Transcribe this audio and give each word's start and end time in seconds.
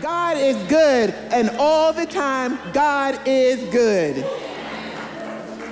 God 0.00 0.38
is 0.38 0.56
good, 0.68 1.10
and 1.30 1.50
all 1.58 1.92
the 1.92 2.06
time, 2.06 2.58
God 2.72 3.20
is 3.26 3.62
good. 3.70 4.24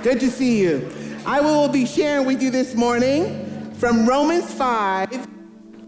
Good 0.03 0.19
to 0.19 0.29
see 0.29 0.61
you. 0.61 0.87
I 1.25 1.41
will 1.41 1.67
be 1.67 1.85
sharing 1.85 2.27
with 2.27 2.41
you 2.41 2.51
this 2.51 2.75
morning 2.75 3.73
from 3.73 4.07
Romans 4.07 4.53
5 4.53 5.27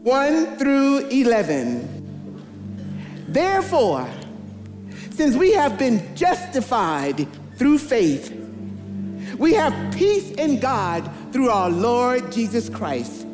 1 0.03 0.57
through 0.57 1.07
11. 1.09 3.25
Therefore, 3.27 4.09
since 5.11 5.35
we 5.35 5.53
have 5.53 5.77
been 5.77 6.15
justified 6.15 7.27
through 7.57 7.77
faith, 7.77 8.31
we 9.37 9.53
have 9.53 9.93
peace 9.93 10.31
in 10.31 10.59
God 10.59 11.07
through 11.31 11.49
our 11.49 11.69
Lord 11.69 12.31
Jesus 12.31 12.69
Christ, 12.69 13.27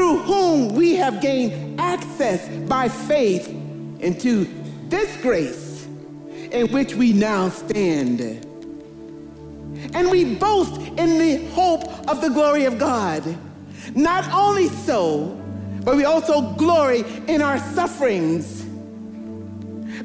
through 0.00 0.16
whom 0.16 0.74
we 0.74 0.94
have 0.94 1.20
gained 1.20 1.78
access 1.78 2.48
by 2.66 2.88
faith 2.88 3.46
into 4.00 4.48
this 4.88 5.14
grace 5.20 5.86
in 6.52 6.72
which 6.72 6.94
we 6.94 7.12
now 7.12 7.50
stand. 7.50 8.18
And 9.92 10.10
we 10.10 10.36
boast 10.36 10.80
in 10.80 11.18
the 11.18 11.44
hope 11.50 11.84
of 12.08 12.22
the 12.22 12.30
glory 12.30 12.64
of 12.64 12.78
God. 12.78 13.36
Not 13.94 14.26
only 14.32 14.68
so, 14.68 15.38
but 15.84 15.96
we 15.96 16.06
also 16.06 16.54
glory 16.54 17.04
in 17.26 17.42
our 17.42 17.58
sufferings 17.58 18.62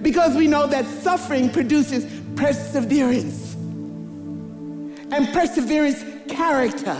because 0.02 0.36
we 0.36 0.48
know 0.48 0.68
that 0.68 0.84
suffering 1.04 1.50
produces 1.50 2.04
perseverance, 2.36 3.54
and 5.14 5.32
perseverance, 5.32 6.04
character, 6.28 6.98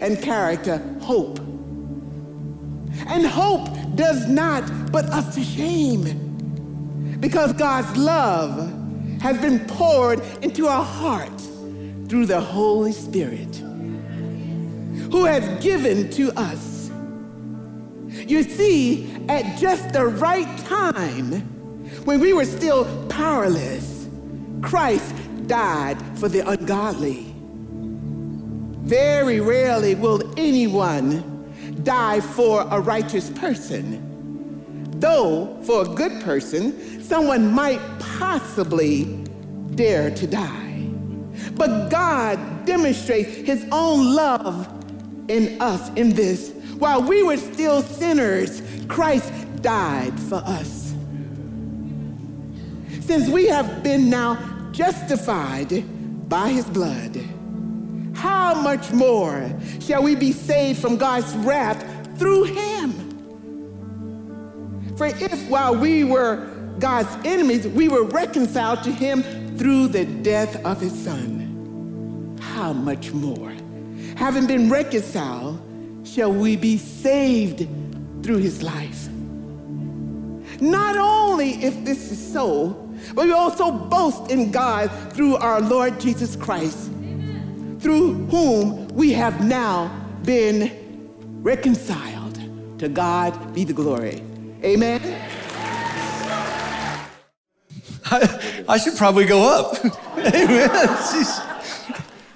and 0.00 0.22
character, 0.22 0.78
hope. 1.02 1.51
And 3.06 3.26
hope 3.26 3.68
does 3.94 4.28
not 4.28 4.64
put 4.92 5.04
us 5.06 5.34
to 5.34 5.42
shame 5.42 7.18
because 7.20 7.52
God's 7.52 7.96
love 7.96 8.72
has 9.20 9.38
been 9.38 9.60
poured 9.66 10.20
into 10.42 10.66
our 10.66 10.84
heart 10.84 11.40
through 12.08 12.26
the 12.26 12.40
Holy 12.40 12.92
Spirit 12.92 13.56
who 15.12 15.24
has 15.24 15.62
given 15.62 16.10
to 16.10 16.32
us. 16.38 16.90
You 18.08 18.42
see, 18.42 19.10
at 19.28 19.58
just 19.58 19.92
the 19.92 20.06
right 20.06 20.58
time, 20.58 21.42
when 22.04 22.18
we 22.18 22.32
were 22.32 22.44
still 22.44 22.84
powerless, 23.08 24.08
Christ 24.62 25.14
died 25.46 25.98
for 26.18 26.28
the 26.28 26.48
ungodly. 26.48 27.34
Very 28.82 29.40
rarely 29.40 29.94
will 29.94 30.22
anyone 30.36 31.31
die 31.82 32.20
for 32.20 32.66
a 32.70 32.80
righteous 32.80 33.30
person. 33.30 34.08
Though, 35.00 35.58
for 35.62 35.82
a 35.82 35.88
good 35.88 36.22
person, 36.22 37.02
someone 37.02 37.52
might 37.52 37.80
possibly 37.98 39.04
dare 39.74 40.10
to 40.10 40.26
die. 40.26 40.88
But 41.54 41.90
God 41.90 42.66
demonstrates 42.66 43.34
his 43.34 43.66
own 43.72 44.14
love 44.14 44.68
in 45.28 45.60
us 45.60 45.90
in 45.96 46.10
this. 46.10 46.52
While 46.78 47.02
we 47.02 47.22
were 47.22 47.36
still 47.36 47.82
sinners, 47.82 48.62
Christ 48.88 49.32
died 49.62 50.18
for 50.20 50.36
us. 50.36 50.94
Since 53.00 53.28
we 53.28 53.48
have 53.48 53.82
been 53.82 54.08
now 54.08 54.38
justified 54.72 55.84
by 56.28 56.48
his 56.50 56.64
blood, 56.66 57.20
how 58.22 58.54
much 58.54 58.92
more 58.92 59.50
shall 59.80 60.00
we 60.00 60.14
be 60.14 60.30
saved 60.30 60.80
from 60.80 60.96
God's 60.96 61.34
wrath 61.38 61.84
through 62.16 62.44
him? 62.44 62.92
For 64.96 65.06
if 65.06 65.48
while 65.48 65.74
we 65.74 66.04
were 66.04 66.36
God's 66.78 67.10
enemies, 67.26 67.66
we 67.66 67.88
were 67.88 68.04
reconciled 68.04 68.84
to 68.84 68.92
him 68.92 69.24
through 69.58 69.88
the 69.88 70.04
death 70.04 70.64
of 70.64 70.80
his 70.80 70.92
son, 70.92 72.38
how 72.40 72.72
much 72.72 73.10
more? 73.10 73.52
Having 74.14 74.46
been 74.46 74.70
reconciled, 74.70 75.60
shall 76.04 76.32
we 76.32 76.54
be 76.54 76.78
saved 76.78 77.66
through 78.22 78.38
his 78.38 78.62
life? 78.62 79.08
Not 80.60 80.96
only 80.96 81.54
if 81.64 81.84
this 81.84 82.12
is 82.12 82.32
so, 82.32 82.68
but 83.16 83.24
we 83.24 83.32
also 83.32 83.72
boast 83.72 84.30
in 84.30 84.52
God 84.52 84.92
through 85.12 85.34
our 85.38 85.60
Lord 85.60 85.98
Jesus 85.98 86.36
Christ, 86.36 86.92
through 87.82 88.14
whom 88.26 88.86
we 88.88 89.12
have 89.12 89.44
now 89.44 89.90
been 90.24 90.70
reconciled. 91.42 92.38
To 92.78 92.88
God 92.88 93.54
be 93.54 93.62
the 93.64 93.72
glory. 93.72 94.22
Amen. 94.64 95.00
I, 98.06 98.64
I 98.68 98.76
should 98.78 98.96
probably 98.96 99.24
go 99.24 99.42
up. 99.48 99.84
Amen. 100.18 100.68
She's- 100.70 101.40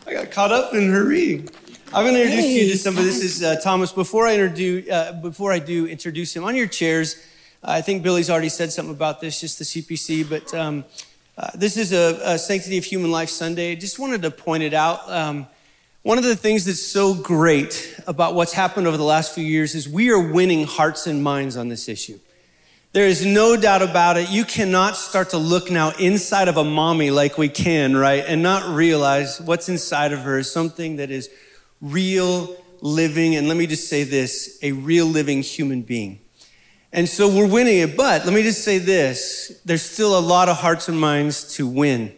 I 0.06 0.12
got 0.12 0.30
caught 0.30 0.52
up 0.52 0.72
in 0.72 0.88
her 0.92 1.04
reading. 1.04 1.48
I'm 1.92 2.04
going 2.04 2.14
to 2.14 2.22
introduce 2.22 2.46
you 2.46 2.72
to 2.72 2.78
somebody. 2.78 3.06
This 3.06 3.22
is 3.24 3.42
uh, 3.42 3.56
Thomas. 3.60 3.90
Before 3.90 4.26
I 4.26 4.34
introduce, 4.34 4.88
uh, 4.88 5.12
before 5.20 5.52
I 5.52 5.58
do 5.58 5.86
introduce 5.86 6.34
him, 6.34 6.44
on 6.44 6.54
your 6.54 6.68
chairs, 6.68 7.16
I 7.62 7.80
think 7.80 8.04
Billy's 8.04 8.30
already 8.30 8.48
said 8.48 8.70
something 8.72 8.94
about 8.94 9.20
this, 9.20 9.40
just 9.40 9.58
the 9.58 9.64
CPC. 9.64 10.28
But 10.30 10.54
um, 10.54 10.84
uh, 11.38 11.50
this 11.54 11.76
is 11.76 11.92
a, 11.92 12.18
a 12.24 12.38
Sanctity 12.38 12.78
of 12.78 12.84
Human 12.84 13.10
Life 13.10 13.28
Sunday. 13.28 13.72
I 13.72 13.74
just 13.74 13.98
wanted 13.98 14.22
to 14.22 14.30
point 14.30 14.62
it 14.62 14.72
out. 14.72 15.10
Um, 15.10 15.46
one 16.02 16.16
of 16.16 16.24
the 16.24 16.34
things 16.34 16.64
that's 16.64 16.80
so 16.80 17.12
great 17.12 18.00
about 18.06 18.34
what's 18.34 18.54
happened 18.54 18.86
over 18.86 18.96
the 18.96 19.04
last 19.04 19.34
few 19.34 19.44
years 19.44 19.74
is 19.74 19.86
we 19.86 20.10
are 20.10 20.32
winning 20.32 20.64
hearts 20.64 21.06
and 21.06 21.22
minds 21.22 21.58
on 21.58 21.68
this 21.68 21.90
issue. 21.90 22.18
There 22.92 23.06
is 23.06 23.26
no 23.26 23.54
doubt 23.54 23.82
about 23.82 24.16
it. 24.16 24.30
You 24.30 24.46
cannot 24.46 24.96
start 24.96 25.30
to 25.30 25.36
look 25.36 25.70
now 25.70 25.90
inside 25.98 26.48
of 26.48 26.56
a 26.56 26.64
mommy 26.64 27.10
like 27.10 27.36
we 27.36 27.50
can, 27.50 27.94
right? 27.94 28.24
And 28.26 28.42
not 28.42 28.74
realize 28.74 29.38
what's 29.38 29.68
inside 29.68 30.12
of 30.12 30.20
her 30.20 30.38
is 30.38 30.50
something 30.50 30.96
that 30.96 31.10
is 31.10 31.28
real, 31.82 32.56
living, 32.80 33.36
and 33.36 33.46
let 33.46 33.58
me 33.58 33.66
just 33.66 33.88
say 33.90 34.04
this 34.04 34.58
a 34.62 34.72
real 34.72 35.04
living 35.04 35.42
human 35.42 35.82
being. 35.82 36.20
And 36.96 37.06
so 37.06 37.28
we're 37.28 37.46
winning 37.46 37.80
it. 37.80 37.94
But 37.94 38.24
let 38.24 38.32
me 38.32 38.42
just 38.42 38.64
say 38.64 38.78
this 38.78 39.60
there's 39.66 39.82
still 39.82 40.18
a 40.18 40.20
lot 40.20 40.48
of 40.48 40.56
hearts 40.56 40.88
and 40.88 40.98
minds 40.98 41.54
to 41.56 41.66
win. 41.66 42.12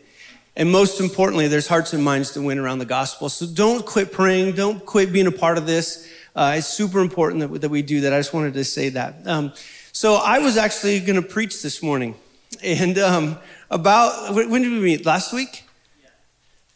And 0.54 0.70
most 0.70 1.00
importantly, 1.00 1.48
there's 1.48 1.66
hearts 1.66 1.92
and 1.92 2.02
minds 2.02 2.30
to 2.32 2.42
win 2.42 2.58
around 2.58 2.78
the 2.78 2.84
gospel. 2.84 3.28
So 3.28 3.44
don't 3.44 3.84
quit 3.84 4.12
praying. 4.12 4.54
Don't 4.54 4.86
quit 4.86 5.12
being 5.12 5.26
a 5.26 5.32
part 5.32 5.58
of 5.58 5.66
this. 5.66 6.08
Uh, 6.34 6.54
it's 6.58 6.68
super 6.68 7.00
important 7.00 7.40
that, 7.40 7.60
that 7.60 7.68
we 7.68 7.82
do 7.82 8.02
that. 8.02 8.12
I 8.12 8.20
just 8.20 8.32
wanted 8.32 8.54
to 8.54 8.64
say 8.64 8.88
that. 8.90 9.26
Um, 9.26 9.52
so 9.90 10.14
I 10.14 10.38
was 10.38 10.56
actually 10.56 11.00
going 11.00 11.20
to 11.20 11.28
preach 11.28 11.60
this 11.60 11.82
morning. 11.82 12.14
And 12.62 12.98
um, 12.98 13.38
about, 13.70 14.32
when 14.34 14.62
did 14.62 14.70
we 14.70 14.80
meet? 14.80 15.04
Last 15.04 15.32
week? 15.32 15.64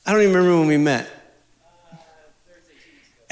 I 0.05 0.13
don't 0.13 0.23
even 0.23 0.35
remember 0.35 0.59
when 0.59 0.69
we 0.69 0.77
met. 0.77 1.09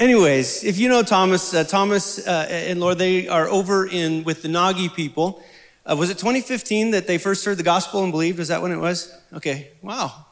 Anyways, 0.01 0.63
if 0.63 0.79
you 0.79 0.89
know 0.89 1.03
Thomas, 1.03 1.53
uh, 1.53 1.63
Thomas 1.63 2.25
uh, 2.25 2.47
and 2.49 2.79
Laura, 2.79 2.95
they 2.95 3.27
are 3.27 3.47
over 3.47 3.85
in 3.85 4.23
with 4.23 4.41
the 4.41 4.47
Nagi 4.47 4.91
people. 4.91 5.43
Uh, 5.85 5.95
was 5.95 6.09
it 6.09 6.17
2015 6.17 6.89
that 6.89 7.05
they 7.05 7.19
first 7.19 7.45
heard 7.45 7.57
the 7.57 7.63
gospel 7.63 8.01
and 8.01 8.11
believed? 8.11 8.39
Was 8.39 8.47
that 8.47 8.63
when 8.63 8.71
it 8.71 8.79
was? 8.79 9.15
Okay, 9.31 9.69
wow. 9.83 10.25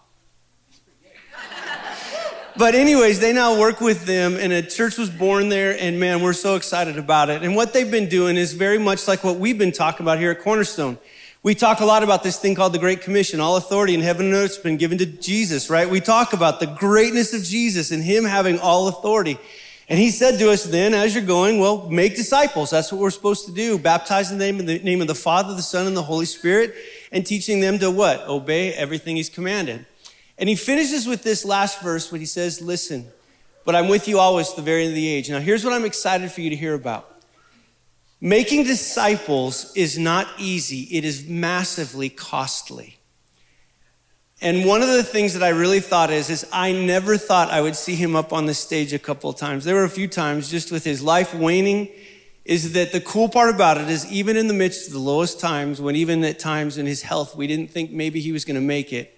but 2.57 2.73
anyways, 2.73 3.19
they 3.19 3.31
now 3.31 3.59
work 3.59 3.79
with 3.79 4.07
them, 4.07 4.37
and 4.37 4.51
a 4.51 4.63
church 4.63 4.97
was 4.97 5.11
born 5.11 5.49
there. 5.49 5.79
And 5.79 5.99
man, 5.99 6.23
we're 6.23 6.33
so 6.33 6.55
excited 6.55 6.97
about 6.97 7.29
it. 7.29 7.43
And 7.43 7.55
what 7.55 7.71
they've 7.71 7.91
been 7.91 8.09
doing 8.09 8.37
is 8.37 8.53
very 8.53 8.79
much 8.79 9.07
like 9.07 9.23
what 9.23 9.35
we've 9.35 9.59
been 9.59 9.71
talking 9.71 10.03
about 10.03 10.17
here 10.17 10.31
at 10.31 10.41
Cornerstone. 10.41 10.97
We 11.41 11.55
talk 11.55 11.79
a 11.79 11.85
lot 11.85 12.03
about 12.03 12.21
this 12.21 12.37
thing 12.37 12.53
called 12.53 12.73
the 12.73 12.79
Great 12.79 13.01
Commission. 13.01 13.39
All 13.39 13.55
authority 13.55 13.93
in 13.93 14.01
heaven 14.01 14.25
and 14.25 14.35
earth 14.35 14.55
has 14.55 14.57
been 14.57 14.75
given 14.75 14.97
to 14.97 15.05
Jesus, 15.05 15.69
right? 15.69 15.89
We 15.89 16.01
talk 16.01 16.33
about 16.33 16.59
the 16.59 16.65
greatness 16.65 17.33
of 17.33 17.43
Jesus 17.43 17.91
and 17.91 18.03
Him 18.03 18.25
having 18.25 18.59
all 18.59 18.89
authority. 18.89 19.37
And 19.87 19.97
He 19.97 20.11
said 20.11 20.37
to 20.39 20.51
us 20.51 20.65
then, 20.65 20.93
as 20.93 21.15
you're 21.15 21.23
going, 21.23 21.57
well, 21.57 21.89
make 21.89 22.17
disciples. 22.17 22.71
That's 22.71 22.91
what 22.91 22.99
we're 22.99 23.09
supposed 23.09 23.45
to 23.45 23.53
do. 23.53 23.79
Baptize 23.79 24.33
in 24.33 24.37
the 24.37 24.51
name, 24.51 24.65
the 24.65 24.79
name 24.79 24.99
of 24.99 25.07
the 25.07 25.15
Father, 25.15 25.53
the 25.53 25.61
Son, 25.61 25.87
and 25.87 25.95
the 25.95 26.03
Holy 26.03 26.25
Spirit, 26.25 26.75
and 27.09 27.25
teaching 27.25 27.61
them 27.61 27.79
to 27.79 27.89
what? 27.89 28.27
Obey 28.27 28.73
everything 28.73 29.15
He's 29.15 29.29
commanded. 29.29 29.85
And 30.37 30.49
He 30.49 30.55
finishes 30.55 31.07
with 31.07 31.23
this 31.23 31.45
last 31.45 31.81
verse 31.81 32.11
when 32.11 32.19
He 32.19 32.27
says, 32.27 32.61
listen, 32.61 33.07
but 33.63 33.75
I'm 33.75 33.87
with 33.87 34.09
you 34.09 34.19
always 34.19 34.49
to 34.49 34.57
the 34.57 34.61
very 34.61 34.81
end 34.81 34.89
of 34.89 34.95
the 34.95 35.07
age. 35.07 35.29
Now, 35.29 35.39
here's 35.39 35.63
what 35.63 35.73
I'm 35.73 35.85
excited 35.85 36.33
for 36.33 36.41
you 36.41 36.49
to 36.49 36.57
hear 36.57 36.73
about. 36.73 37.18
Making 38.21 38.65
disciples 38.65 39.71
is 39.75 39.97
not 39.97 40.27
easy, 40.37 40.81
it 40.91 41.05
is 41.05 41.27
massively 41.27 42.09
costly. 42.09 42.97
And 44.41 44.65
one 44.65 44.81
of 44.81 44.87
the 44.87 45.03
things 45.03 45.33
that 45.33 45.43
I 45.43 45.49
really 45.49 45.79
thought 45.81 46.11
is, 46.11 46.29
is 46.29 46.47
I 46.51 46.71
never 46.71 47.17
thought 47.17 47.49
I 47.49 47.61
would 47.61 47.75
see 47.75 47.95
him 47.95 48.15
up 48.15 48.31
on 48.31 48.45
the 48.45 48.53
stage 48.53 48.93
a 48.93 48.99
couple 48.99 49.29
of 49.29 49.35
times. 49.35 49.65
There 49.65 49.75
were 49.75 49.83
a 49.83 49.89
few 49.89 50.07
times 50.07 50.49
just 50.49 50.71
with 50.71 50.85
his 50.85 51.01
life 51.01 51.33
waning, 51.33 51.89
is 52.45 52.73
that 52.73 52.91
the 52.91 53.01
cool 53.01 53.29
part 53.29 53.53
about 53.53 53.77
it 53.77 53.89
is 53.89 54.09
even 54.11 54.37
in 54.37 54.47
the 54.47 54.53
midst 54.53 54.87
of 54.87 54.93
the 54.93 54.99
lowest 54.99 55.39
times, 55.39 55.81
when 55.81 55.95
even 55.95 56.23
at 56.23 56.39
times 56.39 56.77
in 56.77 56.85
his 56.85 57.01
health, 57.01 57.35
we 57.35 57.47
didn't 57.47 57.69
think 57.69 57.91
maybe 57.91 58.21
he 58.21 58.31
was 58.31 58.45
going 58.45 58.55
to 58.55 58.61
make 58.61 58.91
it, 58.93 59.13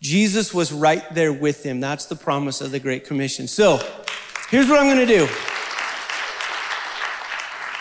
Jesus 0.00 0.54
was 0.54 0.72
right 0.72 1.04
there 1.14 1.32
with 1.32 1.64
him. 1.64 1.80
That's 1.80 2.06
the 2.06 2.16
promise 2.16 2.60
of 2.60 2.70
the 2.70 2.80
Great 2.80 3.04
Commission. 3.04 3.46
So 3.46 3.76
here's 4.48 4.68
what 4.68 4.80
I'm 4.80 4.86
going 4.86 5.06
to 5.06 5.14
do. 5.14 5.28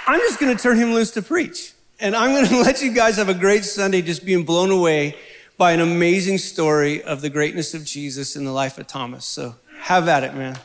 I'm 0.09 0.21
just 0.21 0.39
going 0.39 0.57
to 0.57 0.59
turn 0.59 0.75
him 0.75 0.91
loose 0.95 1.11
to 1.11 1.21
preach. 1.21 1.73
And 1.99 2.15
I'm 2.15 2.31
going 2.31 2.47
to 2.47 2.61
let 2.61 2.81
you 2.81 2.91
guys 2.91 3.17
have 3.17 3.29
a 3.29 3.33
great 3.35 3.63
Sunday 3.63 4.01
just 4.01 4.25
being 4.25 4.43
blown 4.43 4.71
away 4.71 5.15
by 5.55 5.71
an 5.73 5.81
amazing 5.81 6.39
story 6.39 7.03
of 7.03 7.21
the 7.21 7.29
greatness 7.29 7.75
of 7.75 7.85
Jesus 7.85 8.35
in 8.35 8.43
the 8.43 8.51
life 8.51 8.79
of 8.79 8.87
Thomas. 8.87 9.23
So 9.23 9.53
have 9.81 10.07
at 10.07 10.23
it, 10.23 10.33
man. 10.33 10.57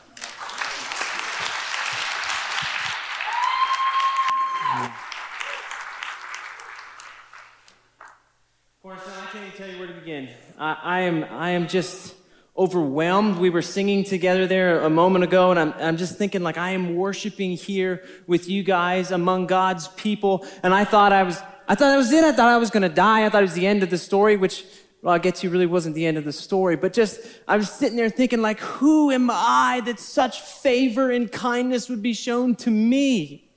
I 8.83 8.97
can't 9.31 9.47
even 9.47 9.59
tell 9.59 9.69
you 9.69 9.79
where 9.79 9.89
to 9.89 9.93
begin. 9.93 10.31
I, 10.57 10.79
I, 10.83 11.01
am, 11.01 11.25
I 11.25 11.51
am 11.51 11.69
just 11.69 12.15
overwhelmed. 12.57 13.39
We 13.39 13.51
were 13.51 13.63
singing 13.63 14.05
together 14.05 14.47
there 14.47 14.83
a 14.83 14.91
moment 14.91 15.25
ago, 15.25 15.51
and 15.51 15.59
I'm, 15.59 15.75
I'm 15.79 15.97
just 15.97 16.17
thinking 16.17 16.43
like 16.43 16.57
I 16.57 16.71
am 16.71 16.95
worshiping 16.95 17.53
here 17.53 18.05
with 18.27 18.49
you 18.49 18.63
guys 18.63 19.11
among 19.11 19.47
God's 19.47 19.89
people. 19.89 20.47
And 20.63 20.73
I 20.73 20.85
thought 20.85 21.13
I 21.13 21.25
was, 21.25 21.39
I 21.67 21.75
thought 21.75 21.91
that 21.91 21.97
was 21.97 22.13
it. 22.13 22.23
I 22.23 22.33
thought 22.33 22.49
I 22.49 22.59
was 22.59 22.71
going 22.71 22.85
to 22.85 22.89
die. 22.89 23.27
I 23.27 23.29
thought 23.29 23.43
it 23.43 23.47
was 23.47 23.55
the 23.55 23.67
end 23.67 23.83
of 23.83 23.91
the 23.91 23.99
story, 23.99 24.37
which, 24.37 24.65
well, 25.03 25.15
I 25.15 25.19
guess 25.19 25.43
you 25.43 25.51
really 25.51 25.67
wasn't 25.67 25.97
the 25.97 26.07
end 26.07 26.17
of 26.17 26.25
the 26.25 26.33
story. 26.33 26.77
But 26.77 26.93
just, 26.93 27.21
I 27.49 27.57
was 27.57 27.71
sitting 27.71 27.97
there 27.97 28.09
thinking 28.09 28.41
like, 28.41 28.61
who 28.61 29.11
am 29.11 29.31
I 29.33 29.83
that 29.87 29.99
such 29.99 30.41
favor 30.41 31.11
and 31.11 31.31
kindness 31.31 31.89
would 31.89 32.03
be 32.03 32.13
shown 32.13 32.55
to 32.57 32.71
me? 32.71 33.51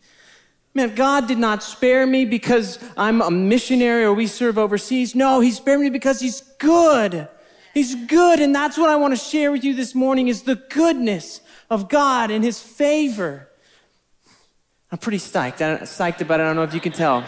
Man, 0.73 0.95
God 0.95 1.27
did 1.27 1.37
not 1.37 1.61
spare 1.63 2.05
me 2.05 2.25
because 2.25 2.79
I'm 2.95 3.21
a 3.21 3.31
missionary 3.31 4.03
or 4.03 4.13
we 4.13 4.27
serve 4.27 4.57
overseas. 4.57 5.13
No, 5.13 5.39
He 5.39 5.51
spared 5.51 5.81
me 5.81 5.89
because 5.91 6.19
He's 6.19 6.41
good. 6.41 7.27
He's 7.77 7.93
good, 7.93 8.39
and 8.39 8.55
that's 8.55 8.75
what 8.75 8.89
I 8.89 8.95
want 8.95 9.15
to 9.15 9.23
share 9.23 9.51
with 9.51 9.63
you 9.63 9.75
this 9.75 9.93
morning 9.93 10.29
is 10.29 10.41
the 10.41 10.55
goodness 10.55 11.41
of 11.69 11.89
God 11.89 12.31
and 12.31 12.43
His 12.43 12.59
favor. 12.59 13.49
I'm 14.91 14.97
pretty 14.97 15.19
psyched. 15.19 15.61
I'm 15.61 15.85
psyched 15.85 16.21
about 16.21 16.39
it. 16.39 16.43
I 16.43 16.45
don't 16.47 16.55
know 16.55 16.63
if 16.63 16.73
you 16.73 16.79
can 16.79 16.91
tell. 16.91 17.23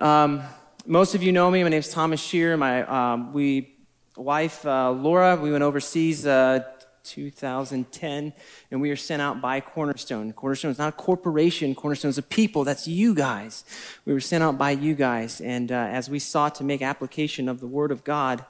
Um, 0.00 0.42
most 0.86 1.14
of 1.14 1.22
you 1.22 1.30
know 1.30 1.48
me. 1.52 1.62
My 1.62 1.68
name 1.68 1.78
is 1.78 1.92
Thomas 1.92 2.20
Shear. 2.20 2.56
My 2.56 2.82
um, 2.82 3.32
we 3.32 3.76
wife 4.16 4.66
uh, 4.66 4.90
Laura. 4.90 5.36
We 5.36 5.52
went 5.52 5.62
overseas 5.62 6.26
uh, 6.26 6.64
2010, 7.04 8.32
and 8.72 8.80
we 8.80 8.88
were 8.88 8.96
sent 8.96 9.22
out 9.22 9.40
by 9.40 9.60
Cornerstone. 9.60 10.32
Cornerstone 10.32 10.72
is 10.72 10.78
not 10.78 10.88
a 10.88 10.96
corporation, 10.96 11.76
Cornerstone 11.76 12.08
is 12.08 12.18
a 12.18 12.22
people. 12.22 12.64
That's 12.64 12.88
you 12.88 13.14
guys. 13.14 13.64
We 14.04 14.12
were 14.12 14.18
sent 14.18 14.42
out 14.42 14.58
by 14.58 14.72
you 14.72 14.96
guys, 14.96 15.40
and 15.40 15.70
uh, 15.70 15.76
as 15.76 16.10
we 16.10 16.18
sought 16.18 16.56
to 16.56 16.64
make 16.64 16.82
application 16.82 17.48
of 17.48 17.60
the 17.60 17.68
Word 17.68 17.92
of 17.92 18.02
God, 18.02 18.44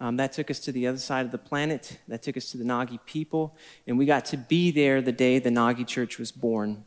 um, 0.00 0.16
that 0.16 0.32
took 0.32 0.50
us 0.50 0.58
to 0.60 0.72
the 0.72 0.86
other 0.86 0.98
side 0.98 1.26
of 1.26 1.30
the 1.30 1.38
planet. 1.38 1.98
That 2.08 2.22
took 2.22 2.36
us 2.36 2.50
to 2.52 2.56
the 2.56 2.64
Nagi 2.64 2.98
people, 3.04 3.56
and 3.86 3.98
we 3.98 4.06
got 4.06 4.24
to 4.26 4.36
be 4.36 4.70
there 4.70 5.02
the 5.02 5.12
day 5.12 5.38
the 5.38 5.50
Nagi 5.50 5.86
Church 5.86 6.18
was 6.18 6.32
born. 6.32 6.84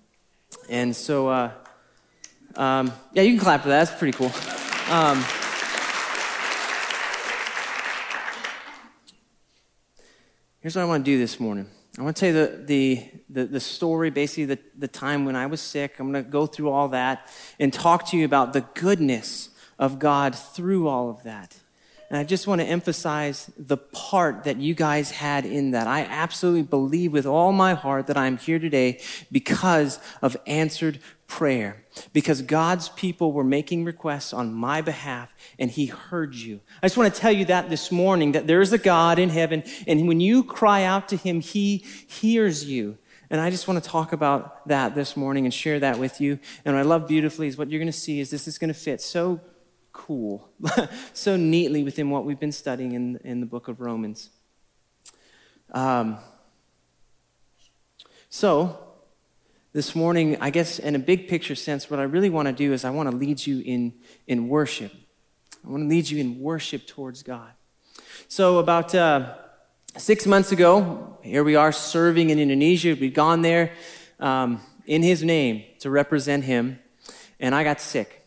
And 0.69 0.95
so, 0.95 1.29
uh, 1.29 1.51
um, 2.55 2.91
yeah, 3.13 3.21
you 3.21 3.33
can 3.33 3.39
clap 3.39 3.61
for 3.61 3.69
that. 3.69 3.85
That's 3.85 3.99
pretty 3.99 4.17
cool. 4.17 4.31
Um, 4.91 5.23
Here's 10.61 10.77
what 10.77 10.83
I 10.83 10.85
want 10.85 11.03
to 11.03 11.11
do 11.11 11.17
this 11.17 11.41
morning. 11.41 11.67
I 11.99 12.03
want 12.03 12.15
to 12.15 12.19
tell 12.21 12.33
you 12.33 12.47
the, 12.47 12.63
the, 12.63 13.05
the, 13.29 13.45
the, 13.45 13.59
story, 13.59 14.09
basically 14.11 14.45
the, 14.45 14.59
the 14.77 14.87
time 14.87 15.25
when 15.25 15.35
I 15.35 15.45
was 15.45 15.59
sick. 15.59 15.99
I'm 15.99 16.09
going 16.13 16.23
to 16.23 16.29
go 16.29 16.45
through 16.45 16.69
all 16.69 16.87
that 16.87 17.29
and 17.59 17.73
talk 17.73 18.07
to 18.11 18.17
you 18.17 18.23
about 18.23 18.53
the 18.53 18.61
goodness 18.73 19.49
of 19.77 19.99
God 19.99 20.33
through 20.33 20.87
all 20.87 21.09
of 21.09 21.23
that. 21.23 21.57
And 22.13 22.19
I 22.19 22.23
just 22.25 22.45
want 22.45 22.61
to 22.61 22.67
emphasize 22.67 23.49
the 23.57 23.75
part 23.75 24.43
that 24.43 24.57
you 24.57 24.75
guys 24.75 25.09
had 25.09 25.47
in 25.47 25.71
that. 25.71 25.87
I 25.87 26.01
absolutely 26.01 26.61
believe 26.61 27.11
with 27.11 27.25
all 27.25 27.51
my 27.51 27.73
heart 27.73 28.05
that 28.05 28.15
I'm 28.15 28.37
here 28.37 28.59
today 28.59 28.99
because 29.31 29.97
of 30.21 30.37
answered 30.45 30.99
prayer 31.25 31.83
because 32.13 32.43
God's 32.43 32.89
people 32.89 33.31
were 33.31 33.43
making 33.43 33.83
requests 33.83 34.31
on 34.31 34.53
my 34.53 34.79
behalf 34.79 35.33
and 35.57 35.71
he 35.71 35.87
heard 35.87 36.35
you. 36.35 36.59
I 36.83 36.85
just 36.85 36.97
want 36.97 37.11
to 37.11 37.19
tell 37.19 37.31
you 37.31 37.45
that 37.45 37.71
this 37.71 37.91
morning 37.91 38.33
that 38.33 38.45
there 38.45 38.61
is 38.61 38.71
a 38.71 38.77
God 38.77 39.17
in 39.17 39.29
heaven 39.29 39.63
and 39.87 40.07
when 40.07 40.19
you 40.19 40.43
cry 40.43 40.83
out 40.83 41.09
to 41.09 41.17
him, 41.17 41.41
he 41.41 41.77
hears 42.05 42.63
you. 42.63 42.99
And 43.31 43.41
I 43.41 43.49
just 43.49 43.67
want 43.67 43.83
to 43.83 43.89
talk 43.89 44.13
about 44.13 44.67
that 44.67 44.93
this 44.93 45.17
morning 45.17 45.45
and 45.45 45.53
share 45.53 45.79
that 45.79 45.97
with 45.97 46.21
you. 46.21 46.37
And 46.63 46.75
what 46.75 46.79
I 46.81 46.83
love 46.83 47.07
beautifully 47.07 47.47
is 47.47 47.57
what 47.57 47.71
you're 47.71 47.79
going 47.79 47.91
to 47.91 47.97
see 47.97 48.19
is 48.19 48.29
this 48.29 48.47
is 48.47 48.59
going 48.59 48.71
to 48.71 48.79
fit 48.79 49.01
so 49.01 49.41
cool, 49.93 50.49
so 51.13 51.37
neatly 51.37 51.83
within 51.83 52.09
what 52.09 52.25
we've 52.25 52.39
been 52.39 52.51
studying 52.51 52.91
in, 52.93 53.17
in 53.23 53.39
the 53.39 53.45
book 53.45 53.67
of 53.67 53.79
Romans. 53.79 54.31
Um, 55.71 56.17
so, 58.27 58.79
this 59.71 59.95
morning, 59.95 60.37
I 60.41 60.49
guess 60.49 60.77
in 60.79 60.95
a 60.95 60.99
big 60.99 61.27
picture 61.27 61.55
sense, 61.55 61.89
what 61.89 61.99
I 61.99 62.03
really 62.03 62.29
want 62.29 62.47
to 62.47 62.53
do 62.53 62.73
is 62.73 62.83
I 62.83 62.89
want 62.89 63.09
to 63.09 63.15
lead 63.15 63.45
you 63.45 63.59
in, 63.59 63.93
in 64.27 64.47
worship. 64.47 64.91
I 65.65 65.69
want 65.69 65.83
to 65.83 65.87
lead 65.87 66.09
you 66.09 66.19
in 66.19 66.39
worship 66.39 66.85
towards 66.85 67.23
God. 67.23 67.51
So, 68.27 68.57
about 68.57 68.93
uh, 68.93 69.35
six 69.97 70.25
months 70.25 70.51
ago, 70.51 71.17
here 71.21 71.43
we 71.43 71.55
are 71.55 71.71
serving 71.71 72.31
in 72.31 72.39
Indonesia. 72.39 72.97
We'd 72.99 73.13
gone 73.13 73.43
there 73.43 73.71
um, 74.19 74.59
in 74.85 75.03
His 75.03 75.23
name 75.23 75.63
to 75.79 75.89
represent 75.89 76.43
Him, 76.43 76.79
and 77.39 77.53
I 77.53 77.63
got 77.63 77.79
sick. 77.79 78.22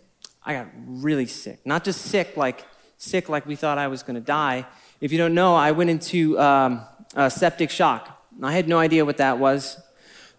I 0.47 0.55
got 0.55 0.69
really 0.87 1.27
sick. 1.27 1.59
Not 1.67 1.83
just 1.83 2.03
sick 2.03 2.37
like 2.37 2.65
sick 2.99 3.29
like 3.29 3.45
we 3.47 3.57
thought 3.57 3.79
I 3.79 3.89
was 3.89 4.05
going 4.05 4.15
to 4.15 4.21
die. 4.21 4.65
If 5.01 5.11
you 5.11 5.19
don't 5.19 5.35
know, 5.35 5.57
I 5.57 5.73
went 5.73 5.91
into 5.91 6.39
um, 6.39 6.83
septic 7.29 7.69
shock. 7.69 8.25
I 8.41 8.53
had 8.53 8.69
no 8.69 8.79
idea 8.79 9.05
what 9.05 9.17
that 9.17 9.39
was. 9.39 9.79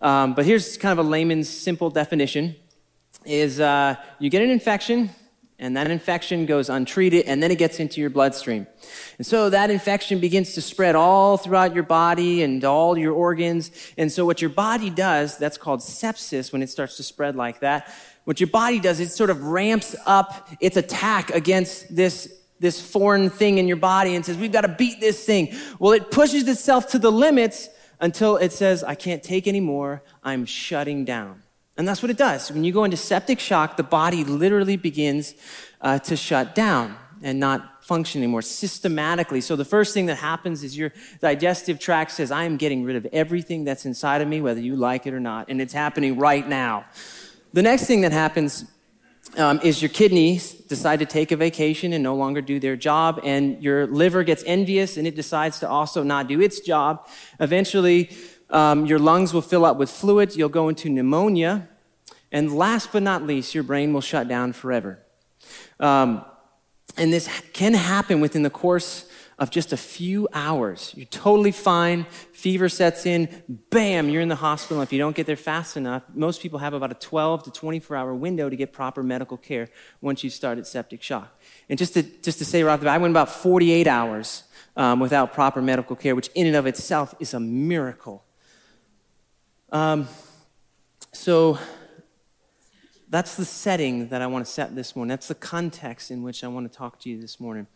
Um, 0.01 0.33
but 0.33 0.45
here's 0.45 0.77
kind 0.77 0.97
of 0.97 1.05
a 1.05 1.07
layman's 1.07 1.49
simple 1.49 1.89
definition 1.89 2.55
is 3.25 3.59
uh, 3.59 3.95
you 4.19 4.29
get 4.29 4.41
an 4.41 4.49
infection 4.49 5.09
and 5.59 5.75
that 5.75 5.89
infection 5.89 6.45
goes 6.45 6.69
untreated 6.69 7.25
and 7.25 7.41
then 7.43 7.51
it 7.51 7.57
gets 7.57 7.79
into 7.79 7.99
your 7.99 8.11
bloodstream 8.11 8.67
and 9.17 9.25
so 9.25 9.49
that 9.49 9.71
infection 9.71 10.19
begins 10.19 10.53
to 10.53 10.61
spread 10.61 10.95
all 10.95 11.35
throughout 11.35 11.73
your 11.73 11.83
body 11.83 12.43
and 12.43 12.63
all 12.63 12.95
your 12.95 13.13
organs 13.13 13.71
and 13.97 14.11
so 14.11 14.23
what 14.23 14.39
your 14.39 14.51
body 14.51 14.91
does 14.91 15.35
that's 15.37 15.57
called 15.57 15.79
sepsis 15.79 16.53
when 16.53 16.61
it 16.61 16.69
starts 16.69 16.95
to 16.95 17.03
spread 17.03 17.35
like 17.35 17.59
that 17.59 17.91
what 18.27 18.39
your 18.39 18.49
body 18.49 18.79
does 18.79 18.99
is 18.99 19.15
sort 19.15 19.29
of 19.29 19.41
ramps 19.43 19.95
up 20.05 20.49
its 20.59 20.75
attack 20.75 21.31
against 21.31 21.95
this 21.95 22.33
this 22.59 22.81
foreign 22.81 23.29
thing 23.29 23.59
in 23.59 23.67
your 23.67 23.77
body 23.77 24.15
and 24.15 24.25
says 24.25 24.35
we've 24.35 24.51
got 24.51 24.61
to 24.61 24.67
beat 24.67 24.99
this 24.99 25.23
thing 25.23 25.55
well 25.79 25.93
it 25.93 26.11
pushes 26.11 26.47
itself 26.47 26.87
to 26.89 26.99
the 26.99 27.11
limits 27.11 27.69
until 27.99 28.37
it 28.37 28.51
says, 28.51 28.83
I 28.83 28.95
can't 28.95 29.23
take 29.23 29.47
anymore, 29.47 30.03
I'm 30.23 30.45
shutting 30.45 31.05
down. 31.05 31.43
And 31.77 31.87
that's 31.87 32.01
what 32.01 32.09
it 32.09 32.17
does. 32.17 32.51
When 32.51 32.63
you 32.63 32.71
go 32.71 32.83
into 32.83 32.97
septic 32.97 33.39
shock, 33.39 33.77
the 33.77 33.83
body 33.83 34.23
literally 34.23 34.77
begins 34.77 35.35
uh, 35.81 35.99
to 35.99 36.15
shut 36.15 36.55
down 36.55 36.95
and 37.21 37.39
not 37.39 37.83
function 37.83 38.21
anymore 38.21 38.41
systematically. 38.41 39.41
So 39.41 39.55
the 39.55 39.65
first 39.65 39.93
thing 39.93 40.07
that 40.07 40.15
happens 40.15 40.63
is 40.63 40.77
your 40.77 40.91
digestive 41.21 41.79
tract 41.79 42.11
says, 42.11 42.31
I 42.31 42.43
am 42.43 42.57
getting 42.57 42.83
rid 42.83 42.95
of 42.95 43.05
everything 43.13 43.63
that's 43.63 43.85
inside 43.85 44.21
of 44.21 44.27
me, 44.27 44.41
whether 44.41 44.59
you 44.59 44.75
like 44.75 45.07
it 45.07 45.13
or 45.13 45.19
not. 45.19 45.49
And 45.49 45.61
it's 45.61 45.73
happening 45.73 46.17
right 46.17 46.47
now. 46.47 46.85
The 47.53 47.61
next 47.61 47.85
thing 47.85 48.01
that 48.01 48.11
happens 48.11 48.65
um, 49.37 49.59
is 49.63 49.81
your 49.81 49.89
kidneys 49.89 50.53
decide 50.53 50.99
to 50.99 51.05
take 51.05 51.31
a 51.31 51.37
vacation 51.37 51.93
and 51.93 52.03
no 52.03 52.15
longer 52.15 52.41
do 52.41 52.59
their 52.59 52.75
job, 52.75 53.21
and 53.23 53.61
your 53.63 53.87
liver 53.87 54.23
gets 54.23 54.43
envious 54.45 54.97
and 54.97 55.07
it 55.07 55.15
decides 55.15 55.59
to 55.59 55.69
also 55.69 56.03
not 56.03 56.27
do 56.27 56.41
its 56.41 56.59
job. 56.59 57.07
Eventually, 57.39 58.09
um, 58.49 58.85
your 58.85 58.99
lungs 58.99 59.33
will 59.33 59.41
fill 59.41 59.65
up 59.65 59.77
with 59.77 59.89
fluid, 59.89 60.35
you'll 60.35 60.49
go 60.49 60.69
into 60.69 60.89
pneumonia, 60.89 61.67
and 62.31 62.53
last 62.53 62.91
but 62.91 63.03
not 63.03 63.23
least, 63.23 63.55
your 63.55 63.63
brain 63.63 63.93
will 63.93 64.01
shut 64.01 64.27
down 64.27 64.53
forever. 64.53 64.99
Um, 65.79 66.25
and 66.97 67.13
this 67.13 67.29
can 67.53 67.73
happen 67.73 68.19
within 68.21 68.43
the 68.43 68.49
course 68.49 69.06
of 69.39 69.51
just 69.51 69.71
a 69.71 69.77
few 69.77 70.27
hours. 70.33 70.93
You're 70.95 71.05
totally 71.05 71.51
fine. 71.51 72.05
Fever 72.33 72.69
sets 72.69 73.05
in. 73.05 73.43
Bam, 73.69 74.09
you're 74.09 74.21
in 74.21 74.29
the 74.29 74.35
hospital. 74.35 74.81
If 74.81 74.91
you 74.91 74.97
don't 74.97 75.15
get 75.15 75.27
there 75.27 75.35
fast 75.35 75.77
enough, 75.77 76.03
most 76.13 76.41
people 76.41 76.59
have 76.59 76.73
about 76.73 76.91
a 76.91 76.95
12 76.95 77.43
to 77.43 77.51
24 77.51 77.95
hour 77.95 78.15
window 78.15 78.49
to 78.49 78.55
get 78.55 78.73
proper 78.73 79.03
medical 79.03 79.37
care 79.37 79.69
once 80.01 80.23
you 80.23 80.31
started 80.31 80.65
septic 80.65 81.03
shock. 81.03 81.39
And 81.69 81.77
just 81.77 81.93
to, 81.93 82.01
just 82.01 82.39
to 82.39 82.45
say 82.45 82.63
right 82.63 82.73
off 82.73 82.79
the 82.79 82.85
bat, 82.85 82.95
I 82.95 82.97
went 82.97 83.11
about 83.11 83.29
48 83.29 83.85
hours 83.85 84.43
um, 84.75 84.99
without 84.99 85.33
proper 85.33 85.61
medical 85.61 85.95
care, 85.95 86.15
which 86.15 86.29
in 86.33 86.47
and 86.47 86.55
of 86.55 86.65
itself 86.65 87.13
is 87.19 87.33
a 87.35 87.39
miracle. 87.39 88.23
Um, 89.71 90.07
so 91.13 91.59
that's 93.09 93.35
the 93.35 93.45
setting 93.45 94.09
that 94.09 94.21
I 94.21 94.27
want 94.27 94.45
to 94.45 94.51
set 94.51 94.75
this 94.75 94.95
morning. 94.95 95.09
That's 95.09 95.27
the 95.27 95.35
context 95.35 96.11
in 96.11 96.23
which 96.23 96.43
I 96.43 96.47
want 96.47 96.71
to 96.71 96.75
talk 96.75 96.99
to 97.01 97.09
you 97.09 97.21
this 97.21 97.39
morning. 97.39 97.67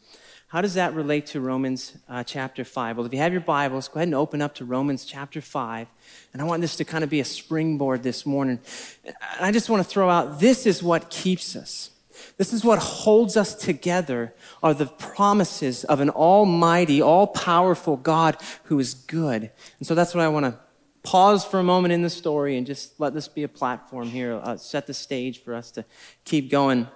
How 0.51 0.59
does 0.59 0.73
that 0.73 0.93
relate 0.93 1.27
to 1.27 1.39
Romans 1.39 1.93
uh, 2.09 2.25
chapter 2.25 2.65
5? 2.65 2.97
Well, 2.97 3.05
if 3.05 3.13
you 3.13 3.19
have 3.19 3.31
your 3.31 3.39
Bibles, 3.39 3.87
go 3.87 3.99
ahead 3.99 4.09
and 4.09 4.15
open 4.15 4.41
up 4.41 4.53
to 4.55 4.65
Romans 4.65 5.05
chapter 5.05 5.39
5. 5.39 5.87
And 6.33 6.41
I 6.41 6.45
want 6.45 6.61
this 6.61 6.75
to 6.75 6.83
kind 6.83 7.05
of 7.05 7.09
be 7.09 7.21
a 7.21 7.25
springboard 7.25 8.03
this 8.03 8.25
morning. 8.25 8.59
And 9.05 9.15
I 9.39 9.53
just 9.53 9.69
want 9.69 9.81
to 9.81 9.87
throw 9.87 10.09
out 10.09 10.41
this 10.41 10.65
is 10.65 10.83
what 10.83 11.09
keeps 11.09 11.55
us. 11.55 11.91
This 12.35 12.51
is 12.51 12.65
what 12.65 12.79
holds 12.79 13.37
us 13.37 13.55
together 13.55 14.33
are 14.61 14.73
the 14.73 14.87
promises 14.87 15.85
of 15.85 16.01
an 16.01 16.09
almighty, 16.09 17.01
all 17.01 17.27
powerful 17.27 17.95
God 17.95 18.35
who 18.63 18.77
is 18.77 18.93
good. 18.93 19.51
And 19.79 19.87
so 19.87 19.95
that's 19.95 20.13
what 20.13 20.21
I 20.21 20.27
want 20.27 20.47
to 20.47 20.59
pause 21.01 21.45
for 21.45 21.61
a 21.61 21.63
moment 21.63 21.93
in 21.93 22.01
the 22.01 22.09
story 22.09 22.57
and 22.57 22.67
just 22.67 22.99
let 22.99 23.13
this 23.13 23.29
be 23.29 23.43
a 23.43 23.47
platform 23.47 24.09
here, 24.09 24.33
uh, 24.43 24.57
set 24.57 24.85
the 24.85 24.93
stage 24.93 25.41
for 25.41 25.55
us 25.55 25.71
to 25.71 25.85
keep 26.25 26.51
going. 26.51 26.89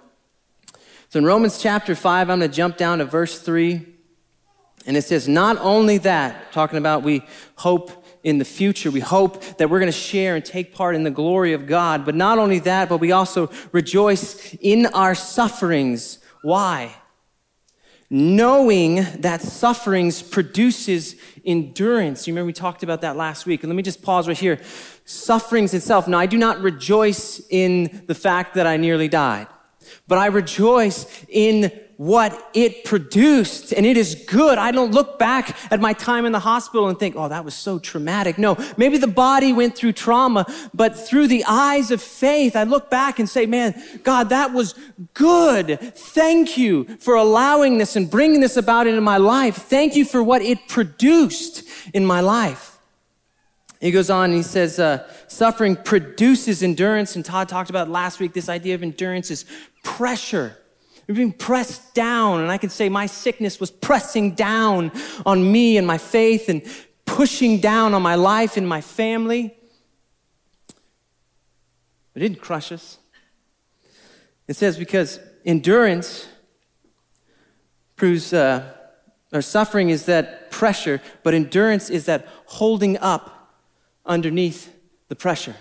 So 1.08 1.20
in 1.20 1.24
Romans 1.24 1.62
chapter 1.62 1.94
5, 1.94 2.30
I'm 2.30 2.40
going 2.40 2.50
to 2.50 2.54
jump 2.54 2.76
down 2.76 2.98
to 2.98 3.04
verse 3.04 3.38
3. 3.38 3.86
And 4.86 4.96
it 4.96 5.02
says, 5.02 5.28
Not 5.28 5.56
only 5.58 5.98
that, 5.98 6.52
talking 6.52 6.78
about 6.78 7.02
we 7.02 7.22
hope 7.56 8.04
in 8.24 8.38
the 8.38 8.44
future, 8.44 8.90
we 8.90 9.00
hope 9.00 9.40
that 9.58 9.70
we're 9.70 9.78
going 9.78 9.92
to 9.92 9.96
share 9.96 10.34
and 10.34 10.44
take 10.44 10.74
part 10.74 10.96
in 10.96 11.04
the 11.04 11.10
glory 11.10 11.52
of 11.52 11.66
God. 11.68 12.04
But 12.04 12.16
not 12.16 12.38
only 12.38 12.58
that, 12.60 12.88
but 12.88 12.98
we 12.98 13.12
also 13.12 13.50
rejoice 13.70 14.54
in 14.60 14.86
our 14.86 15.14
sufferings. 15.14 16.18
Why? 16.42 16.92
Knowing 18.10 18.96
that 19.20 19.42
sufferings 19.42 20.22
produces 20.22 21.14
endurance. 21.44 22.26
You 22.26 22.32
remember 22.32 22.46
we 22.46 22.52
talked 22.52 22.82
about 22.82 23.02
that 23.02 23.16
last 23.16 23.46
week. 23.46 23.62
And 23.62 23.70
let 23.70 23.76
me 23.76 23.82
just 23.84 24.02
pause 24.02 24.26
right 24.26 24.36
here. 24.36 24.60
Sufferings 25.04 25.72
itself. 25.72 26.08
Now, 26.08 26.18
I 26.18 26.26
do 26.26 26.36
not 26.38 26.60
rejoice 26.60 27.40
in 27.48 28.02
the 28.08 28.14
fact 28.14 28.54
that 28.54 28.66
I 28.66 28.76
nearly 28.76 29.06
died 29.06 29.46
but 30.08 30.18
I 30.18 30.26
rejoice 30.26 31.06
in 31.28 31.70
what 31.96 32.50
it 32.52 32.84
produced 32.84 33.72
and 33.72 33.86
it 33.86 33.96
is 33.96 34.14
good. 34.26 34.58
I 34.58 34.70
don't 34.70 34.92
look 34.92 35.18
back 35.18 35.56
at 35.72 35.80
my 35.80 35.94
time 35.94 36.26
in 36.26 36.32
the 36.32 36.38
hospital 36.38 36.88
and 36.88 36.98
think, 36.98 37.16
oh, 37.16 37.28
that 37.28 37.44
was 37.44 37.54
so 37.54 37.78
traumatic. 37.78 38.36
No, 38.36 38.56
maybe 38.76 38.98
the 38.98 39.06
body 39.06 39.52
went 39.52 39.76
through 39.76 39.92
trauma, 39.92 40.46
but 40.74 40.98
through 40.98 41.28
the 41.28 41.44
eyes 41.46 41.90
of 41.90 42.02
faith, 42.02 42.54
I 42.54 42.64
look 42.64 42.90
back 42.90 43.18
and 43.18 43.28
say, 43.28 43.46
man, 43.46 43.82
God, 44.02 44.28
that 44.28 44.52
was 44.52 44.74
good. 45.14 45.78
Thank 45.96 46.58
you 46.58 46.84
for 46.98 47.14
allowing 47.14 47.78
this 47.78 47.96
and 47.96 48.10
bringing 48.10 48.40
this 48.40 48.56
about 48.56 48.86
into 48.86 49.00
my 49.00 49.16
life. 49.16 49.56
Thank 49.56 49.96
you 49.96 50.04
for 50.04 50.22
what 50.22 50.42
it 50.42 50.68
produced 50.68 51.62
in 51.94 52.04
my 52.04 52.20
life. 52.20 52.74
He 53.80 53.90
goes 53.90 54.08
on 54.08 54.26
and 54.26 54.34
he 54.34 54.42
says, 54.42 54.78
uh, 54.78 55.06
suffering 55.28 55.76
produces 55.76 56.62
endurance. 56.62 57.14
And 57.14 57.24
Todd 57.24 57.48
talked 57.48 57.68
about 57.68 57.90
last 57.90 58.20
week 58.20 58.32
this 58.32 58.48
idea 58.48 58.74
of 58.74 58.82
endurance 58.82 59.30
is 59.30 59.44
pressure. 59.86 60.58
You're 61.06 61.14
being 61.14 61.32
pressed 61.32 61.94
down. 61.94 62.40
And 62.40 62.50
I 62.50 62.58
can 62.58 62.70
say 62.70 62.88
my 62.88 63.06
sickness 63.06 63.60
was 63.60 63.70
pressing 63.70 64.32
down 64.32 64.90
on 65.24 65.52
me 65.52 65.76
and 65.76 65.86
my 65.86 65.96
faith 65.96 66.48
and 66.48 66.62
pushing 67.04 67.60
down 67.60 67.94
on 67.94 68.02
my 68.02 68.16
life 68.16 68.56
and 68.56 68.68
my 68.68 68.80
family. 68.80 69.54
But 72.12 72.22
it 72.22 72.28
didn't 72.28 72.40
crush 72.40 72.72
us. 72.72 72.98
It 74.48 74.56
says, 74.56 74.76
because 74.76 75.20
endurance 75.44 76.26
proves, 77.94 78.32
uh, 78.32 78.72
or 79.32 79.40
suffering 79.40 79.90
is 79.90 80.06
that 80.06 80.50
pressure, 80.50 81.00
but 81.22 81.32
endurance 81.32 81.90
is 81.90 82.06
that 82.06 82.26
holding 82.46 82.98
up 82.98 83.54
underneath 84.04 84.74
the 85.08 85.14
pressure 85.16 85.54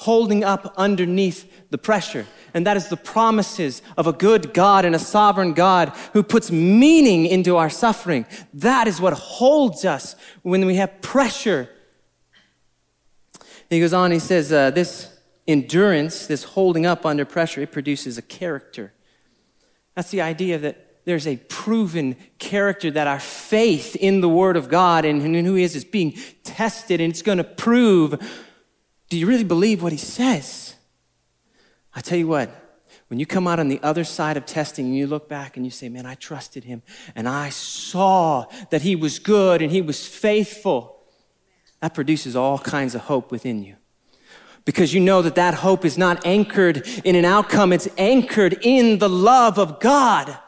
holding 0.00 0.42
up 0.42 0.72
underneath 0.78 1.68
the 1.68 1.76
pressure. 1.76 2.26
And 2.54 2.66
that 2.66 2.78
is 2.78 2.88
the 2.88 2.96
promises 2.96 3.82
of 3.98 4.06
a 4.06 4.14
good 4.14 4.54
God 4.54 4.86
and 4.86 4.94
a 4.94 4.98
sovereign 4.98 5.52
God 5.52 5.90
who 6.14 6.22
puts 6.22 6.50
meaning 6.50 7.26
into 7.26 7.58
our 7.58 7.68
suffering. 7.68 8.24
That 8.54 8.88
is 8.88 8.98
what 8.98 9.12
holds 9.12 9.84
us 9.84 10.16
when 10.40 10.64
we 10.64 10.76
have 10.76 11.02
pressure. 11.02 11.68
He 13.68 13.78
goes 13.78 13.92
on, 13.92 14.10
he 14.10 14.18
says, 14.18 14.50
uh, 14.50 14.70
this 14.70 15.14
endurance, 15.46 16.26
this 16.26 16.44
holding 16.44 16.86
up 16.86 17.04
under 17.04 17.26
pressure, 17.26 17.60
it 17.60 17.70
produces 17.70 18.16
a 18.16 18.22
character. 18.22 18.94
That's 19.94 20.10
the 20.10 20.22
idea 20.22 20.56
that 20.56 21.04
there's 21.04 21.26
a 21.26 21.36
proven 21.36 22.16
character 22.38 22.90
that 22.90 23.06
our 23.06 23.20
faith 23.20 23.96
in 23.96 24.22
the 24.22 24.30
Word 24.30 24.56
of 24.56 24.70
God 24.70 25.04
and 25.04 25.36
in 25.36 25.44
who 25.44 25.56
He 25.56 25.62
is 25.62 25.76
is 25.76 25.84
being 25.84 26.16
tested, 26.42 27.02
and 27.02 27.12
it's 27.12 27.22
going 27.22 27.38
to 27.38 27.44
prove 27.44 28.18
do 29.10 29.18
you 29.18 29.26
really 29.26 29.44
believe 29.44 29.82
what 29.82 29.92
he 29.92 29.98
says? 29.98 30.76
I 31.94 32.00
tell 32.00 32.16
you 32.16 32.28
what, 32.28 32.48
when 33.08 33.18
you 33.18 33.26
come 33.26 33.48
out 33.48 33.58
on 33.58 33.68
the 33.68 33.80
other 33.82 34.04
side 34.04 34.36
of 34.36 34.46
testing 34.46 34.86
and 34.86 34.96
you 34.96 35.08
look 35.08 35.28
back 35.28 35.56
and 35.56 35.66
you 35.66 35.70
say, 35.70 35.88
Man, 35.88 36.06
I 36.06 36.14
trusted 36.14 36.62
him 36.62 36.82
and 37.16 37.28
I 37.28 37.50
saw 37.50 38.46
that 38.70 38.82
he 38.82 38.94
was 38.94 39.18
good 39.18 39.60
and 39.60 39.72
he 39.72 39.82
was 39.82 40.06
faithful, 40.06 41.02
that 41.80 41.92
produces 41.92 42.36
all 42.36 42.58
kinds 42.60 42.94
of 42.94 43.02
hope 43.02 43.32
within 43.32 43.64
you. 43.64 43.74
Because 44.64 44.94
you 44.94 45.00
know 45.00 45.22
that 45.22 45.34
that 45.34 45.54
hope 45.54 45.84
is 45.84 45.98
not 45.98 46.24
anchored 46.24 46.86
in 47.04 47.16
an 47.16 47.24
outcome, 47.24 47.72
it's 47.72 47.88
anchored 47.98 48.58
in 48.62 48.98
the 48.98 49.08
love 49.08 49.58
of 49.58 49.80
God. 49.80 50.38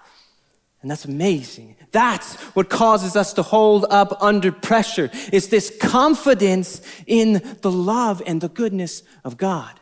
And 0.82 0.90
that's 0.90 1.04
amazing. 1.04 1.74
That's 1.92 2.34
what 2.54 2.70
causes 2.70 3.16
us 3.16 3.34
to 3.34 3.42
hold 3.42 3.84
up 3.90 4.22
under 4.22 4.50
pressure. 4.50 5.10
It's 5.32 5.46
this 5.46 5.74
confidence 5.80 6.80
in 7.06 7.42
the 7.60 7.70
love 7.70 8.22
and 8.26 8.40
the 8.40 8.48
goodness 8.48 9.02
of 9.24 9.36
God. 9.36 9.78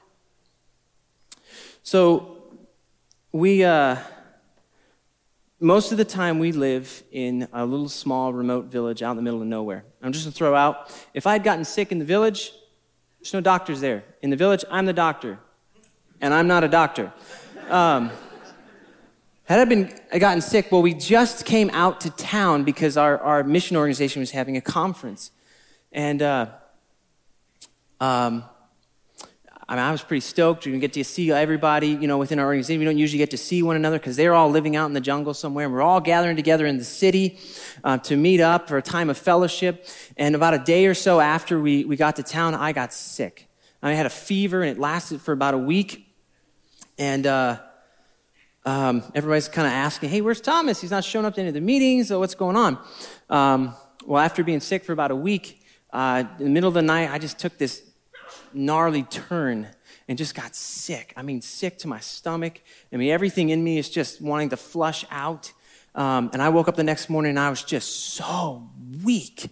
So 1.82 2.36
we, 3.32 3.64
uh, 3.64 3.96
most 5.60 5.92
of 5.92 5.98
the 5.98 6.04
time 6.04 6.38
we 6.38 6.52
live 6.52 7.02
in 7.12 7.48
a 7.52 7.64
little 7.64 7.88
small 7.88 8.32
remote 8.32 8.66
village 8.66 9.02
out 9.02 9.12
in 9.12 9.16
the 9.16 9.22
middle 9.22 9.40
of 9.40 9.46
nowhere. 9.46 9.84
I'm 10.02 10.12
just 10.12 10.24
gonna 10.24 10.32
throw 10.32 10.54
out, 10.54 10.92
if 11.14 11.26
I 11.26 11.32
had 11.32 11.44
gotten 11.44 11.64
sick 11.64 11.92
in 11.92 11.98
the 11.98 12.04
village, 12.04 12.52
there's 13.20 13.34
no 13.34 13.40
doctors 13.40 13.80
there. 13.80 14.02
In 14.22 14.30
the 14.30 14.36
village, 14.36 14.64
I'm 14.70 14.86
the 14.86 14.92
doctor, 14.92 15.38
and 16.20 16.34
I'm 16.34 16.48
not 16.48 16.64
a 16.64 16.68
doctor. 16.68 17.12
Um, 17.68 18.10
had 19.50 19.58
I 19.58 19.64
been 19.64 19.92
I 20.12 20.20
gotten 20.20 20.40
sick, 20.40 20.70
well, 20.70 20.80
we 20.80 20.94
just 20.94 21.44
came 21.44 21.70
out 21.70 22.02
to 22.02 22.10
town 22.10 22.62
because 22.62 22.96
our, 22.96 23.18
our 23.18 23.42
mission 23.42 23.76
organization 23.76 24.20
was 24.20 24.30
having 24.30 24.56
a 24.56 24.60
conference. 24.60 25.32
And 25.90 26.22
uh, 26.22 26.46
um, 28.00 28.44
I, 29.68 29.74
mean, 29.74 29.82
I 29.82 29.90
was 29.90 30.02
pretty 30.04 30.20
stoked. 30.20 30.66
We 30.66 30.78
get 30.78 30.92
to 30.92 31.02
see 31.02 31.32
everybody, 31.32 31.88
you 31.88 32.06
know, 32.06 32.16
within 32.16 32.38
our 32.38 32.46
organization. 32.46 32.78
We 32.78 32.84
don't 32.84 32.96
usually 32.96 33.18
get 33.18 33.32
to 33.32 33.36
see 33.36 33.60
one 33.60 33.74
another 33.74 33.98
because 33.98 34.14
they're 34.14 34.34
all 34.34 34.48
living 34.52 34.76
out 34.76 34.86
in 34.86 34.92
the 34.92 35.00
jungle 35.00 35.34
somewhere. 35.34 35.64
And 35.64 35.74
we're 35.74 35.82
all 35.82 36.00
gathering 36.00 36.36
together 36.36 36.64
in 36.64 36.78
the 36.78 36.84
city 36.84 37.36
uh, 37.82 37.98
to 37.98 38.16
meet 38.16 38.40
up 38.40 38.68
for 38.68 38.76
a 38.76 38.82
time 38.82 39.10
of 39.10 39.18
fellowship. 39.18 39.84
And 40.16 40.36
about 40.36 40.54
a 40.54 40.58
day 40.58 40.86
or 40.86 40.94
so 40.94 41.18
after 41.18 41.58
we, 41.58 41.84
we 41.84 41.96
got 41.96 42.14
to 42.16 42.22
town, 42.22 42.54
I 42.54 42.70
got 42.70 42.92
sick. 42.92 43.48
I 43.82 43.94
had 43.94 44.06
a 44.06 44.10
fever 44.10 44.62
and 44.62 44.70
it 44.70 44.78
lasted 44.78 45.20
for 45.20 45.32
about 45.32 45.54
a 45.54 45.58
week. 45.58 46.06
And 46.98 47.26
uh, 47.26 47.58
um, 48.64 49.02
everybody's 49.14 49.48
kind 49.48 49.66
of 49.66 49.72
asking, 49.72 50.10
hey, 50.10 50.20
where's 50.20 50.40
Thomas? 50.40 50.80
He's 50.80 50.90
not 50.90 51.04
showing 51.04 51.26
up 51.26 51.34
to 51.34 51.40
any 51.40 51.48
of 51.48 51.54
the 51.54 51.60
meetings. 51.60 52.08
So 52.08 52.18
what's 52.18 52.34
going 52.34 52.56
on? 52.56 52.78
Um, 53.28 53.74
well, 54.06 54.22
after 54.22 54.44
being 54.44 54.60
sick 54.60 54.84
for 54.84 54.92
about 54.92 55.10
a 55.10 55.16
week, 55.16 55.62
uh, 55.92 56.24
in 56.38 56.44
the 56.44 56.50
middle 56.50 56.68
of 56.68 56.74
the 56.74 56.82
night, 56.82 57.10
I 57.10 57.18
just 57.18 57.38
took 57.38 57.58
this 57.58 57.82
gnarly 58.52 59.02
turn 59.04 59.68
and 60.08 60.18
just 60.18 60.34
got 60.34 60.54
sick. 60.54 61.12
I 61.16 61.22
mean, 61.22 61.40
sick 61.40 61.78
to 61.78 61.88
my 61.88 62.00
stomach. 62.00 62.60
I 62.92 62.96
mean, 62.96 63.10
everything 63.10 63.50
in 63.50 63.62
me 63.62 63.78
is 63.78 63.88
just 63.88 64.20
wanting 64.20 64.50
to 64.50 64.56
flush 64.56 65.04
out. 65.10 65.52
Um, 65.94 66.30
and 66.32 66.42
I 66.42 66.48
woke 66.48 66.68
up 66.68 66.76
the 66.76 66.84
next 66.84 67.08
morning 67.08 67.30
and 67.30 67.38
I 67.38 67.50
was 67.50 67.62
just 67.62 68.14
so 68.14 68.70
weak. 69.02 69.48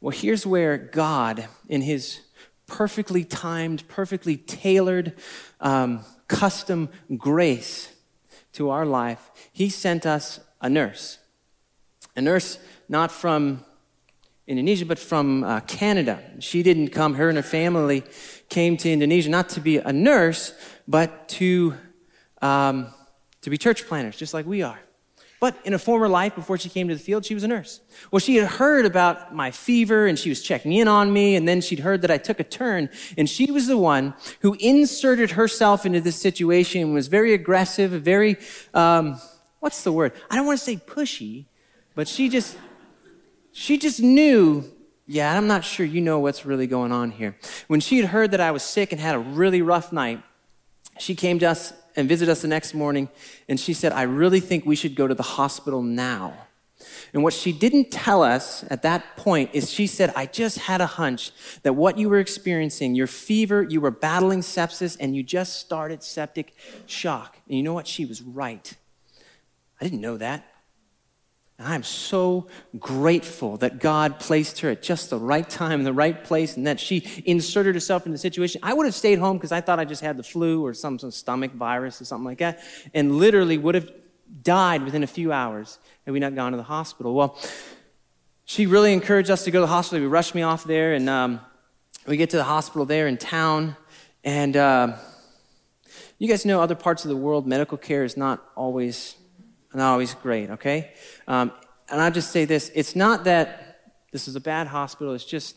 Well, 0.00 0.16
here's 0.16 0.46
where 0.46 0.78
God, 0.78 1.46
in 1.68 1.82
His 1.82 2.20
perfectly 2.66 3.24
timed, 3.24 3.86
perfectly 3.88 4.36
tailored, 4.36 5.12
um, 5.60 6.04
custom 6.28 6.88
grace, 7.16 7.89
to 8.52 8.70
our 8.70 8.84
life, 8.84 9.30
he 9.52 9.68
sent 9.68 10.06
us 10.06 10.40
a 10.60 10.68
nurse. 10.68 11.18
A 12.16 12.20
nurse 12.20 12.58
not 12.88 13.12
from 13.12 13.64
Indonesia, 14.46 14.84
but 14.84 14.98
from 14.98 15.44
uh, 15.44 15.60
Canada. 15.60 16.20
She 16.40 16.62
didn't 16.62 16.88
come, 16.88 17.14
her 17.14 17.28
and 17.28 17.36
her 17.38 17.42
family 17.42 18.02
came 18.48 18.76
to 18.78 18.90
Indonesia 18.90 19.30
not 19.30 19.48
to 19.50 19.60
be 19.60 19.76
a 19.78 19.92
nurse, 19.92 20.52
but 20.88 21.28
to, 21.28 21.74
um, 22.42 22.88
to 23.42 23.50
be 23.50 23.56
church 23.56 23.86
planters, 23.86 24.16
just 24.16 24.34
like 24.34 24.46
we 24.46 24.62
are. 24.62 24.80
But 25.40 25.56
in 25.64 25.72
a 25.72 25.78
former 25.78 26.06
life, 26.06 26.34
before 26.34 26.58
she 26.58 26.68
came 26.68 26.88
to 26.88 26.94
the 26.94 27.00
field, 27.00 27.24
she 27.24 27.32
was 27.32 27.42
a 27.42 27.48
nurse. 27.48 27.80
Well, 28.10 28.20
she 28.20 28.36
had 28.36 28.46
heard 28.46 28.84
about 28.84 29.34
my 29.34 29.50
fever 29.50 30.06
and 30.06 30.18
she 30.18 30.28
was 30.28 30.42
checking 30.42 30.74
in 30.74 30.86
on 30.86 31.14
me. 31.14 31.34
And 31.34 31.48
then 31.48 31.62
she'd 31.62 31.80
heard 31.80 32.02
that 32.02 32.10
I 32.10 32.18
took 32.18 32.40
a 32.40 32.44
turn. 32.44 32.90
And 33.16 33.28
she 33.28 33.50
was 33.50 33.66
the 33.66 33.78
one 33.78 34.12
who 34.40 34.54
inserted 34.60 35.32
herself 35.32 35.86
into 35.86 36.02
this 36.02 36.16
situation 36.16 36.82
and 36.82 36.94
was 36.94 37.08
very 37.08 37.32
aggressive, 37.32 37.90
very, 37.90 38.36
um, 38.74 39.18
what's 39.60 39.82
the 39.82 39.92
word? 39.92 40.12
I 40.30 40.36
don't 40.36 40.44
want 40.44 40.58
to 40.58 40.64
say 40.64 40.76
pushy, 40.76 41.46
but 41.94 42.06
she 42.06 42.28
just, 42.28 42.58
she 43.50 43.78
just 43.78 44.00
knew 44.00 44.70
yeah, 45.06 45.36
I'm 45.36 45.48
not 45.48 45.64
sure 45.64 45.84
you 45.84 46.00
know 46.00 46.20
what's 46.20 46.46
really 46.46 46.68
going 46.68 46.92
on 46.92 47.10
here. 47.10 47.36
When 47.66 47.80
she 47.80 47.96
had 47.96 48.10
heard 48.10 48.30
that 48.30 48.40
I 48.40 48.52
was 48.52 48.62
sick 48.62 48.92
and 48.92 49.00
had 49.00 49.16
a 49.16 49.18
really 49.18 49.60
rough 49.60 49.92
night, 49.92 50.22
she 51.00 51.16
came 51.16 51.40
to 51.40 51.46
us 51.46 51.72
and 51.96 52.08
visited 52.08 52.30
us 52.30 52.42
the 52.42 52.48
next 52.48 52.74
morning, 52.74 53.08
and 53.48 53.58
she 53.58 53.72
said, 53.72 53.92
I 53.92 54.02
really 54.02 54.40
think 54.40 54.64
we 54.66 54.76
should 54.76 54.94
go 54.94 55.06
to 55.06 55.14
the 55.14 55.22
hospital 55.22 55.82
now. 55.82 56.34
And 57.12 57.22
what 57.22 57.32
she 57.32 57.52
didn't 57.52 57.90
tell 57.90 58.22
us 58.22 58.64
at 58.70 58.82
that 58.82 59.16
point 59.16 59.50
is 59.52 59.70
she 59.70 59.86
said, 59.86 60.12
I 60.16 60.26
just 60.26 60.58
had 60.58 60.80
a 60.80 60.86
hunch 60.86 61.32
that 61.62 61.74
what 61.74 61.98
you 61.98 62.08
were 62.08 62.18
experiencing, 62.18 62.94
your 62.94 63.06
fever, 63.06 63.62
you 63.62 63.80
were 63.80 63.90
battling 63.90 64.40
sepsis, 64.40 64.96
and 64.98 65.14
you 65.14 65.22
just 65.22 65.58
started 65.58 66.02
septic 66.02 66.54
shock. 66.86 67.38
And 67.48 67.56
you 67.56 67.62
know 67.62 67.74
what? 67.74 67.86
She 67.86 68.06
was 68.06 68.22
right. 68.22 68.74
I 69.80 69.84
didn't 69.84 70.00
know 70.00 70.16
that. 70.18 70.49
And 71.60 71.68
I'm 71.68 71.82
so 71.82 72.46
grateful 72.78 73.58
that 73.58 73.80
God 73.80 74.18
placed 74.18 74.60
her 74.60 74.70
at 74.70 74.82
just 74.82 75.10
the 75.10 75.18
right 75.18 75.48
time 75.48 75.78
in 75.78 75.84
the 75.84 75.92
right 75.92 76.24
place 76.24 76.56
and 76.56 76.66
that 76.66 76.80
she 76.80 77.22
inserted 77.26 77.74
herself 77.74 78.06
in 78.06 78.12
the 78.12 78.18
situation. 78.18 78.62
I 78.64 78.72
would 78.72 78.86
have 78.86 78.94
stayed 78.94 79.18
home 79.18 79.36
because 79.36 79.52
I 79.52 79.60
thought 79.60 79.78
I 79.78 79.84
just 79.84 80.00
had 80.00 80.16
the 80.16 80.22
flu 80.22 80.64
or 80.64 80.72
some, 80.72 80.98
some 80.98 81.10
stomach 81.10 81.52
virus 81.52 82.00
or 82.00 82.06
something 82.06 82.24
like 82.24 82.38
that, 82.38 82.60
and 82.94 83.16
literally 83.16 83.58
would 83.58 83.74
have 83.74 83.92
died 84.42 84.84
within 84.84 85.02
a 85.02 85.06
few 85.06 85.32
hours 85.32 85.78
had 86.06 86.14
we 86.14 86.18
not 86.18 86.34
gone 86.34 86.52
to 86.52 86.56
the 86.56 86.62
hospital. 86.62 87.12
Well, 87.12 87.38
she 88.46 88.64
really 88.64 88.94
encouraged 88.94 89.30
us 89.30 89.44
to 89.44 89.50
go 89.50 89.58
to 89.58 89.66
the 89.66 89.72
hospital. 89.72 90.00
We 90.00 90.08
rushed 90.08 90.34
me 90.34 90.40
off 90.40 90.64
there, 90.64 90.94
and 90.94 91.10
um, 91.10 91.40
we 92.06 92.16
get 92.16 92.30
to 92.30 92.38
the 92.38 92.44
hospital 92.44 92.86
there 92.86 93.06
in 93.06 93.18
town. 93.18 93.76
And 94.24 94.56
uh, 94.56 94.96
you 96.18 96.26
guys 96.26 96.46
know 96.46 96.62
other 96.62 96.74
parts 96.74 97.04
of 97.04 97.10
the 97.10 97.18
world, 97.18 97.46
medical 97.46 97.76
care 97.76 98.02
is 98.02 98.16
not 98.16 98.42
always 98.56 99.14
not 99.74 99.92
always 99.92 100.14
great, 100.14 100.50
okay? 100.50 100.92
Um, 101.28 101.52
and 101.90 102.00
I'll 102.00 102.10
just 102.10 102.30
say 102.30 102.44
this 102.44 102.70
it's 102.74 102.96
not 102.96 103.24
that 103.24 103.82
this 104.12 104.26
is 104.26 104.36
a 104.36 104.40
bad 104.40 104.66
hospital, 104.66 105.14
it's 105.14 105.24
just, 105.24 105.56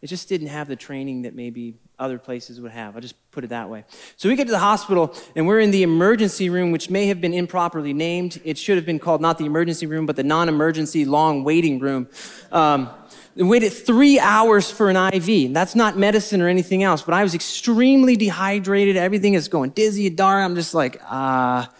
it 0.00 0.08
just 0.08 0.28
didn't 0.28 0.48
have 0.48 0.68
the 0.68 0.76
training 0.76 1.22
that 1.22 1.34
maybe 1.34 1.74
other 1.98 2.18
places 2.18 2.60
would 2.60 2.72
have. 2.72 2.96
I'll 2.96 3.00
just 3.00 3.14
put 3.30 3.44
it 3.44 3.50
that 3.50 3.68
way. 3.68 3.84
So 4.16 4.28
we 4.28 4.34
get 4.34 4.46
to 4.46 4.52
the 4.52 4.58
hospital, 4.58 5.14
and 5.36 5.46
we're 5.46 5.60
in 5.60 5.70
the 5.70 5.84
emergency 5.84 6.50
room, 6.50 6.72
which 6.72 6.90
may 6.90 7.06
have 7.06 7.20
been 7.20 7.32
improperly 7.32 7.92
named. 7.92 8.40
It 8.44 8.58
should 8.58 8.76
have 8.76 8.84
been 8.84 8.98
called 8.98 9.20
not 9.20 9.38
the 9.38 9.46
emergency 9.46 9.86
room, 9.86 10.04
but 10.04 10.16
the 10.16 10.24
non 10.24 10.48
emergency 10.48 11.04
long 11.04 11.44
waiting 11.44 11.78
room. 11.78 12.08
Um, 12.50 12.90
we 13.36 13.44
waited 13.44 13.70
three 13.70 14.18
hours 14.18 14.70
for 14.70 14.90
an 14.90 14.96
IV. 14.96 15.54
That's 15.54 15.74
not 15.74 15.96
medicine 15.96 16.42
or 16.42 16.48
anything 16.48 16.82
else, 16.82 17.02
but 17.02 17.14
I 17.14 17.22
was 17.22 17.34
extremely 17.34 18.16
dehydrated. 18.16 18.96
Everything 18.96 19.34
is 19.34 19.48
going 19.48 19.70
dizzy, 19.70 20.10
dark. 20.10 20.44
I'm 20.44 20.56
just 20.56 20.74
like, 20.74 21.00
ah. 21.04 21.70
Uh, 21.70 21.72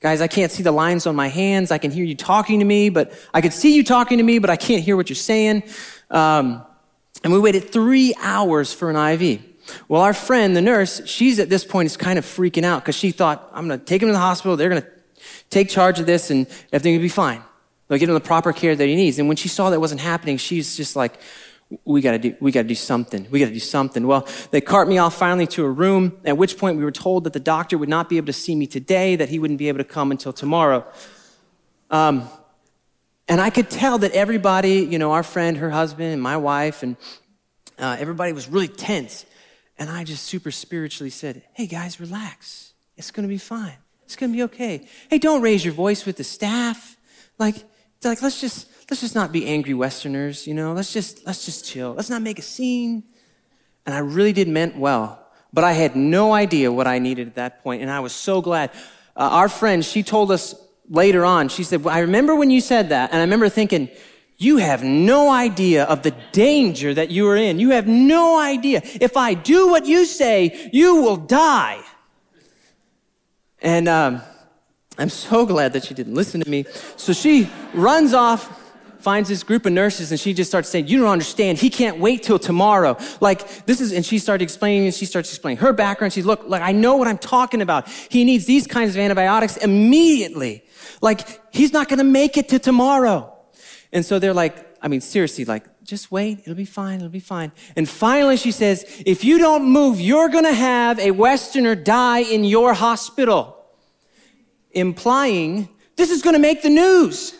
Guys, 0.00 0.20
I 0.20 0.28
can't 0.28 0.52
see 0.52 0.62
the 0.62 0.72
lines 0.72 1.06
on 1.06 1.16
my 1.16 1.26
hands. 1.26 1.72
I 1.72 1.78
can 1.78 1.90
hear 1.90 2.04
you 2.04 2.14
talking 2.14 2.60
to 2.60 2.64
me, 2.64 2.88
but 2.88 3.12
I 3.34 3.40
can 3.40 3.50
see 3.50 3.74
you 3.74 3.82
talking 3.82 4.18
to 4.18 4.24
me, 4.24 4.38
but 4.38 4.48
I 4.48 4.56
can't 4.56 4.82
hear 4.82 4.96
what 4.96 5.08
you're 5.08 5.16
saying. 5.16 5.64
Um, 6.10 6.64
and 7.24 7.32
we 7.32 7.40
waited 7.40 7.70
three 7.70 8.14
hours 8.20 8.72
for 8.72 8.90
an 8.90 8.96
IV. 8.96 9.42
Well, 9.88 10.00
our 10.02 10.14
friend, 10.14 10.54
the 10.54 10.62
nurse, 10.62 11.04
she's 11.06 11.40
at 11.40 11.50
this 11.50 11.64
point 11.64 11.86
is 11.86 11.96
kind 11.96 12.16
of 12.16 12.24
freaking 12.24 12.62
out 12.62 12.82
because 12.82 12.94
she 12.94 13.10
thought, 13.10 13.50
I'm 13.52 13.66
going 13.66 13.78
to 13.78 13.84
take 13.84 14.00
him 14.00 14.08
to 14.08 14.12
the 14.12 14.18
hospital. 14.18 14.56
They're 14.56 14.68
going 14.68 14.82
to 14.82 14.88
take 15.50 15.68
charge 15.68 15.98
of 15.98 16.06
this 16.06 16.30
and 16.30 16.46
everything 16.72 16.94
will 16.94 17.02
be 17.02 17.08
fine. 17.08 17.42
They'll 17.88 17.98
give 17.98 18.08
him 18.08 18.14
the 18.14 18.20
proper 18.20 18.52
care 18.52 18.76
that 18.76 18.86
he 18.86 18.94
needs. 18.94 19.18
And 19.18 19.26
when 19.26 19.36
she 19.36 19.48
saw 19.48 19.70
that 19.70 19.80
wasn't 19.80 20.00
happening, 20.00 20.36
she's 20.36 20.76
just 20.76 20.94
like, 20.94 21.18
we 21.84 22.00
got 22.00 22.12
to 22.12 22.18
do 22.18 22.36
we 22.40 22.50
got 22.50 22.62
to 22.62 22.68
do 22.68 22.74
something. 22.74 23.26
We 23.30 23.40
got 23.40 23.46
to 23.46 23.52
do 23.52 23.60
something. 23.60 24.06
Well 24.06 24.26
they 24.50 24.60
cart 24.60 24.88
me 24.88 24.98
off 24.98 25.14
finally 25.14 25.46
to 25.48 25.64
a 25.64 25.70
room 25.70 26.18
at 26.24 26.36
which 26.36 26.56
point 26.56 26.78
we 26.78 26.84
were 26.84 26.92
told 26.92 27.24
that 27.24 27.32
the 27.32 27.40
doctor 27.40 27.76
would 27.76 27.88
not 27.88 28.08
be 28.08 28.16
able 28.16 28.26
to 28.26 28.32
see 28.32 28.54
me 28.54 28.66
today 28.66 29.16
that 29.16 29.28
he 29.28 29.38
wouldn't 29.38 29.58
be 29.58 29.68
able 29.68 29.78
to 29.78 29.84
come 29.84 30.10
until 30.10 30.32
tomorrow. 30.32 30.84
Um, 31.90 32.28
and 33.28 33.40
i 33.40 33.50
could 33.50 33.70
tell 33.70 33.98
that 33.98 34.12
everybody 34.12 34.80
you 34.80 34.98
know 34.98 35.12
our 35.12 35.22
friend 35.22 35.58
her 35.58 35.70
husband 35.70 36.12
and 36.12 36.22
my 36.22 36.36
wife 36.36 36.82
and 36.82 36.96
uh, 37.78 37.96
everybody 37.98 38.32
was 38.32 38.48
really 38.48 38.68
tense. 38.68 39.26
And 39.78 39.90
i 39.90 40.04
just 40.04 40.24
super 40.24 40.50
spiritually 40.50 41.10
said 41.10 41.42
hey 41.52 41.66
guys 41.66 42.00
relax. 42.00 42.72
It's 42.96 43.10
going 43.10 43.28
to 43.28 43.32
be 43.32 43.38
fine. 43.38 43.76
It's 44.04 44.16
going 44.16 44.32
to 44.32 44.36
be 44.36 44.42
okay. 44.44 44.88
Hey 45.10 45.18
don't 45.18 45.42
raise 45.42 45.64
your 45.64 45.74
voice 45.74 46.06
with 46.06 46.16
the 46.16 46.24
staff. 46.24 46.96
Like 47.38 47.56
like 48.04 48.22
let's 48.22 48.40
just 48.40 48.68
let's 48.90 49.00
just 49.02 49.14
not 49.14 49.32
be 49.32 49.46
angry 49.46 49.74
Westerners, 49.74 50.46
you 50.46 50.54
know, 50.54 50.72
let's 50.72 50.92
just, 50.92 51.26
let's 51.26 51.44
just 51.44 51.64
chill. 51.64 51.92
Let's 51.92 52.10
not 52.10 52.22
make 52.22 52.38
a 52.38 52.42
scene. 52.42 53.04
And 53.84 53.94
I 53.94 53.98
really 53.98 54.32
did 54.32 54.48
meant 54.48 54.76
well, 54.76 55.26
but 55.52 55.64
I 55.64 55.72
had 55.72 55.96
no 55.96 56.32
idea 56.32 56.72
what 56.72 56.86
I 56.86 56.98
needed 56.98 57.26
at 57.28 57.34
that 57.36 57.62
point, 57.62 57.82
and 57.82 57.90
I 57.90 58.00
was 58.00 58.12
so 58.12 58.40
glad. 58.40 58.70
Uh, 59.16 59.28
our 59.30 59.48
friend, 59.48 59.84
she 59.84 60.02
told 60.02 60.30
us 60.30 60.54
later 60.88 61.24
on, 61.24 61.48
she 61.48 61.64
said, 61.64 61.84
well, 61.84 61.94
I 61.94 62.00
remember 62.00 62.34
when 62.34 62.50
you 62.50 62.60
said 62.60 62.90
that, 62.90 63.10
and 63.10 63.18
I 63.18 63.22
remember 63.22 63.48
thinking, 63.48 63.88
you 64.38 64.58
have 64.58 64.84
no 64.84 65.30
idea 65.30 65.84
of 65.84 66.02
the 66.02 66.12
danger 66.32 66.94
that 66.94 67.10
you 67.10 67.28
are 67.28 67.36
in. 67.36 67.58
You 67.58 67.70
have 67.70 67.88
no 67.88 68.38
idea. 68.38 68.82
If 68.84 69.16
I 69.16 69.34
do 69.34 69.68
what 69.68 69.84
you 69.84 70.04
say, 70.04 70.70
you 70.72 71.02
will 71.02 71.16
die. 71.16 71.80
And 73.60 73.88
um, 73.88 74.22
I'm 74.96 75.08
so 75.08 75.44
glad 75.44 75.72
that 75.72 75.84
she 75.84 75.94
didn't 75.94 76.14
listen 76.14 76.40
to 76.40 76.48
me. 76.48 76.66
So 76.96 77.12
she 77.12 77.50
runs 77.74 78.14
off 78.14 78.57
finds 79.00 79.28
this 79.28 79.42
group 79.42 79.66
of 79.66 79.72
nurses 79.72 80.10
and 80.10 80.20
she 80.20 80.32
just 80.34 80.50
starts 80.50 80.68
saying, 80.68 80.88
You 80.88 81.00
don't 81.00 81.08
understand. 81.08 81.58
He 81.58 81.70
can't 81.70 81.98
wait 81.98 82.22
till 82.22 82.38
tomorrow. 82.38 82.96
Like, 83.20 83.66
this 83.66 83.80
is, 83.80 83.92
and 83.92 84.04
she 84.04 84.18
started 84.18 84.42
explaining, 84.42 84.86
and 84.86 84.94
she 84.94 85.06
starts 85.06 85.30
explaining 85.30 85.58
her 85.58 85.72
background. 85.72 86.12
She's, 86.12 86.26
Look, 86.26 86.44
like, 86.46 86.62
I 86.62 86.72
know 86.72 86.96
what 86.96 87.08
I'm 87.08 87.18
talking 87.18 87.62
about. 87.62 87.88
He 87.88 88.24
needs 88.24 88.46
these 88.46 88.66
kinds 88.66 88.90
of 88.90 88.98
antibiotics 88.98 89.56
immediately. 89.56 90.64
Like, 91.00 91.54
he's 91.54 91.72
not 91.72 91.88
going 91.88 91.98
to 91.98 92.04
make 92.04 92.36
it 92.36 92.48
to 92.50 92.58
tomorrow. 92.58 93.34
And 93.92 94.04
so 94.04 94.18
they're 94.18 94.34
like, 94.34 94.66
I 94.82 94.88
mean, 94.88 95.00
seriously, 95.00 95.44
like, 95.44 95.64
just 95.84 96.12
wait. 96.12 96.40
It'll 96.40 96.54
be 96.54 96.64
fine. 96.64 96.96
It'll 96.96 97.08
be 97.08 97.18
fine. 97.18 97.50
And 97.74 97.88
finally, 97.88 98.36
she 98.36 98.50
says, 98.50 98.84
If 99.06 99.24
you 99.24 99.38
don't 99.38 99.64
move, 99.64 100.00
you're 100.00 100.28
going 100.28 100.44
to 100.44 100.52
have 100.52 100.98
a 100.98 101.12
Westerner 101.12 101.74
die 101.74 102.20
in 102.20 102.44
your 102.44 102.74
hospital. 102.74 103.54
Implying 104.72 105.68
this 105.98 106.10
is 106.10 106.22
going 106.22 106.34
to 106.34 106.40
make 106.40 106.62
the 106.62 106.70
news 106.70 107.34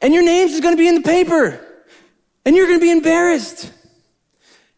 and 0.00 0.14
your 0.14 0.22
names 0.22 0.52
is 0.52 0.60
going 0.60 0.74
to 0.74 0.78
be 0.80 0.88
in 0.88 0.94
the 0.94 1.02
paper 1.02 1.60
and 2.44 2.56
you're 2.56 2.66
going 2.66 2.78
to 2.78 2.84
be 2.84 2.90
embarrassed. 2.90 3.72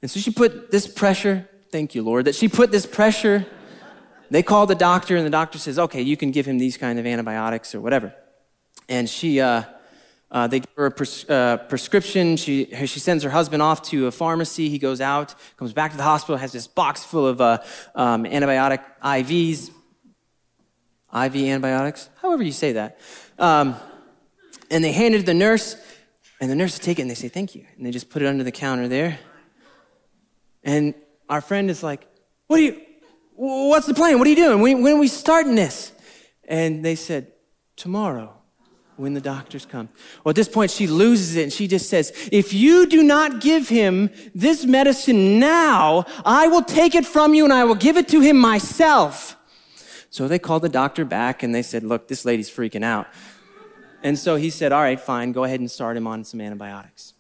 And 0.01 0.11
so 0.11 0.19
she 0.19 0.31
put 0.31 0.71
this 0.71 0.87
pressure, 0.87 1.49
thank 1.71 1.95
you, 1.95 2.03
Lord, 2.03 2.25
that 2.25 2.35
she 2.35 2.49
put 2.49 2.73
this 2.73 2.87
pressure. 2.87 3.47
They 4.31 4.43
call 4.43 4.67
the 4.67 4.75
doctor, 4.75 5.17
and 5.17 5.25
the 5.25 5.31
doctor 5.31 5.59
says, 5.59 5.79
okay, 5.79 6.03
you 6.03 6.17
can 6.17 6.31
give 6.31 6.47
him 6.47 6.59
these 6.59 6.77
kind 6.77 6.99
of 6.99 7.07
antibiotics 7.07 7.75
or 7.75 7.81
whatever. 7.81 8.15
And 8.89 9.09
she, 9.09 9.41
uh, 9.41 9.63
uh, 10.31 10.47
they 10.49 10.61
give 10.61 10.71
her 10.77 10.87
a 10.87 10.91
pres- 10.91 11.29
uh, 11.29 11.59
prescription. 11.69 12.37
She, 12.37 12.65
she 12.87 12.99
sends 12.99 13.23
her 13.23 13.31
husband 13.31 13.63
off 13.63 13.83
to 13.91 14.07
a 14.07 14.11
pharmacy. 14.11 14.69
He 14.71 14.79
goes 14.79 15.01
out, 15.01 15.35
comes 15.57 15.73
back 15.73 15.93
to 15.93 15.97
the 15.97 16.03
hospital, 16.03 16.37
has 16.37 16.51
this 16.51 16.67
box 16.67 17.05
full 17.05 17.27
of 17.27 17.41
uh, 17.41 17.59
um, 17.95 18.25
antibiotic 18.25 18.83
IVs, 19.05 19.69
IV 21.15 21.37
antibiotics, 21.37 22.09
however 22.21 22.43
you 22.43 22.53
say 22.53 22.73
that. 22.73 22.99
Um, 23.39 23.77
and 24.73 24.83
they 24.83 24.91
hand 24.91 25.15
it 25.15 25.19
to 25.19 25.25
the 25.25 25.35
nurse, 25.35 25.77
and 26.41 26.51
the 26.51 26.57
nurse 26.57 26.79
take 26.79 26.99
it 26.99 27.03
and 27.03 27.11
they 27.11 27.15
say, 27.15 27.29
Thank 27.29 27.55
you. 27.55 27.65
And 27.77 27.87
they 27.87 27.93
just 27.93 28.11
put 28.11 28.23
it 28.23 28.27
under 28.27 28.43
the 28.43 28.51
counter 28.51 28.89
there. 28.89 29.19
And 30.65 30.95
our 31.29 31.41
friend 31.41 31.71
is 31.71 31.83
like, 31.83 32.07
What 32.49 32.59
are 32.59 32.63
you, 32.63 32.81
what's 33.35 33.87
the 33.87 33.95
plan? 33.95 34.19
What 34.19 34.27
are 34.27 34.31
you 34.31 34.37
doing? 34.37 34.61
When, 34.61 34.83
when 34.83 34.95
are 34.95 35.01
we 35.01 35.09
starting 35.09 35.55
this? 35.55 35.93
And 36.49 36.85
they 36.85 36.97
said, 36.97 37.29
Tomorrow 37.77 38.35
when 38.97 39.15
the 39.15 39.21
doctors 39.21 39.67
come. 39.67 39.89
Well, 40.23 40.31
at 40.31 40.37
this 40.37 40.49
point, 40.49 40.71
she 40.71 40.87
loses 40.87 41.37
it 41.37 41.43
and 41.45 41.53
she 41.53 41.67
just 41.67 41.89
says, 41.89 42.13
If 42.31 42.53
you 42.53 42.87
do 42.87 43.03
not 43.03 43.41
give 43.41 43.69
him 43.69 44.11
this 44.35 44.65
medicine 44.65 45.39
now, 45.39 46.05
I 46.25 46.49
will 46.49 46.63
take 46.63 46.95
it 46.95 47.07
from 47.07 47.35
you 47.35 47.45
and 47.45 47.53
I 47.53 47.65
will 47.65 47.75
give 47.75 47.97
it 47.97 48.09
to 48.09 48.21
him 48.21 48.39
myself. 48.39 49.37
So 50.11 50.29
they 50.29 50.39
called 50.39 50.63
the 50.63 50.69
doctor 50.69 51.05
back 51.05 51.43
and 51.43 51.55
they 51.55 51.63
said, 51.63 51.83
Look, 51.83 52.09
this 52.09 52.25
lady's 52.25 52.51
freaking 52.51 52.85
out. 52.85 53.07
And 54.03 54.19
so 54.19 54.37
he 54.37 54.51
said, 54.51 54.73
All 54.73 54.83
right, 54.83 55.01
fine, 55.01 55.33
go 55.33 55.45
ahead 55.45 55.61
and 55.61 55.71
start 55.71 55.97
him 55.97 56.07
on 56.07 56.25
some 56.25 56.41
antibiotics. 56.41 57.15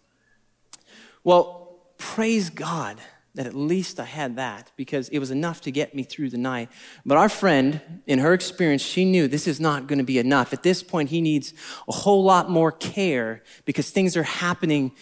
Well, 1.25 1.79
praise 1.99 2.51
God 2.51 2.99
that 3.35 3.47
at 3.47 3.55
least 3.55 3.99
I 3.99 4.05
had 4.05 4.37
that 4.37 4.71
because 4.77 5.09
it 5.09 5.18
was 5.18 5.31
enough 5.31 5.62
to 5.62 5.71
get 5.71 5.95
me 5.95 6.03
through 6.03 6.31
the 6.31 6.38
night. 6.38 6.68
But 7.07 7.16
our 7.16 7.31
friend, 7.31 7.81
in 8.07 8.18
her 8.18 8.35
experience, 8.35 8.83
she 8.83 9.05
knew 9.05 9.27
this 9.27 9.47
is 9.47 9.59
not 9.59 9.87
going 9.87 9.99
to 9.99 10.05
be 10.05 10.18
enough. 10.18 10.53
At 10.53 10.62
this 10.62 10.83
point, 10.83 11.09
he 11.09 11.23
needs 11.23 11.55
a 11.88 11.92
whole 11.92 12.25
lot 12.25 12.51
more 12.51 12.71
care 12.71 13.42
because 13.64 13.90
things 13.90 14.16
are 14.16 14.23
happening 14.23 14.92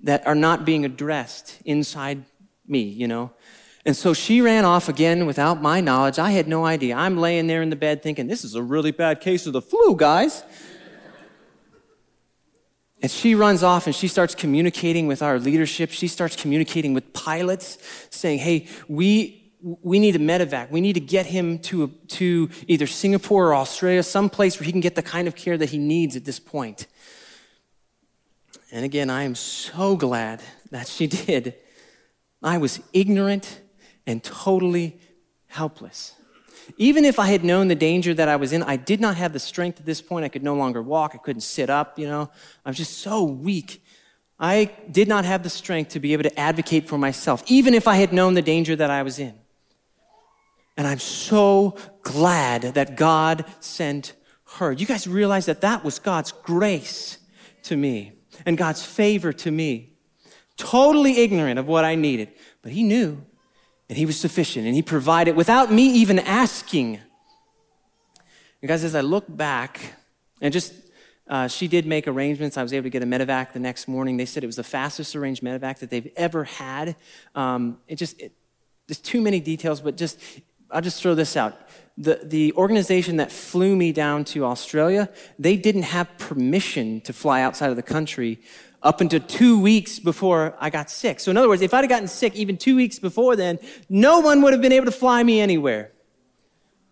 that 0.00 0.26
are 0.26 0.34
not 0.34 0.64
being 0.64 0.84
addressed 0.84 1.62
inside 1.64 2.24
me, 2.66 2.80
you 2.80 3.08
know. 3.08 3.30
And 3.86 3.96
so 3.96 4.12
she 4.12 4.40
ran 4.40 4.64
off 4.64 4.88
again 4.88 5.26
without 5.26 5.62
my 5.62 5.80
knowledge. 5.80 6.18
I 6.18 6.30
had 6.30 6.46
no 6.46 6.64
idea. 6.64 6.94
I'm 6.94 7.16
laying 7.16 7.46
there 7.46 7.62
in 7.62 7.70
the 7.70 7.76
bed 7.76 8.02
thinking, 8.02 8.26
this 8.26 8.44
is 8.44 8.54
a 8.54 8.62
really 8.62 8.92
bad 8.92 9.20
case 9.20 9.46
of 9.46 9.54
the 9.54 9.62
flu, 9.62 9.96
guys. 9.96 10.44
And 13.02 13.10
she 13.10 13.34
runs 13.34 13.64
off 13.64 13.86
and 13.86 13.94
she 13.94 14.06
starts 14.06 14.34
communicating 14.34 15.08
with 15.08 15.22
our 15.22 15.40
leadership. 15.40 15.90
She 15.90 16.06
starts 16.06 16.36
communicating 16.36 16.94
with 16.94 17.12
pilots, 17.12 17.78
saying, 18.10 18.38
hey, 18.38 18.68
we, 18.86 19.52
we 19.60 19.98
need 19.98 20.14
a 20.14 20.20
medevac. 20.20 20.70
We 20.70 20.80
need 20.80 20.92
to 20.92 21.00
get 21.00 21.26
him 21.26 21.58
to, 21.60 21.88
to 21.88 22.48
either 22.68 22.86
Singapore 22.86 23.48
or 23.48 23.54
Australia, 23.56 24.04
some 24.04 24.30
place 24.30 24.58
where 24.58 24.64
he 24.64 24.70
can 24.70 24.80
get 24.80 24.94
the 24.94 25.02
kind 25.02 25.26
of 25.26 25.34
care 25.34 25.58
that 25.58 25.70
he 25.70 25.78
needs 25.78 26.14
at 26.14 26.24
this 26.24 26.38
point. 26.38 26.86
And 28.70 28.84
again, 28.84 29.10
I 29.10 29.24
am 29.24 29.34
so 29.34 29.96
glad 29.96 30.40
that 30.70 30.86
she 30.86 31.06
did. 31.26 31.54
I 32.40 32.58
was 32.58 32.80
ignorant 32.92 33.60
and 34.06 34.22
totally 34.22 35.00
helpless. 35.48 36.14
Even 36.76 37.04
if 37.04 37.18
I 37.18 37.26
had 37.26 37.44
known 37.44 37.68
the 37.68 37.74
danger 37.74 38.14
that 38.14 38.28
I 38.28 38.36
was 38.36 38.52
in, 38.52 38.62
I 38.62 38.76
did 38.76 39.00
not 39.00 39.16
have 39.16 39.32
the 39.32 39.38
strength 39.38 39.80
at 39.80 39.86
this 39.86 40.02
point. 40.02 40.24
I 40.24 40.28
could 40.28 40.42
no 40.42 40.54
longer 40.54 40.82
walk. 40.82 41.12
I 41.14 41.18
couldn't 41.18 41.42
sit 41.42 41.70
up, 41.70 41.98
you 41.98 42.06
know. 42.06 42.30
I 42.64 42.70
was 42.70 42.76
just 42.76 42.98
so 42.98 43.24
weak. 43.24 43.84
I 44.38 44.70
did 44.90 45.08
not 45.08 45.24
have 45.24 45.42
the 45.42 45.50
strength 45.50 45.90
to 45.90 46.00
be 46.00 46.12
able 46.12 46.24
to 46.24 46.40
advocate 46.40 46.88
for 46.88 46.98
myself, 46.98 47.42
even 47.46 47.74
if 47.74 47.86
I 47.86 47.96
had 47.96 48.12
known 48.12 48.34
the 48.34 48.42
danger 48.42 48.74
that 48.76 48.90
I 48.90 49.02
was 49.02 49.18
in. 49.18 49.34
And 50.76 50.86
I'm 50.86 50.98
so 50.98 51.76
glad 52.02 52.62
that 52.62 52.96
God 52.96 53.44
sent 53.60 54.14
her. 54.56 54.72
You 54.72 54.86
guys 54.86 55.06
realize 55.06 55.46
that 55.46 55.60
that 55.60 55.84
was 55.84 55.98
God's 55.98 56.32
grace. 56.32 57.18
to 57.64 57.76
me 57.76 58.12
and 58.44 58.58
God's 58.58 58.84
favor 58.84 59.32
to 59.32 59.50
me, 59.50 59.92
totally 60.56 61.18
ignorant 61.18 61.58
of 61.58 61.68
what 61.68 61.84
I 61.84 61.94
needed. 61.94 62.28
But 62.62 62.72
He 62.72 62.82
knew, 62.82 63.24
and 63.88 63.98
He 63.98 64.06
was 64.06 64.18
sufficient, 64.18 64.66
and 64.66 64.74
He 64.74 64.82
provided 64.82 65.36
without 65.36 65.72
me 65.72 65.84
even 65.92 66.18
asking. 66.18 67.00
And 68.60 68.68
guys, 68.68 68.84
as 68.84 68.94
I 68.94 69.00
look 69.00 69.24
back, 69.28 69.94
and 70.40 70.52
just 70.52 70.72
uh, 71.28 71.48
she 71.48 71.68
did 71.68 71.86
make 71.86 72.06
arrangements. 72.06 72.56
I 72.56 72.62
was 72.62 72.72
able 72.72 72.84
to 72.84 72.90
get 72.90 73.02
a 73.02 73.06
medevac 73.06 73.52
the 73.52 73.58
next 73.60 73.88
morning. 73.88 74.16
They 74.16 74.26
said 74.26 74.42
it 74.42 74.46
was 74.46 74.56
the 74.56 74.64
fastest 74.64 75.14
arranged 75.16 75.42
medevac 75.42 75.78
that 75.78 75.88
they've 75.88 76.10
ever 76.16 76.44
had. 76.44 76.96
Um, 77.34 77.78
it 77.88 77.96
just, 77.96 78.20
it, 78.20 78.32
there's 78.86 79.00
too 79.00 79.22
many 79.22 79.40
details, 79.40 79.80
but 79.80 79.96
just, 79.96 80.20
I'll 80.70 80.82
just 80.82 81.00
throw 81.00 81.14
this 81.14 81.36
out. 81.36 81.58
The, 81.96 82.20
the 82.22 82.52
organization 82.54 83.16
that 83.18 83.30
flew 83.30 83.76
me 83.76 83.92
down 83.92 84.24
to 84.26 84.44
Australia, 84.44 85.08
they 85.38 85.56
didn't 85.56 85.84
have 85.84 86.08
permission 86.18 87.00
to 87.02 87.12
fly 87.12 87.40
outside 87.40 87.70
of 87.70 87.76
the 87.76 87.82
country 87.82 88.40
up 88.82 89.00
until 89.00 89.20
two 89.20 89.60
weeks 89.60 89.98
before 89.98 90.56
I 90.58 90.70
got 90.70 90.90
sick. 90.90 91.20
So, 91.20 91.30
in 91.30 91.36
other 91.36 91.48
words, 91.48 91.62
if 91.62 91.72
I'd 91.72 91.82
have 91.82 91.88
gotten 91.88 92.08
sick 92.08 92.34
even 92.34 92.56
two 92.56 92.76
weeks 92.76 92.98
before 92.98 93.36
then, 93.36 93.58
no 93.88 94.20
one 94.20 94.42
would 94.42 94.52
have 94.52 94.62
been 94.62 94.72
able 94.72 94.86
to 94.86 94.92
fly 94.92 95.22
me 95.22 95.40
anywhere. 95.40 95.92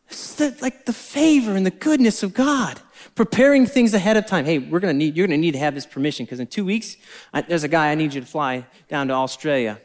It's 0.08 0.34
the, 0.36 0.56
like 0.60 0.86
the 0.86 0.92
favor 0.92 1.54
and 1.54 1.64
the 1.64 1.70
goodness 1.70 2.22
of 2.22 2.34
God 2.34 2.80
preparing 3.14 3.66
things 3.66 3.94
ahead 3.94 4.16
of 4.16 4.26
time. 4.26 4.44
Hey, 4.44 4.58
we're 4.58 4.80
gonna 4.80 4.92
need, 4.92 5.16
you're 5.16 5.26
gonna 5.26 5.36
need 5.36 5.52
to 5.52 5.58
have 5.58 5.74
this 5.74 5.86
permission 5.86 6.26
because 6.26 6.40
in 6.40 6.46
two 6.46 6.64
weeks, 6.64 6.96
I, 7.32 7.42
there's 7.42 7.64
a 7.64 7.68
guy 7.68 7.90
I 7.90 7.94
need 7.94 8.14
you 8.14 8.20
to 8.20 8.26
fly 8.26 8.66
down 8.88 9.08
to 9.08 9.14
Australia. 9.14 9.80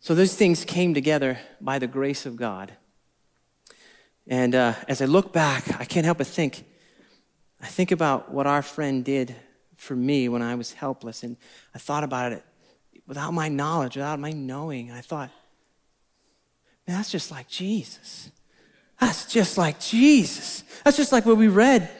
So 0.00 0.14
those 0.14 0.34
things 0.34 0.64
came 0.64 0.92
together 0.92 1.38
by 1.60 1.78
the 1.78 1.86
grace 1.86 2.26
of 2.26 2.36
God. 2.36 2.74
And 4.26 4.54
uh, 4.54 4.74
as 4.88 5.00
I 5.00 5.06
look 5.06 5.32
back, 5.32 5.80
I 5.80 5.84
can't 5.84 6.04
help 6.04 6.18
but 6.18 6.26
think, 6.26 6.64
I 7.60 7.66
think 7.66 7.90
about 7.90 8.30
what 8.30 8.46
our 8.46 8.62
friend 8.62 9.04
did 9.04 9.34
for 9.84 9.94
me 9.94 10.28
when 10.28 10.42
I 10.42 10.54
was 10.54 10.72
helpless. 10.72 11.22
And 11.22 11.36
I 11.74 11.78
thought 11.78 12.02
about 12.02 12.32
it 12.32 12.44
without 13.06 13.32
my 13.32 13.48
knowledge, 13.48 13.96
without 13.96 14.18
my 14.18 14.32
knowing. 14.32 14.88
And 14.88 14.98
I 14.98 15.02
thought, 15.02 15.30
man, 16.86 16.96
that's 16.96 17.10
just 17.10 17.30
like 17.30 17.48
Jesus. 17.48 18.30
That's 19.00 19.26
just 19.32 19.58
like 19.58 19.78
Jesus. 19.80 20.64
That's 20.84 20.96
just 20.96 21.12
like 21.12 21.26
what 21.26 21.36
we 21.36 21.48
read 21.48 21.90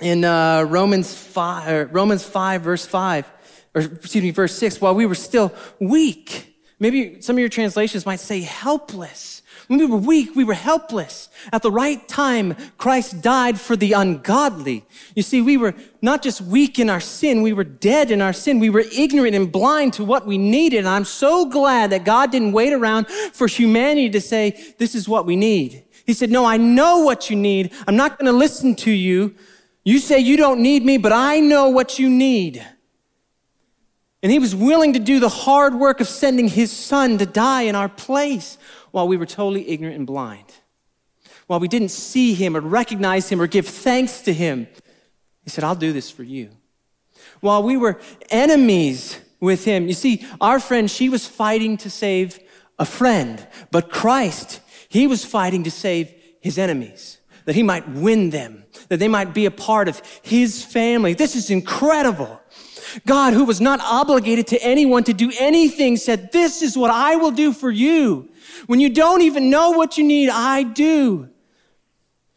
in 0.00 0.24
uh, 0.24 0.62
Romans 0.62 1.14
5, 1.14 1.94
Romans 1.94 2.24
5, 2.24 2.62
verse 2.62 2.86
5, 2.86 3.30
or 3.74 3.82
excuse 3.82 4.24
me, 4.24 4.30
verse 4.30 4.56
6, 4.56 4.80
while 4.80 4.94
we 4.94 5.06
were 5.06 5.14
still 5.14 5.52
weak. 5.78 6.56
Maybe 6.80 7.20
some 7.20 7.36
of 7.36 7.40
your 7.40 7.48
translations 7.48 8.06
might 8.06 8.20
say 8.20 8.40
helpless. 8.40 9.42
When 9.68 9.78
we 9.78 9.86
were 9.86 9.98
weak, 9.98 10.34
we 10.34 10.44
were 10.44 10.54
helpless. 10.54 11.28
At 11.52 11.62
the 11.62 11.70
right 11.70 12.06
time, 12.08 12.56
Christ 12.78 13.20
died 13.20 13.60
for 13.60 13.76
the 13.76 13.92
ungodly. 13.92 14.86
You 15.14 15.22
see, 15.22 15.42
we 15.42 15.58
were 15.58 15.74
not 16.00 16.22
just 16.22 16.40
weak 16.40 16.78
in 16.78 16.88
our 16.88 17.00
sin, 17.00 17.42
we 17.42 17.52
were 17.52 17.64
dead 17.64 18.10
in 18.10 18.22
our 18.22 18.32
sin. 18.32 18.60
We 18.60 18.70
were 18.70 18.84
ignorant 18.92 19.34
and 19.34 19.52
blind 19.52 19.92
to 19.94 20.04
what 20.04 20.26
we 20.26 20.38
needed. 20.38 20.78
And 20.78 20.88
I'm 20.88 21.04
so 21.04 21.44
glad 21.44 21.90
that 21.90 22.04
God 22.04 22.32
didn't 22.32 22.52
wait 22.52 22.72
around 22.72 23.08
for 23.08 23.46
humanity 23.46 24.08
to 24.10 24.20
say, 24.22 24.74
this 24.78 24.94
is 24.94 25.06
what 25.06 25.26
we 25.26 25.36
need. 25.36 25.84
He 26.06 26.14
said, 26.14 26.30
No, 26.30 26.46
I 26.46 26.56
know 26.56 27.00
what 27.00 27.28
you 27.28 27.36
need. 27.36 27.70
I'm 27.86 27.96
not 27.96 28.18
going 28.18 28.32
to 28.32 28.36
listen 28.36 28.74
to 28.76 28.90
you. 28.90 29.34
You 29.84 29.98
say 29.98 30.18
you 30.18 30.38
don't 30.38 30.60
need 30.60 30.82
me, 30.82 30.96
but 30.96 31.12
I 31.12 31.40
know 31.40 31.68
what 31.68 31.98
you 31.98 32.08
need. 32.08 32.66
And 34.22 34.32
he 34.32 34.38
was 34.38 34.54
willing 34.56 34.94
to 34.94 34.98
do 34.98 35.20
the 35.20 35.28
hard 35.28 35.74
work 35.74 36.00
of 36.00 36.08
sending 36.08 36.48
his 36.48 36.72
son 36.72 37.18
to 37.18 37.26
die 37.26 37.62
in 37.62 37.76
our 37.76 37.90
place 37.90 38.56
while 38.90 39.08
we 39.08 39.16
were 39.16 39.26
totally 39.26 39.68
ignorant 39.68 39.96
and 39.96 40.06
blind, 40.06 40.52
while 41.46 41.60
we 41.60 41.68
didn't 41.68 41.90
see 41.90 42.34
him 42.34 42.56
or 42.56 42.60
recognize 42.60 43.28
him 43.28 43.40
or 43.40 43.46
give 43.46 43.66
thanks 43.66 44.20
to 44.22 44.32
him. 44.32 44.66
He 45.42 45.50
said, 45.50 45.64
I'll 45.64 45.74
do 45.74 45.92
this 45.92 46.10
for 46.10 46.22
you. 46.22 46.50
While 47.40 47.62
we 47.62 47.76
were 47.76 48.00
enemies 48.30 49.18
with 49.40 49.64
him, 49.64 49.86
you 49.86 49.94
see, 49.94 50.26
our 50.40 50.60
friend, 50.60 50.90
she 50.90 51.08
was 51.08 51.26
fighting 51.26 51.76
to 51.78 51.90
save 51.90 52.38
a 52.78 52.84
friend, 52.84 53.46
but 53.70 53.90
Christ, 53.90 54.60
he 54.88 55.06
was 55.06 55.24
fighting 55.24 55.64
to 55.64 55.70
save 55.70 56.12
his 56.40 56.58
enemies, 56.58 57.18
that 57.44 57.54
he 57.54 57.62
might 57.62 57.88
win 57.88 58.30
them, 58.30 58.64
that 58.88 58.98
they 58.98 59.08
might 59.08 59.34
be 59.34 59.46
a 59.46 59.50
part 59.50 59.88
of 59.88 60.00
his 60.22 60.64
family. 60.64 61.14
This 61.14 61.34
is 61.34 61.50
incredible. 61.50 62.40
God, 63.06 63.34
who 63.34 63.44
was 63.44 63.60
not 63.60 63.80
obligated 63.80 64.46
to 64.48 64.62
anyone 64.62 65.04
to 65.04 65.12
do 65.12 65.32
anything, 65.38 65.96
said, 65.96 66.32
This 66.32 66.62
is 66.62 66.76
what 66.76 66.90
I 66.90 67.16
will 67.16 67.30
do 67.30 67.52
for 67.52 67.70
you. 67.70 68.28
When 68.66 68.80
you 68.80 68.88
don't 68.88 69.22
even 69.22 69.50
know 69.50 69.70
what 69.70 69.98
you 69.98 70.04
need, 70.04 70.30
I 70.30 70.62
do. 70.62 71.28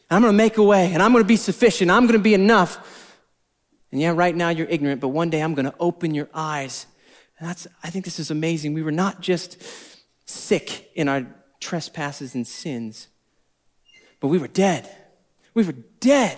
I'm 0.09 0.21
going 0.21 0.33
to 0.33 0.37
make 0.37 0.57
a 0.57 0.63
way 0.63 0.93
and 0.93 1.01
I'm 1.01 1.11
going 1.11 1.23
to 1.23 1.27
be 1.27 1.37
sufficient. 1.37 1.89
I'm 1.89 2.03
going 2.03 2.19
to 2.19 2.23
be 2.23 2.33
enough. 2.33 3.17
And 3.91 4.01
yeah, 4.01 4.11
right 4.15 4.35
now 4.35 4.49
you're 4.49 4.67
ignorant, 4.67 5.01
but 5.01 5.09
one 5.09 5.29
day 5.29 5.41
I'm 5.41 5.53
going 5.53 5.65
to 5.65 5.75
open 5.79 6.13
your 6.13 6.29
eyes. 6.33 6.85
And 7.39 7.47
that's, 7.47 7.67
I 7.83 7.89
think 7.89 8.05
this 8.05 8.19
is 8.19 8.29
amazing. 8.29 8.73
We 8.73 8.83
were 8.83 8.91
not 8.91 9.21
just 9.21 9.61
sick 10.25 10.91
in 10.95 11.07
our 11.07 11.25
trespasses 11.59 12.35
and 12.35 12.45
sins. 12.45 13.07
But 14.19 14.27
we 14.27 14.37
were 14.37 14.47
dead. 14.47 14.89
We 15.53 15.63
were 15.63 15.75
dead. 15.99 16.37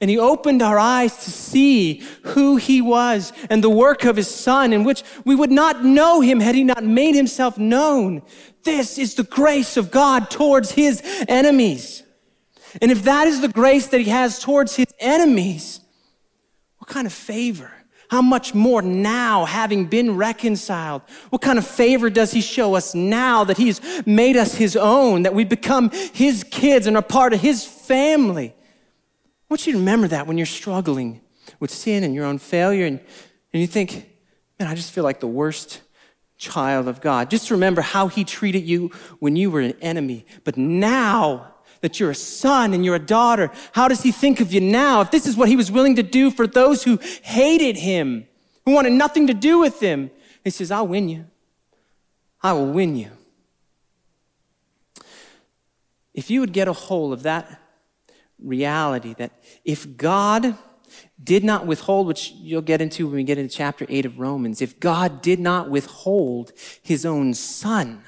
And 0.00 0.10
he 0.10 0.18
opened 0.18 0.62
our 0.62 0.78
eyes 0.78 1.24
to 1.24 1.30
see 1.30 2.02
who 2.22 2.56
he 2.56 2.80
was 2.80 3.32
and 3.50 3.62
the 3.64 3.70
work 3.70 4.04
of 4.04 4.16
his 4.16 4.32
son, 4.32 4.72
in 4.72 4.84
which 4.84 5.02
we 5.24 5.34
would 5.34 5.50
not 5.50 5.84
know 5.84 6.20
him 6.20 6.40
had 6.40 6.54
he 6.54 6.64
not 6.64 6.84
made 6.84 7.14
himself 7.14 7.58
known. 7.58 8.22
This 8.62 8.98
is 8.98 9.14
the 9.14 9.24
grace 9.24 9.76
of 9.76 9.90
God 9.90 10.30
towards 10.30 10.72
his 10.72 11.02
enemies. 11.28 12.02
And 12.80 12.90
if 12.90 13.02
that 13.04 13.26
is 13.26 13.40
the 13.40 13.48
grace 13.48 13.88
that 13.88 14.00
he 14.00 14.10
has 14.10 14.38
towards 14.38 14.76
his 14.76 14.88
enemies, 15.00 15.80
what 16.78 16.88
kind 16.88 17.06
of 17.06 17.12
favor 17.12 17.72
how 18.08 18.22
much 18.22 18.54
more 18.54 18.82
now, 18.82 19.44
having 19.44 19.86
been 19.86 20.16
reconciled? 20.16 21.02
What 21.30 21.42
kind 21.42 21.58
of 21.58 21.66
favor 21.66 22.08
does 22.10 22.32
he 22.32 22.40
show 22.40 22.74
us 22.74 22.94
now 22.94 23.44
that 23.44 23.58
he's 23.58 23.80
made 24.06 24.36
us 24.36 24.54
his 24.54 24.76
own, 24.76 25.22
that 25.22 25.34
we 25.34 25.44
become 25.44 25.90
his 25.90 26.42
kids 26.44 26.86
and 26.86 26.96
are 26.96 27.02
part 27.02 27.34
of 27.34 27.40
his 27.40 27.64
family? 27.64 28.54
I 29.48 29.54
want 29.54 29.66
you 29.66 29.72
to 29.72 29.78
remember 29.78 30.08
that 30.08 30.26
when 30.26 30.36
you're 30.36 30.46
struggling 30.46 31.20
with 31.58 31.70
sin 31.70 32.04
and 32.04 32.14
your 32.14 32.26
own 32.26 32.38
failure 32.38 32.84
and, 32.84 33.00
and 33.52 33.60
you 33.60 33.66
think, 33.66 34.10
man, 34.58 34.68
I 34.68 34.74
just 34.74 34.92
feel 34.92 35.04
like 35.04 35.20
the 35.20 35.26
worst 35.26 35.80
child 36.36 36.86
of 36.86 37.00
God. 37.00 37.30
Just 37.30 37.50
remember 37.50 37.80
how 37.80 38.08
he 38.08 38.24
treated 38.24 38.64
you 38.64 38.90
when 39.20 39.36
you 39.36 39.50
were 39.50 39.60
an 39.60 39.74
enemy. 39.80 40.26
But 40.44 40.56
now, 40.56 41.54
that 41.80 42.00
you're 42.00 42.10
a 42.10 42.14
son 42.14 42.74
and 42.74 42.84
you're 42.84 42.96
a 42.96 43.00
daughter. 43.00 43.50
How 43.72 43.88
does 43.88 44.02
he 44.02 44.12
think 44.12 44.40
of 44.40 44.52
you 44.52 44.60
now? 44.60 45.00
If 45.00 45.10
this 45.10 45.26
is 45.26 45.36
what 45.36 45.48
he 45.48 45.56
was 45.56 45.70
willing 45.70 45.96
to 45.96 46.02
do 46.02 46.30
for 46.30 46.46
those 46.46 46.82
who 46.82 46.98
hated 47.22 47.76
him, 47.76 48.26
who 48.64 48.72
wanted 48.72 48.92
nothing 48.92 49.26
to 49.28 49.34
do 49.34 49.58
with 49.58 49.80
him, 49.80 50.10
he 50.44 50.50
says, 50.50 50.70
I'll 50.70 50.86
win 50.86 51.08
you. 51.08 51.26
I 52.42 52.52
will 52.52 52.70
win 52.70 52.96
you. 52.96 53.10
If 56.14 56.30
you 56.30 56.40
would 56.40 56.52
get 56.52 56.68
a 56.68 56.72
hold 56.72 57.12
of 57.12 57.22
that 57.22 57.60
reality 58.42 59.14
that 59.14 59.32
if 59.64 59.96
God 59.96 60.56
did 61.22 61.44
not 61.44 61.66
withhold, 61.66 62.06
which 62.06 62.32
you'll 62.32 62.62
get 62.62 62.80
into 62.80 63.06
when 63.06 63.16
we 63.16 63.24
get 63.24 63.38
into 63.38 63.54
chapter 63.54 63.86
8 63.88 64.06
of 64.06 64.18
Romans, 64.18 64.62
if 64.62 64.78
God 64.80 65.20
did 65.20 65.40
not 65.40 65.70
withhold 65.70 66.52
his 66.82 67.04
own 67.04 67.34
son, 67.34 68.02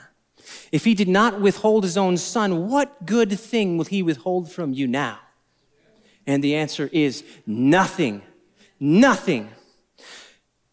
if 0.72 0.84
he 0.84 0.94
did 0.94 1.08
not 1.08 1.40
withhold 1.40 1.84
his 1.84 1.96
own 1.96 2.16
son, 2.16 2.68
what 2.68 3.06
good 3.06 3.38
thing 3.38 3.76
will 3.76 3.84
he 3.84 4.02
withhold 4.02 4.50
from 4.50 4.72
you 4.72 4.86
now? 4.86 5.18
And 6.26 6.44
the 6.44 6.54
answer 6.54 6.88
is 6.92 7.24
nothing. 7.46 8.22
Nothing. 8.78 9.50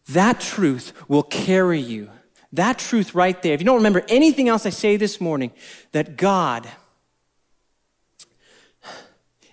That 0.08 0.40
truth 0.40 0.92
will 1.08 1.22
carry 1.22 1.80
you. 1.80 2.10
That 2.52 2.78
truth 2.78 3.14
right 3.14 3.40
there. 3.42 3.54
If 3.54 3.60
you 3.60 3.66
don't 3.66 3.76
remember 3.76 4.04
anything 4.08 4.48
else 4.48 4.64
I 4.64 4.70
say 4.70 4.96
this 4.96 5.20
morning, 5.20 5.52
that 5.92 6.16
God, 6.16 6.68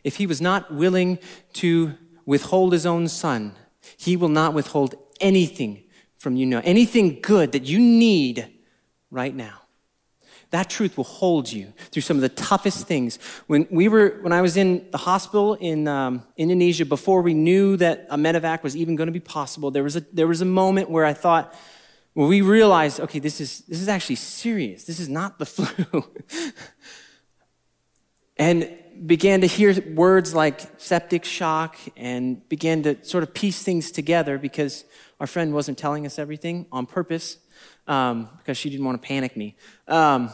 if 0.05 0.17
he 0.17 0.27
was 0.27 0.39
not 0.39 0.71
willing 0.71 1.17
to 1.53 1.95
withhold 2.25 2.71
his 2.71 2.85
own 2.85 3.07
son, 3.07 3.53
he 3.97 4.15
will 4.15 4.29
not 4.29 4.53
withhold 4.53 4.95
anything 5.19 5.83
from 6.17 6.35
you 6.37 6.45
now, 6.45 6.61
anything 6.63 7.19
good 7.21 7.51
that 7.51 7.63
you 7.63 7.79
need 7.79 8.47
right 9.09 9.35
now. 9.35 9.61
That 10.51 10.69
truth 10.69 10.95
will 10.95 11.05
hold 11.05 11.51
you 11.51 11.73
through 11.91 12.03
some 12.03 12.17
of 12.17 12.21
the 12.21 12.29
toughest 12.29 12.87
things. 12.87 13.17
When 13.47 13.67
we 13.71 13.87
were, 13.87 14.19
when 14.21 14.31
I 14.31 14.41
was 14.41 14.57
in 14.57 14.87
the 14.91 14.99
hospital 14.99 15.55
in 15.55 15.87
um, 15.87 16.23
Indonesia, 16.37 16.85
before 16.85 17.23
we 17.23 17.33
knew 17.33 17.75
that 17.77 18.05
a 18.09 18.15
medevac 18.15 18.61
was 18.61 18.77
even 18.77 18.95
going 18.95 19.07
to 19.07 19.11
be 19.11 19.19
possible, 19.19 19.71
there 19.71 19.83
was 19.83 19.95
a 19.95 20.01
there 20.13 20.27
was 20.27 20.41
a 20.41 20.45
moment 20.45 20.89
where 20.89 21.03
I 21.03 21.13
thought, 21.13 21.53
well, 22.13 22.27
we 22.27 22.41
realized, 22.41 22.99
okay, 22.99 23.19
this 23.19 23.41
is 23.41 23.61
this 23.61 23.81
is 23.81 23.87
actually 23.87 24.17
serious. 24.17 24.83
This 24.83 24.99
is 24.99 25.09
not 25.09 25.39
the 25.39 25.45
flu, 25.55 26.05
and 28.37 28.69
began 29.05 29.41
to 29.41 29.47
hear 29.47 29.73
words 29.93 30.33
like 30.33 30.61
septic 30.77 31.25
shock, 31.25 31.77
and 31.95 32.47
began 32.49 32.83
to 32.83 33.03
sort 33.03 33.23
of 33.23 33.33
piece 33.33 33.63
things 33.63 33.91
together 33.91 34.37
because 34.37 34.85
our 35.19 35.27
friend 35.27 35.53
wasn't 35.53 35.77
telling 35.77 36.05
us 36.05 36.19
everything 36.19 36.65
on 36.71 36.85
purpose 36.85 37.37
um, 37.87 38.29
because 38.37 38.57
she 38.57 38.69
didn't 38.69 38.85
want 38.85 39.01
to 39.01 39.07
panic 39.07 39.35
me. 39.35 39.55
Um, 39.87 40.29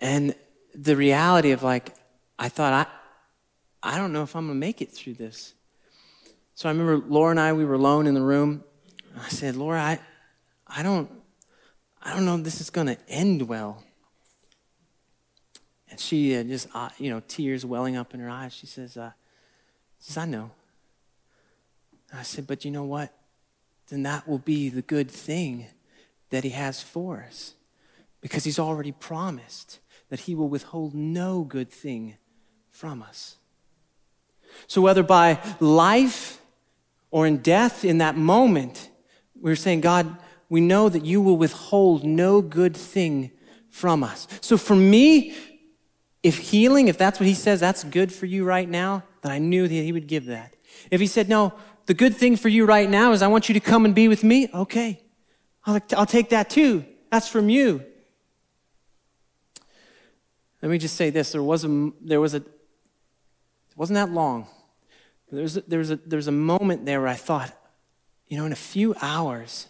and 0.00 0.34
the 0.74 0.96
reality 0.96 1.52
of 1.52 1.62
like, 1.62 1.94
I 2.38 2.48
thought, 2.48 2.72
I 2.72 2.86
I 3.84 3.98
don't 3.98 4.14
know 4.14 4.22
if 4.22 4.34
I'm 4.34 4.46
going 4.46 4.58
to 4.58 4.66
make 4.66 4.80
it 4.80 4.90
through 4.90 5.14
this. 5.14 5.52
So 6.54 6.70
I 6.70 6.72
remember 6.72 7.04
Laura 7.06 7.32
and 7.32 7.38
I, 7.38 7.52
we 7.52 7.66
were 7.66 7.74
alone 7.74 8.06
in 8.06 8.14
the 8.14 8.22
room. 8.22 8.64
I 9.20 9.28
said, 9.28 9.56
Laura, 9.56 9.78
I, 9.78 10.00
I 10.66 10.82
don't, 10.82 11.10
I 12.02 12.14
don't 12.14 12.24
know 12.24 12.36
if 12.36 12.44
this 12.44 12.62
is 12.62 12.70
going 12.70 12.86
to 12.86 12.96
end 13.08 13.42
well. 13.42 13.84
And 15.94 16.00
she 16.00 16.36
uh, 16.36 16.42
just, 16.42 16.66
uh, 16.74 16.88
you 16.98 17.08
know, 17.08 17.22
tears 17.28 17.64
welling 17.64 17.96
up 17.96 18.14
in 18.14 18.18
her 18.18 18.28
eyes. 18.28 18.52
She 18.52 18.66
says, 18.66 18.96
uh, 18.96 19.12
says, 20.00 20.16
I 20.16 20.24
know. 20.24 20.50
And 22.10 22.18
I 22.18 22.24
said, 22.24 22.48
but 22.48 22.64
you 22.64 22.72
know 22.72 22.82
what? 22.82 23.16
Then 23.90 24.02
that 24.02 24.26
will 24.26 24.40
be 24.40 24.68
the 24.68 24.82
good 24.82 25.08
thing 25.08 25.66
that 26.30 26.42
he 26.42 26.50
has 26.50 26.82
for 26.82 27.24
us. 27.28 27.54
Because 28.20 28.42
he's 28.42 28.58
already 28.58 28.90
promised 28.90 29.78
that 30.08 30.18
he 30.20 30.34
will 30.34 30.48
withhold 30.48 30.96
no 30.96 31.44
good 31.44 31.70
thing 31.70 32.16
from 32.72 33.00
us. 33.00 33.36
So 34.66 34.82
whether 34.82 35.04
by 35.04 35.38
life 35.60 36.40
or 37.12 37.24
in 37.24 37.36
death 37.36 37.84
in 37.84 37.98
that 37.98 38.16
moment, 38.16 38.90
we're 39.40 39.54
saying, 39.54 39.82
God, 39.82 40.16
we 40.48 40.60
know 40.60 40.88
that 40.88 41.04
you 41.04 41.20
will 41.20 41.36
withhold 41.36 42.02
no 42.02 42.42
good 42.42 42.76
thing 42.76 43.30
from 43.70 44.02
us. 44.02 44.26
So 44.40 44.56
for 44.56 44.74
me, 44.74 45.36
if 46.24 46.38
healing, 46.38 46.88
if 46.88 46.96
that's 46.96 47.20
what 47.20 47.28
he 47.28 47.34
says, 47.34 47.60
that's 47.60 47.84
good 47.84 48.10
for 48.10 48.24
you 48.24 48.44
right 48.44 48.68
now, 48.68 49.04
then 49.20 49.30
I 49.30 49.38
knew 49.38 49.68
that 49.68 49.74
he 49.74 49.92
would 49.92 50.06
give 50.06 50.24
that. 50.24 50.56
If 50.90 50.98
he 51.00 51.06
said, 51.06 51.28
no, 51.28 51.52
the 51.84 51.92
good 51.92 52.16
thing 52.16 52.36
for 52.36 52.48
you 52.48 52.64
right 52.64 52.88
now 52.88 53.12
is 53.12 53.20
I 53.20 53.26
want 53.26 53.50
you 53.50 53.52
to 53.52 53.60
come 53.60 53.84
and 53.84 53.94
be 53.94 54.08
with 54.08 54.24
me, 54.24 54.48
okay. 54.54 55.02
I'll, 55.66 55.80
I'll 55.94 56.06
take 56.06 56.30
that 56.30 56.48
too. 56.48 56.86
That's 57.10 57.28
from 57.28 57.50
you. 57.50 57.84
Let 60.62 60.70
me 60.70 60.78
just 60.78 60.96
say 60.96 61.10
this. 61.10 61.32
There 61.32 61.42
was 61.42 61.62
a, 61.66 61.90
there 62.00 62.22
was 62.22 62.32
a, 62.32 62.38
it 62.38 62.46
wasn't 63.76 63.96
that 63.96 64.10
long. 64.10 64.46
There 65.30 65.42
was 65.42 65.58
a, 65.58 65.60
there 65.60 65.78
was 65.78 65.90
a, 65.90 65.96
there 65.96 66.16
was 66.16 66.26
a 66.26 66.32
moment 66.32 66.86
there 66.86 67.00
where 67.00 67.10
I 67.10 67.16
thought, 67.16 67.52
you 68.28 68.38
know, 68.38 68.46
in 68.46 68.52
a 68.52 68.56
few 68.56 68.94
hours, 69.02 69.66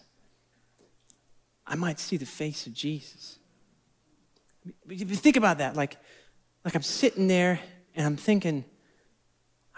I 1.67 1.75
might 1.75 1.99
see 1.99 2.17
the 2.17 2.27
face 2.27 2.69
of 2.69 2.75
Jesus. 2.75 3.38
Think 4.88 5.37
about 5.37 5.59
that. 5.59 5.75
Like, 5.75 5.97
like 6.64 6.74
I'm 6.74 6.83
sitting 6.83 7.29
there 7.29 7.61
and 7.94 8.07
I'm 8.07 8.16
thinking, 8.16 8.64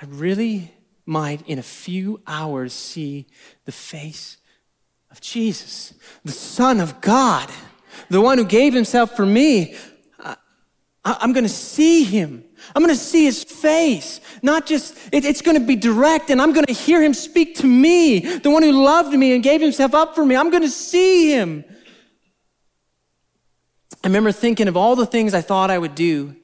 I 0.01 0.07
really 0.07 0.73
might 1.05 1.47
in 1.49 1.59
a 1.59 1.63
few 1.63 2.21
hours 2.27 2.73
see 2.73 3.27
the 3.65 3.73
face 3.73 4.37
of 5.11 5.21
Jesus, 5.21 5.95
the 6.25 6.33
Son 6.33 6.81
of 6.81 7.01
God, 7.01 7.49
the 8.09 8.21
one 8.21 8.39
who 8.39 8.45
gave 8.45 8.75
himself 8.75 9.17
for 9.17 9.27
me. 9.27 9.75
I, 11.05 11.19
am 11.21 11.33
going 11.33 11.45
to 11.45 11.49
see 11.49 12.03
him. 12.03 12.45
I'm 12.75 12.83
going 12.83 12.95
to 12.95 13.01
see 13.01 13.25
his 13.25 13.45
face. 13.45 14.21
Not 14.43 14.67
just, 14.67 14.97
it, 15.13 15.25
it's 15.25 15.41
going 15.41 15.59
to 15.59 15.65
be 15.65 15.77
direct, 15.77 16.31
and 16.31 16.43
I'm 16.43 16.53
going 16.53 16.67
to 16.67 16.73
hear 16.73 17.01
him 17.01 17.15
speak 17.15 17.57
to 17.57 17.67
me, 17.67 18.19
the 18.19 18.51
one 18.51 18.65
who 18.65 18.73
loved 18.73 19.17
me 19.17 19.33
and 19.33 19.43
gave 19.43 19.61
himself 19.61 19.95
up 19.95 20.17
for 20.17 20.27
me. 20.27 20.35
I'm 20.35 20.51
going 20.51 20.65
to 20.65 20.69
see 20.69 21.31
him. 21.31 21.65
I 24.03 24.09
remember 24.09 24.33
thinking 24.33 24.67
of 24.67 24.77
all 24.77 24.97
the 24.97 25.07
things 25.07 25.33
I 25.33 25.41
thought 25.41 25.71
I 25.71 25.79
would 25.79 25.95
do 25.95 26.37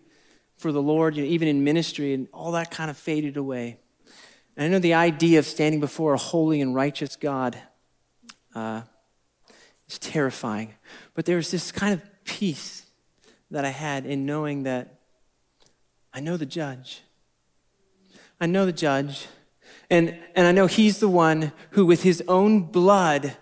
for 0.62 0.70
the 0.70 0.80
Lord, 0.80 1.16
you 1.16 1.24
know, 1.24 1.28
even 1.28 1.48
in 1.48 1.64
ministry, 1.64 2.14
and 2.14 2.28
all 2.32 2.52
that 2.52 2.70
kind 2.70 2.88
of 2.88 2.96
faded 2.96 3.36
away. 3.36 3.78
And 4.56 4.64
I 4.64 4.68
know 4.68 4.78
the 4.78 4.94
idea 4.94 5.40
of 5.40 5.44
standing 5.44 5.80
before 5.80 6.14
a 6.14 6.18
holy 6.18 6.60
and 6.60 6.72
righteous 6.72 7.16
God 7.16 7.58
uh, 8.54 8.82
is 9.88 9.98
terrifying. 9.98 10.74
But 11.14 11.24
there 11.24 11.34
was 11.34 11.50
this 11.50 11.72
kind 11.72 11.92
of 11.92 12.00
peace 12.24 12.86
that 13.50 13.64
I 13.64 13.70
had 13.70 14.06
in 14.06 14.24
knowing 14.24 14.62
that 14.62 15.00
I 16.14 16.20
know 16.20 16.36
the 16.36 16.46
judge. 16.46 17.02
I 18.40 18.46
know 18.46 18.64
the 18.64 18.72
judge. 18.72 19.26
And, 19.90 20.16
and 20.36 20.46
I 20.46 20.52
know 20.52 20.66
he's 20.66 21.00
the 21.00 21.08
one 21.08 21.50
who, 21.70 21.84
with 21.84 22.04
his 22.04 22.22
own 22.28 22.62
blood, 22.70 23.36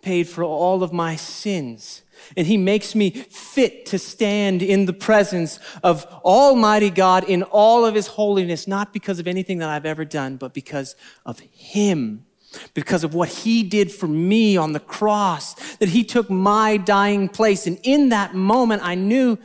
paid 0.00 0.26
for 0.26 0.42
all 0.42 0.82
of 0.82 0.90
my 0.90 1.16
sins. 1.16 2.01
And 2.36 2.46
he 2.46 2.56
makes 2.56 2.94
me 2.94 3.10
fit 3.10 3.86
to 3.86 3.98
stand 3.98 4.62
in 4.62 4.86
the 4.86 4.92
presence 4.92 5.58
of 5.82 6.04
Almighty 6.24 6.90
God 6.90 7.24
in 7.24 7.42
all 7.44 7.84
of 7.84 7.94
his 7.94 8.06
holiness, 8.06 8.66
not 8.66 8.92
because 8.92 9.18
of 9.18 9.26
anything 9.26 9.58
that 9.58 9.68
I've 9.68 9.86
ever 9.86 10.04
done, 10.04 10.36
but 10.36 10.54
because 10.54 10.96
of 11.24 11.40
him. 11.40 12.26
Because 12.74 13.02
of 13.02 13.14
what 13.14 13.28
he 13.28 13.62
did 13.62 13.90
for 13.90 14.06
me 14.06 14.56
on 14.56 14.72
the 14.72 14.80
cross, 14.80 15.54
that 15.76 15.88
he 15.88 16.04
took 16.04 16.28
my 16.28 16.76
dying 16.76 17.28
place. 17.28 17.66
And 17.66 17.78
in 17.82 18.10
that 18.10 18.34
moment, 18.34 18.82
I 18.84 18.94
knew 18.94 19.38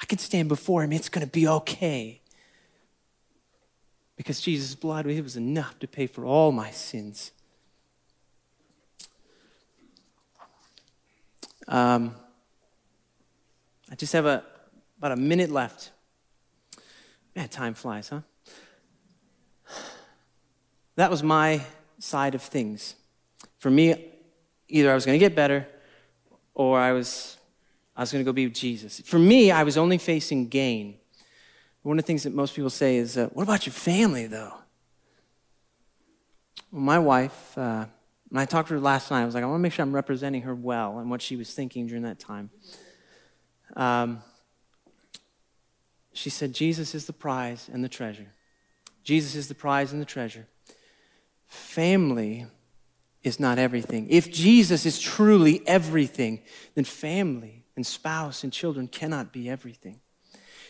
I 0.00 0.06
could 0.06 0.20
stand 0.20 0.48
before 0.48 0.82
him. 0.82 0.92
It's 0.92 1.08
going 1.08 1.24
to 1.24 1.30
be 1.30 1.46
okay. 1.46 2.20
Because 4.16 4.40
Jesus' 4.40 4.74
blood, 4.74 5.06
it 5.06 5.22
was 5.22 5.36
enough 5.36 5.78
to 5.78 5.86
pay 5.86 6.08
for 6.08 6.24
all 6.24 6.50
my 6.50 6.72
sins. 6.72 7.30
Um, 11.68 12.14
I 13.90 13.94
just 13.94 14.14
have 14.14 14.24
a, 14.24 14.42
about 14.98 15.12
a 15.12 15.16
minute 15.16 15.50
left. 15.50 15.92
Man, 17.36 17.48
time 17.48 17.74
flies, 17.74 18.08
huh? 18.08 18.20
That 20.96 21.10
was 21.10 21.22
my 21.22 21.62
side 21.98 22.34
of 22.34 22.42
things. 22.42 22.96
For 23.58 23.70
me, 23.70 24.12
either 24.68 24.90
I 24.90 24.94
was 24.94 25.04
going 25.04 25.14
to 25.14 25.24
get 25.24 25.36
better 25.36 25.68
or 26.54 26.80
I 26.80 26.92
was, 26.92 27.36
I 27.94 28.00
was 28.00 28.10
going 28.10 28.24
to 28.24 28.28
go 28.28 28.32
be 28.32 28.46
with 28.46 28.54
Jesus. 28.54 29.00
For 29.00 29.18
me, 29.18 29.50
I 29.50 29.62
was 29.62 29.76
only 29.76 29.98
facing 29.98 30.48
gain. 30.48 30.96
One 31.82 31.98
of 31.98 32.04
the 32.04 32.06
things 32.06 32.24
that 32.24 32.34
most 32.34 32.54
people 32.54 32.70
say 32.70 32.96
is, 32.96 33.16
uh, 33.16 33.28
What 33.32 33.44
about 33.44 33.66
your 33.66 33.72
family, 33.72 34.26
though? 34.26 34.54
Well, 36.72 36.82
my 36.82 36.98
wife, 36.98 37.56
uh, 37.56 37.86
when 38.28 38.42
I 38.42 38.44
talked 38.44 38.68
to 38.68 38.74
her 38.74 38.80
last 38.80 39.10
night, 39.10 39.22
I 39.22 39.24
was 39.24 39.34
like, 39.34 39.44
I 39.44 39.46
want 39.46 39.60
to 39.60 39.62
make 39.62 39.72
sure 39.72 39.82
I'm 39.82 39.94
representing 39.94 40.42
her 40.42 40.54
well 40.54 40.98
and 40.98 41.10
what 41.10 41.22
she 41.22 41.36
was 41.36 41.52
thinking 41.52 41.86
during 41.86 42.02
that 42.02 42.18
time. 42.18 42.50
Um, 43.74 44.22
she 46.12 46.30
said, 46.30 46.52
Jesus 46.52 46.94
is 46.94 47.06
the 47.06 47.12
prize 47.12 47.70
and 47.72 47.82
the 47.82 47.88
treasure. 47.88 48.32
Jesus 49.02 49.34
is 49.34 49.48
the 49.48 49.54
prize 49.54 49.92
and 49.92 50.00
the 50.00 50.06
treasure. 50.06 50.46
Family 51.46 52.46
is 53.22 53.40
not 53.40 53.58
everything. 53.58 54.06
If 54.10 54.30
Jesus 54.30 54.84
is 54.84 54.98
truly 54.98 55.66
everything, 55.66 56.42
then 56.74 56.84
family 56.84 57.64
and 57.76 57.86
spouse 57.86 58.44
and 58.44 58.52
children 58.52 58.88
cannot 58.88 59.32
be 59.32 59.48
everything. 59.48 60.00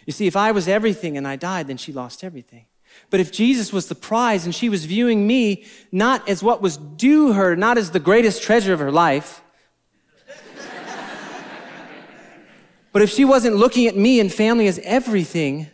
You 0.06 0.12
see, 0.12 0.26
if 0.26 0.36
I 0.36 0.52
was 0.52 0.68
everything 0.68 1.16
and 1.16 1.26
I 1.26 1.36
died, 1.36 1.66
then 1.66 1.76
she 1.76 1.92
lost 1.92 2.22
everything. 2.22 2.66
But 3.10 3.20
if 3.20 3.32
Jesus 3.32 3.72
was 3.72 3.88
the 3.88 3.94
prize 3.94 4.44
and 4.44 4.54
she 4.54 4.68
was 4.68 4.84
viewing 4.84 5.26
me 5.26 5.64
not 5.90 6.28
as 6.28 6.42
what 6.42 6.60
was 6.60 6.76
due 6.76 7.32
her, 7.32 7.56
not 7.56 7.78
as 7.78 7.90
the 7.90 8.00
greatest 8.00 8.42
treasure 8.42 8.72
of 8.72 8.78
her 8.78 8.92
life, 8.92 9.42
but 12.92 13.02
if 13.02 13.10
she 13.10 13.24
wasn't 13.24 13.56
looking 13.56 13.86
at 13.86 13.96
me 13.96 14.20
and 14.20 14.32
family 14.32 14.66
as 14.66 14.78
everything, 14.80 15.68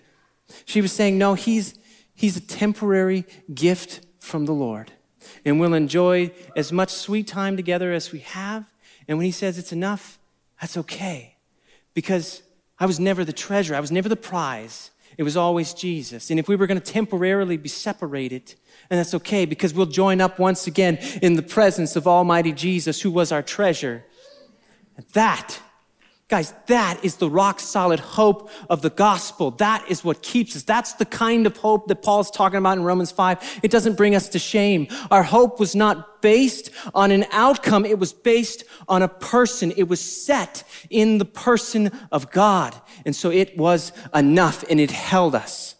she 0.65 0.81
was 0.81 0.93
saying, 0.93 1.19
no, 1.19 1.35
he's, 1.35 1.75
he's 2.15 2.37
a 2.37 2.41
temporary 2.41 3.25
gift 3.53 4.07
from 4.19 4.47
the 4.47 4.53
Lord. 4.53 4.93
And 5.45 5.61
we'll 5.61 5.75
enjoy 5.75 6.33
as 6.57 6.73
much 6.73 6.91
sweet 6.91 7.27
time 7.27 7.57
together 7.57 7.93
as 7.93 8.13
we 8.13 8.21
have. 8.21 8.73
And 9.09 9.19
when 9.19 9.27
he 9.27 9.31
says 9.31 9.59
it's 9.59 9.73
enough, 9.73 10.19
that's 10.61 10.77
okay. 10.77 11.37
Because 11.93 12.43
I 12.79 12.87
was 12.87 12.99
never 12.99 13.25
the 13.25 13.33
treasure, 13.33 13.75
I 13.75 13.81
was 13.81 13.93
never 13.93 14.09
the 14.09 14.17
prize. 14.17 14.91
It 15.17 15.23
was 15.23 15.37
always 15.37 15.75
Jesus. 15.75 16.31
And 16.31 16.41
if 16.41 16.49
we 16.49 16.57
were 16.57 16.67
going 16.67 16.81
to 16.81 16.93
temporarily 16.93 17.57
be 17.57 17.69
separated, 17.69 18.55
and 18.91 18.99
that's 18.99 19.15
okay 19.15 19.45
because 19.45 19.73
we'll 19.73 19.87
join 19.87 20.21
up 20.21 20.39
once 20.39 20.67
again 20.67 20.99
in 21.23 21.35
the 21.35 21.43
presence 21.43 21.97
of 21.97 22.07
Almighty 22.07 22.53
Jesus, 22.53 23.01
who 23.01 23.11
was 23.11 23.33
our 23.33 23.43
treasure. 23.43 24.05
That 25.13 25.61
Guys, 26.35 26.53
that 26.67 26.99
is 27.05 27.19
the 27.19 27.31
rock 27.31 27.61
solid 27.61 28.01
hope 28.01 28.51
of 28.69 28.83
the 28.83 28.91
gospel. 28.91 29.53
That 29.53 29.89
is 29.89 30.03
what 30.03 30.21
keeps 30.21 30.57
us. 30.57 30.65
That's 30.65 30.95
the 30.95 31.05
kind 31.05 31.47
of 31.47 31.57
hope 31.57 31.87
that 31.87 32.03
Paul's 32.03 32.29
talking 32.29 32.59
about 32.59 32.77
in 32.77 32.83
Romans 32.83 33.13
5. 33.13 33.61
It 33.63 33.71
doesn't 33.71 33.97
bring 33.97 34.17
us 34.17 34.29
to 34.31 34.41
shame. 34.41 34.89
Our 35.13 35.23
hope 35.23 35.61
was 35.61 35.77
not 35.77 36.21
based 36.23 36.71
on 36.93 37.13
an 37.13 37.27
outcome. 37.31 37.87
It 37.87 38.01
was 38.01 38.13
based 38.13 38.65
on 38.89 39.01
a 39.01 39.07
person. 39.07 39.73
It 39.77 39.85
was 39.85 40.01
set 40.01 40.65
in 40.91 41.19
the 41.19 41.25
person 41.25 41.93
of 42.11 42.33
God. 42.33 42.75
And 43.07 43.15
so 43.15 43.31
it 43.31 43.57
was 43.57 43.93
enough 44.13 44.65
and 44.69 44.81
it 44.81 44.91
held 44.91 45.37
us. 45.37 45.77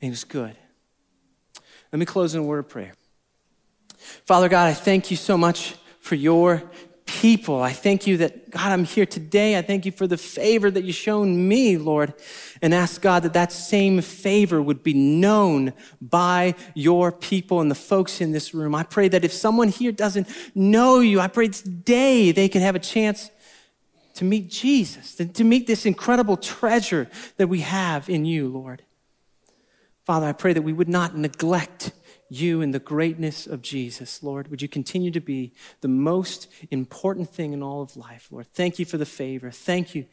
And 0.00 0.08
it 0.08 0.12
was 0.12 0.24
good. 0.24 0.56
Let 1.92 1.98
me 1.98 2.06
close 2.06 2.34
in 2.34 2.40
a 2.40 2.42
word 2.42 2.60
of 2.60 2.70
prayer. 2.70 2.94
Father 4.24 4.48
God, 4.48 4.70
I 4.70 4.72
thank 4.72 5.10
you 5.10 5.18
so 5.18 5.36
much 5.36 5.74
for 6.00 6.14
your 6.14 6.62
people. 7.20 7.62
I 7.62 7.72
thank 7.72 8.06
you 8.06 8.16
that, 8.16 8.50
God, 8.50 8.72
I'm 8.72 8.84
here 8.84 9.04
today. 9.04 9.58
I 9.58 9.62
thank 9.62 9.84
you 9.84 9.92
for 9.92 10.06
the 10.06 10.16
favor 10.16 10.70
that 10.70 10.82
you've 10.82 10.96
shown 10.96 11.46
me, 11.46 11.76
Lord, 11.76 12.14
and 12.62 12.72
ask 12.72 13.02
God 13.02 13.22
that 13.24 13.34
that 13.34 13.52
same 13.52 14.00
favor 14.00 14.62
would 14.62 14.82
be 14.82 14.94
known 14.94 15.74
by 16.00 16.54
your 16.74 17.12
people 17.12 17.60
and 17.60 17.70
the 17.70 17.74
folks 17.74 18.22
in 18.22 18.32
this 18.32 18.54
room. 18.54 18.74
I 18.74 18.82
pray 18.82 19.08
that 19.08 19.24
if 19.24 19.32
someone 19.32 19.68
here 19.68 19.92
doesn't 19.92 20.26
know 20.54 21.00
you, 21.00 21.20
I 21.20 21.28
pray 21.28 21.48
today 21.48 22.32
they 22.32 22.48
can 22.48 22.62
have 22.62 22.74
a 22.74 22.80
chance 22.80 23.30
to 24.14 24.24
meet 24.24 24.48
Jesus, 24.48 25.14
to 25.14 25.44
meet 25.44 25.66
this 25.66 25.84
incredible 25.84 26.38
treasure 26.38 27.08
that 27.36 27.48
we 27.48 27.60
have 27.60 28.08
in 28.08 28.24
you, 28.24 28.48
Lord. 28.48 28.82
Father, 30.06 30.26
I 30.26 30.32
pray 30.32 30.54
that 30.54 30.62
we 30.62 30.72
would 30.72 30.88
not 30.88 31.16
neglect 31.16 31.92
you 32.32 32.62
and 32.62 32.72
the 32.72 32.78
greatness 32.78 33.46
of 33.46 33.60
Jesus, 33.60 34.22
Lord. 34.22 34.48
Would 34.48 34.62
you 34.62 34.68
continue 34.68 35.10
to 35.10 35.20
be 35.20 35.52
the 35.82 35.88
most 35.88 36.48
important 36.70 37.28
thing 37.28 37.52
in 37.52 37.62
all 37.62 37.82
of 37.82 37.96
life, 37.96 38.28
Lord? 38.30 38.46
Thank 38.46 38.78
you 38.78 38.86
for 38.86 38.96
the 38.96 39.06
favor. 39.06 39.50
Thank 39.50 39.94
you 39.94 40.06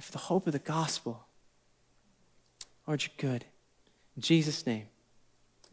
for 0.00 0.12
the 0.12 0.18
hope 0.18 0.46
of 0.46 0.52
the 0.52 0.58
gospel. 0.60 1.26
Lord, 2.86 3.02
you're 3.02 3.10
good. 3.16 3.44
In 4.16 4.22
Jesus' 4.22 4.66
name, 4.66 4.86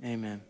amen. 0.03 0.41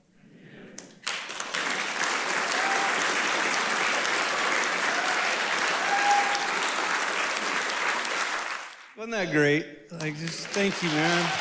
Wasn't 8.95 9.11
that 9.11 9.31
great? 9.31 9.65
Like, 9.91 10.17
just 10.17 10.47
thank 10.47 10.81
you, 10.83 10.89
man. 10.89 11.31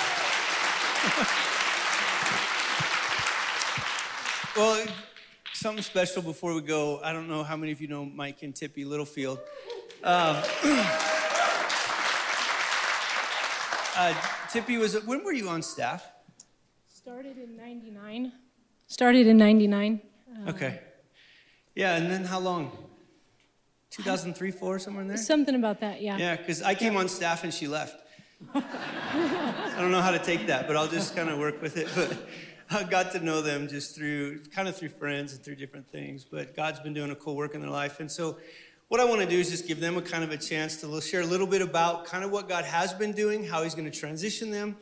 well, 4.58 4.84
something 5.52 5.82
special 5.84 6.20
before 6.20 6.52
we 6.52 6.60
go. 6.60 7.00
I 7.02 7.12
don't 7.12 7.28
know 7.28 7.44
how 7.44 7.56
many 7.56 7.70
of 7.70 7.80
you 7.80 7.86
know 7.86 8.04
Mike 8.04 8.42
and 8.42 8.54
Tippy 8.54 8.84
Littlefield. 8.84 9.38
Um, 10.02 10.36
uh, 13.96 14.14
Tippy 14.50 14.78
was, 14.78 15.00
when 15.04 15.24
were 15.24 15.32
you 15.32 15.48
on 15.48 15.62
staff? 15.62 16.04
Started 16.92 17.38
in 17.38 17.56
99. 17.56 18.32
Started 18.88 19.28
in 19.28 19.36
99. 19.38 20.00
Uh, 20.28 20.50
okay. 20.50 20.80
Yeah, 21.76 21.94
and 21.96 22.10
then 22.10 22.24
how 22.24 22.40
long? 22.40 22.76
2003, 23.90 24.50
4, 24.50 24.78
somewhere 24.80 25.02
in 25.02 25.08
there? 25.08 25.16
Something 25.16 25.54
about 25.54 25.78
that, 25.80 26.02
yeah. 26.02 26.16
Yeah, 26.16 26.34
because 26.34 26.62
I 26.62 26.74
came 26.74 26.96
on 26.96 27.08
staff 27.08 27.44
and 27.44 27.54
she 27.54 27.68
left. 27.68 27.94
I 28.54 29.74
don't 29.78 29.92
know 29.92 30.00
how 30.00 30.10
to 30.10 30.18
take 30.18 30.46
that, 30.48 30.66
but 30.66 30.76
I'll 30.76 30.88
just 30.88 31.14
kind 31.14 31.28
of 31.28 31.38
work 31.38 31.62
with 31.62 31.76
it. 31.76 31.88
But 31.94 32.16
I 32.70 32.84
got 32.84 33.12
to 33.12 33.20
know 33.20 33.42
them 33.42 33.68
just 33.68 33.94
through, 33.94 34.44
kind 34.54 34.68
of 34.68 34.76
through 34.76 34.90
friends 34.90 35.32
and 35.32 35.42
through 35.42 35.56
different 35.56 35.88
things. 35.88 36.24
But 36.24 36.54
God's 36.54 36.80
been 36.80 36.94
doing 36.94 37.10
a 37.10 37.14
cool 37.14 37.36
work 37.36 37.54
in 37.54 37.60
their 37.60 37.70
life. 37.70 38.00
And 38.00 38.10
so 38.10 38.38
what 38.88 39.00
I 39.00 39.04
want 39.04 39.20
to 39.20 39.26
do 39.26 39.38
is 39.38 39.50
just 39.50 39.66
give 39.66 39.80
them 39.80 39.96
a 39.96 40.02
kind 40.02 40.24
of 40.24 40.30
a 40.30 40.36
chance 40.36 40.80
to 40.80 41.00
share 41.00 41.22
a 41.22 41.26
little 41.26 41.46
bit 41.46 41.62
about 41.62 42.04
kind 42.04 42.24
of 42.24 42.30
what 42.30 42.48
God 42.48 42.64
has 42.64 42.92
been 42.92 43.12
doing, 43.12 43.44
how 43.44 43.62
He's 43.62 43.74
going 43.74 43.90
to 43.90 43.96
transition 43.96 44.50
them. 44.50 44.76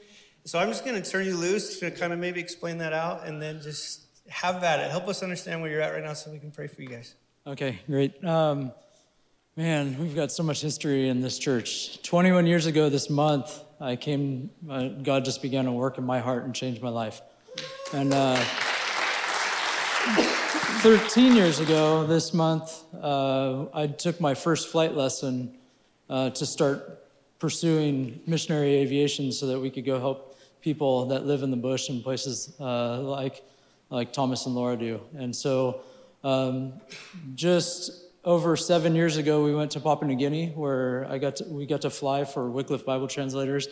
So 0.45 0.59
I'm 0.59 0.69
just 0.69 0.85
going 0.85 1.01
to 1.01 1.11
turn 1.11 1.27
you 1.27 1.37
loose 1.37 1.81
to 1.81 1.91
kind 1.91 2.13
of 2.13 2.19
maybe 2.19 2.41
explain 2.41 2.79
that 2.79 2.93
out 2.93 3.27
and 3.27 3.43
then 3.43 3.61
just 3.61 4.03
have 4.29 4.63
at 4.63 4.81
it. 4.81 4.91
Help 4.91 5.09
us 5.09 5.23
understand 5.23 5.61
where 5.61 5.71
you're 5.71 5.81
at 5.81 5.93
right 5.93 6.05
now 6.05 6.13
so 6.13 6.31
we 6.31 6.39
can 6.39 6.51
pray 6.51 6.67
for 6.67 6.83
you 6.83 6.89
guys. 6.89 7.15
Okay, 7.47 7.81
great. 7.89 8.25
Um, 8.25 8.73
Man, 9.59 9.97
we've 9.99 10.15
got 10.15 10.31
so 10.31 10.43
much 10.43 10.61
history 10.61 11.09
in 11.09 11.23
this 11.23 11.39
church. 11.39 12.03
21 12.03 12.47
years 12.47 12.67
ago 12.67 12.91
this 12.91 13.09
month, 13.09 13.59
I 13.81 13.97
came, 13.97 14.51
uh, 14.69 14.89
God 14.89 15.25
just 15.25 15.41
began 15.41 15.65
to 15.65 15.73
work 15.73 15.97
in 15.97 16.05
my 16.05 16.19
heart 16.19 16.45
and 16.45 16.55
change 16.55 16.83
my 16.83 16.91
life. 16.91 17.23
And 17.93 18.13
uh, 18.13 18.35
13 20.81 21.37
years 21.37 21.61
ago 21.61 22.05
this 22.05 22.35
month, 22.35 22.83
uh, 23.01 23.67
I 23.73 23.87
took 23.87 24.21
my 24.21 24.35
first 24.35 24.69
flight 24.69 24.95
lesson 24.95 25.57
uh, 26.11 26.31
to 26.31 26.45
start 26.45 27.05
pursuing 27.39 28.21
missionary 28.27 28.75
aviation 28.75 29.31
so 29.31 29.47
that 29.47 29.61
we 29.61 29.71
could 29.71 29.85
go 29.85 30.01
help 30.01 30.37
people 30.61 31.07
that 31.07 31.27
live 31.27 31.45
in 31.45 31.53
the 31.53 31.57
bush 31.57 31.89
in 31.89 32.03
places 32.03 32.57
uh, 32.59 33.01
like, 33.03 33.45
like 33.91 34.13
Thomas 34.13 34.47
and 34.47 34.57
Laura 34.57 34.77
do. 34.77 35.01
And 35.17 35.35
so, 35.35 35.83
um, 36.25 36.73
just 37.37 38.07
over 38.25 38.57
seven 38.57 38.97
years 38.97 39.17
ago, 39.17 39.45
we 39.45 39.55
went 39.55 39.71
to 39.73 39.81
Papua 39.81 40.09
New 40.09 40.17
Guinea, 40.17 40.49
where 40.57 41.07
I 41.09 41.19
got 41.19 41.37
to, 41.37 41.45
we 41.45 41.67
got 41.67 41.83
to 41.83 41.91
fly 41.91 42.25
for 42.25 42.51
Wycliffe 42.51 42.85
Bible 42.85 43.07
translators 43.07 43.69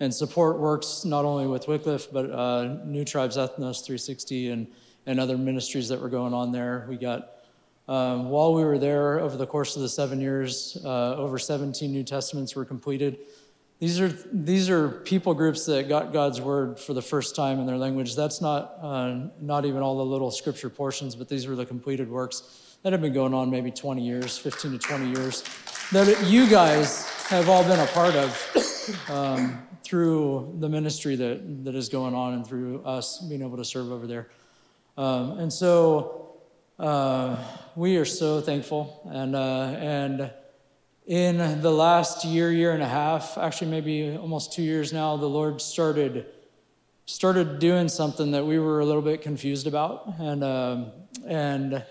and 0.00 0.14
support 0.14 0.58
works 0.58 1.04
not 1.04 1.24
only 1.24 1.46
with 1.46 1.66
Wycliffe, 1.66 2.08
but 2.12 2.30
uh, 2.30 2.78
New 2.84 3.04
Tribes 3.04 3.36
Ethnos 3.36 3.84
360 3.84 4.50
and, 4.50 4.66
and 5.06 5.18
other 5.18 5.36
ministries 5.36 5.88
that 5.88 6.00
were 6.00 6.08
going 6.08 6.32
on 6.32 6.52
there. 6.52 6.86
We 6.88 6.96
got, 6.96 7.30
um, 7.88 8.28
while 8.28 8.54
we 8.54 8.64
were 8.64 8.78
there 8.78 9.18
over 9.18 9.36
the 9.36 9.46
course 9.46 9.76
of 9.76 9.82
the 9.82 9.88
seven 9.88 10.20
years, 10.20 10.78
uh, 10.84 11.16
over 11.16 11.38
17 11.38 11.90
New 11.90 12.04
Testaments 12.04 12.54
were 12.54 12.64
completed. 12.64 13.18
These 13.80 14.00
are, 14.00 14.08
these 14.32 14.68
are 14.70 14.88
people 14.88 15.34
groups 15.34 15.64
that 15.66 15.88
got 15.88 16.12
God's 16.12 16.40
word 16.40 16.80
for 16.80 16.94
the 16.94 17.02
first 17.02 17.36
time 17.36 17.60
in 17.60 17.66
their 17.66 17.76
language. 17.76 18.16
That's 18.16 18.40
not, 18.40 18.76
uh, 18.80 19.28
not 19.40 19.64
even 19.64 19.82
all 19.82 19.98
the 19.98 20.04
little 20.04 20.30
scripture 20.30 20.68
portions, 20.68 21.14
but 21.14 21.28
these 21.28 21.46
were 21.46 21.54
the 21.54 21.66
completed 21.66 22.08
works 22.08 22.76
that 22.82 22.92
have 22.92 23.00
been 23.00 23.12
going 23.12 23.34
on 23.34 23.50
maybe 23.50 23.70
20 23.70 24.02
years, 24.04 24.38
15 24.38 24.72
to 24.72 24.78
20 24.78 25.08
years, 25.08 25.44
that 25.92 26.24
you 26.26 26.48
guys 26.48 27.08
have 27.28 27.48
all 27.48 27.62
been 27.64 27.80
a 27.80 27.86
part 27.86 28.14
of 28.14 29.10
um, 29.10 29.67
through 29.88 30.54
the 30.60 30.68
ministry 30.68 31.16
that, 31.16 31.64
that 31.64 31.74
is 31.74 31.88
going 31.88 32.14
on 32.14 32.34
and 32.34 32.46
through 32.46 32.82
us 32.84 33.20
being 33.20 33.40
able 33.40 33.56
to 33.56 33.64
serve 33.64 33.90
over 33.90 34.06
there. 34.06 34.28
Um, 34.98 35.38
and 35.38 35.50
so 35.50 36.36
uh, 36.78 37.36
we 37.74 37.96
are 37.96 38.04
so 38.04 38.42
thankful. 38.42 39.00
And, 39.10 39.34
uh, 39.34 39.74
and 39.78 40.30
in 41.06 41.62
the 41.62 41.70
last 41.70 42.26
year, 42.26 42.52
year 42.52 42.72
and 42.72 42.82
a 42.82 42.88
half, 42.88 43.38
actually 43.38 43.70
maybe 43.70 44.14
almost 44.14 44.52
two 44.52 44.62
years 44.62 44.92
now, 44.92 45.16
the 45.16 45.26
Lord 45.26 45.60
started 45.60 46.26
started 47.06 47.58
doing 47.58 47.88
something 47.88 48.32
that 48.32 48.44
we 48.44 48.58
were 48.58 48.80
a 48.80 48.84
little 48.84 49.00
bit 49.00 49.22
confused 49.22 49.66
about, 49.66 50.12
and 50.18 50.44
um, 50.44 50.92
and 51.26 51.82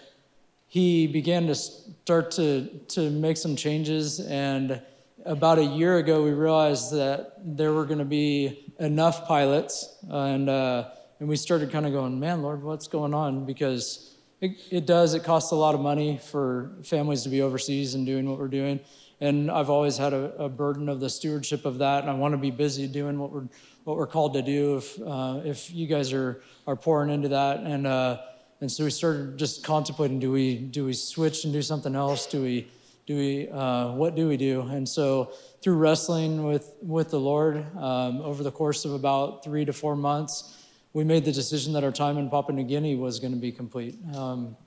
he 0.67 1.07
began 1.07 1.47
to 1.47 1.55
start 1.55 2.29
to, 2.29 2.67
to 2.89 3.09
make 3.09 3.37
some 3.37 3.55
changes. 3.55 4.19
And 4.19 4.81
about 5.27 5.59
a 5.59 5.63
year 5.63 5.97
ago, 5.97 6.23
we 6.23 6.31
realized 6.31 6.93
that 6.93 7.33
there 7.43 7.73
were 7.73 7.85
going 7.85 7.99
to 7.99 8.05
be 8.05 8.73
enough 8.79 9.27
pilots. 9.27 9.97
And, 10.09 10.49
uh, 10.49 10.89
and 11.19 11.27
we 11.27 11.35
started 11.35 11.71
kind 11.71 11.85
of 11.85 11.91
going, 11.91 12.19
man, 12.19 12.41
Lord, 12.41 12.63
what's 12.63 12.87
going 12.87 13.13
on? 13.13 13.45
Because 13.45 14.15
it, 14.41 14.51
it 14.71 14.85
does, 14.85 15.13
it 15.13 15.23
costs 15.23 15.51
a 15.51 15.55
lot 15.55 15.75
of 15.75 15.81
money 15.81 16.17
for 16.17 16.71
families 16.83 17.23
to 17.23 17.29
be 17.29 17.41
overseas 17.41 17.93
and 17.93 18.05
doing 18.05 18.29
what 18.29 18.39
we're 18.39 18.47
doing. 18.47 18.79
And 19.19 19.51
I've 19.51 19.69
always 19.69 19.97
had 19.97 20.13
a, 20.13 20.35
a 20.43 20.49
burden 20.49 20.89
of 20.89 20.99
the 20.99 21.09
stewardship 21.09 21.65
of 21.65 21.79
that. 21.79 22.01
And 22.01 22.09
I 22.09 22.13
want 22.13 22.33
to 22.33 22.37
be 22.37 22.51
busy 22.51 22.87
doing 22.87 23.19
what 23.19 23.31
we're, 23.31 23.47
what 23.83 23.97
we're 23.97 24.07
called 24.07 24.33
to 24.33 24.41
do 24.41 24.77
if, 24.77 25.01
uh, 25.01 25.41
if 25.43 25.71
you 25.71 25.87
guys 25.87 26.13
are, 26.13 26.41
are 26.65 26.75
pouring 26.75 27.09
into 27.09 27.29
that. 27.29 27.59
And, 27.59 27.85
uh, 27.85 28.19
and 28.59 28.71
so 28.71 28.83
we 28.83 28.89
started 28.89 29.37
just 29.37 29.63
contemplating: 29.63 30.19
do 30.19 30.31
we 30.31 30.55
do 30.55 30.85
we 30.85 30.93
switch 30.93 31.43
and 31.43 31.53
do 31.53 31.61
something 31.61 31.95
else? 31.95 32.25
Do 32.25 32.41
we 32.41 32.67
do 33.07 33.15
we 33.15 33.49
uh, 33.49 33.93
what 33.93 34.15
do 34.15 34.27
we 34.27 34.35
do? 34.35 34.61
And 34.61 34.87
so 34.87 35.31
through 35.61 35.77
wrestling 35.77 36.43
with 36.43 36.75
with 36.81 37.09
the 37.09 37.19
Lord 37.19 37.65
um, 37.77 38.21
over 38.21 38.43
the 38.43 38.51
course 38.51 38.83
of 38.83 38.93
about 38.93 39.45
three 39.45 39.63
to 39.63 39.71
four 39.71 39.95
months, 39.95 40.57
we 40.91 41.05
made 41.05 41.23
the 41.23 41.31
decision 41.31 41.71
that 41.73 41.85
our 41.85 41.91
time 41.91 42.17
in 42.17 42.29
Papua 42.29 42.53
New 42.53 42.65
Guinea 42.65 42.95
was 42.95 43.19
going 43.19 43.33
to 43.33 43.39
be 43.39 43.51
complete, 43.51 43.95
um, 44.13 44.57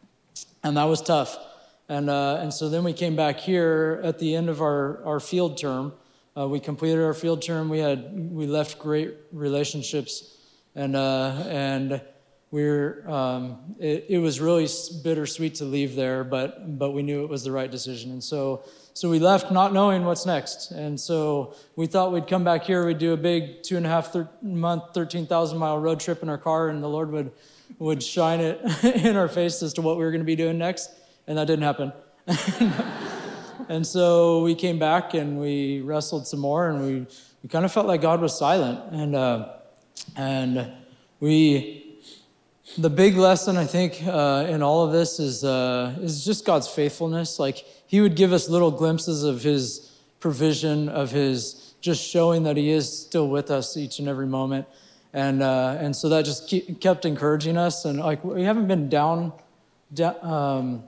and 0.65 0.79
that 0.79 0.85
was 0.85 1.03
tough. 1.03 1.37
And 1.91 2.09
uh, 2.09 2.39
and 2.41 2.53
so 2.53 2.71
then 2.71 2.83
we 2.83 2.95
came 2.95 3.15
back 3.15 3.39
here 3.39 4.01
at 4.03 4.19
the 4.19 4.35
end 4.35 4.49
of 4.49 4.63
our 4.63 5.05
our 5.05 5.21
field 5.21 5.59
term. 5.59 5.93
Uh, 6.35 6.49
we 6.49 6.61
completed 6.61 7.03
our 7.03 7.13
field 7.13 7.43
term. 7.43 7.69
We 7.69 7.81
had 7.81 8.33
we 8.33 8.47
left 8.47 8.79
great 8.79 9.17
relationships, 9.33 10.39
and 10.75 10.97
uh, 10.97 11.45
and 11.47 12.01
we're 12.51 13.09
um, 13.09 13.59
it, 13.79 14.07
it, 14.09 14.19
was 14.19 14.41
really 14.41 14.67
bittersweet 15.05 15.55
to 15.57 15.65
leave 15.65 15.95
there 15.95 16.25
but 16.25 16.79
but 16.79 16.91
we 16.91 17.03
knew 17.03 17.23
it 17.23 17.29
was 17.29 17.45
the 17.45 17.53
right 17.53 17.71
decision. 17.71 18.11
And 18.11 18.23
so 18.23 18.65
so 18.93 19.09
we 19.09 19.19
left 19.19 19.53
not 19.53 19.73
knowing 19.73 20.05
what's 20.05 20.27
next. 20.27 20.73
And 20.73 20.99
so 20.99 21.55
we 21.77 21.87
thought 21.87 22.13
we'd 22.13 22.27
come 22.27 22.43
back 22.43 22.65
here. 22.65 22.85
We'd 22.85 22.99
do 22.99 23.13
a 23.13 23.17
big 23.17 23.63
two 23.63 23.77
and 23.77 23.87
a 23.87 23.89
half 23.89 24.13
thir- 24.13 24.29
month 24.43 24.95
13000 24.95 25.59
mile 25.59 25.79
road 25.79 26.01
trip 26.01 26.23
in 26.23 26.29
our 26.29 26.39
car 26.39 26.69
and 26.69 26.83
the 26.83 26.89
lord 26.89 27.11
would 27.13 27.31
would 27.79 28.03
shine 28.03 28.41
it 28.41 28.61
in 29.05 29.17
our 29.17 29.29
face 29.29 29.63
as 29.63 29.73
to 29.75 29.83
what 29.83 29.97
we 29.97 30.05
were 30.05 30.11
going 30.11 30.21
to 30.21 30.27
be 30.27 30.37
doing 30.37 30.59
next. 30.59 30.91
And 31.27 31.39
that 31.39 31.47
didn't 31.47 31.65
happen. 31.65 31.93
And 33.71 33.87
so 33.87 34.43
we 34.43 34.57
came 34.57 34.81
back 34.81 35.15
and 35.15 35.39
we 35.39 35.81
wrestled 35.83 36.27
some 36.27 36.41
more 36.41 36.71
and 36.71 36.83
we, 36.83 37.07
we 37.41 37.49
kind 37.49 37.65
of 37.65 37.71
felt 37.71 37.87
like 37.87 38.01
god 38.01 38.21
was 38.21 38.37
silent. 38.37 38.81
And 38.93 39.15
uh, 39.15 39.49
and 40.17 40.73
we 41.21 41.90
the 42.79 42.91
big 42.91 43.17
lesson 43.17 43.57
I 43.57 43.65
think 43.65 44.03
uh, 44.07 44.47
in 44.49 44.63
all 44.63 44.85
of 44.85 44.93
this 44.93 45.19
is 45.19 45.45
uh, 45.45 45.97
is 46.01 46.25
just 46.25 46.45
God's 46.45 46.69
faithfulness. 46.69 47.39
Like 47.39 47.65
He 47.87 48.01
would 48.01 48.15
give 48.15 48.33
us 48.33 48.49
little 48.49 48.71
glimpses 48.71 49.25
of 49.25 49.43
His 49.43 49.91
provision, 50.21 50.89
of 50.89 51.11
His 51.11 51.75
just 51.81 52.03
showing 52.03 52.43
that 52.45 52.57
He 52.57 52.71
is 52.71 52.91
still 52.91 53.29
with 53.29 53.51
us 53.51 53.77
each 53.77 53.99
and 53.99 54.09
every 54.09 54.27
moment, 54.27 54.67
and 55.13 55.43
uh, 55.43 55.79
and 55.81 55.95
so 55.95 56.09
that 56.11 56.25
just 56.25 56.53
kept 56.81 57.05
encouraging 57.05 57.57
us. 57.57 57.85
And 57.85 57.99
like 57.99 58.23
we 58.25 58.45
haven't 58.45 58.69
been 58.69 58.89
down, 58.89 59.33
um, 60.23 60.85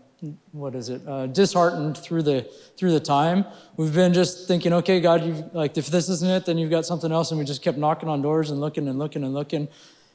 what 0.52 0.74
is 0.74 0.88
it, 0.88 1.02
uh, 1.06 1.26
disheartened 1.26 1.98
through 1.98 2.22
the 2.22 2.42
through 2.76 2.92
the 2.92 3.00
time. 3.00 3.44
We've 3.76 3.94
been 3.94 4.12
just 4.12 4.46
thinking, 4.46 4.72
okay, 4.74 5.00
God, 5.00 5.24
you 5.24 5.50
like 5.52 5.76
if 5.76 5.88
this 5.88 6.08
isn't 6.08 6.30
it, 6.30 6.46
then 6.46 6.58
you've 6.58 6.70
got 6.70 6.86
something 6.86 7.10
else, 7.10 7.32
and 7.32 7.40
we 7.40 7.44
just 7.44 7.62
kept 7.62 7.76
knocking 7.76 8.08
on 8.08 8.22
doors 8.22 8.50
and 8.50 8.60
looking 8.60 8.86
and 8.86 8.98
looking 8.98 9.24
and 9.24 9.34
looking 9.34 9.68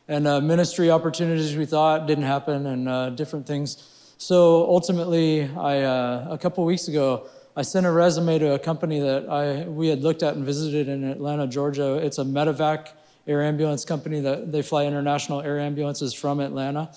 and 0.08 0.28
uh, 0.28 0.42
ministry 0.42 0.90
opportunities 0.90 1.56
we 1.56 1.66
thought 1.66 2.08
didn't 2.08 2.26
happen, 2.26 2.66
and 2.66 2.90
uh, 2.90 3.10
different 3.12 3.46
things. 3.46 4.14
So 4.18 4.66
ultimately, 4.68 5.44
I 5.44 5.82
uh, 5.82 6.28
a 6.30 6.38
couple 6.38 6.66
weeks 6.66 6.88
ago, 6.88 7.28
I 7.56 7.62
sent 7.62 7.86
a 7.86 7.92
resume 7.92 8.40
to 8.40 8.54
a 8.54 8.60
company 8.60 9.00
that 9.00 9.30
I 9.30 9.68
we 9.68 9.88
had 9.88 10.02
looked 10.02 10.24
at 10.24 10.36
and 10.36 10.46
visited 10.46 10.88
in 10.88 11.04
Atlanta, 11.04 11.48
Georgia. 11.48 11.96
It's 11.96 12.18
a 12.18 12.24
medevac 12.24 12.90
air 13.28 13.44
ambulance 13.44 13.84
company 13.84 14.22
that 14.22 14.52
they 14.52 14.62
fly 14.62 14.86
international 14.86 15.42
air 15.42 15.60
ambulances 15.60 16.14
from 16.14 16.40
Atlanta. 16.40 16.90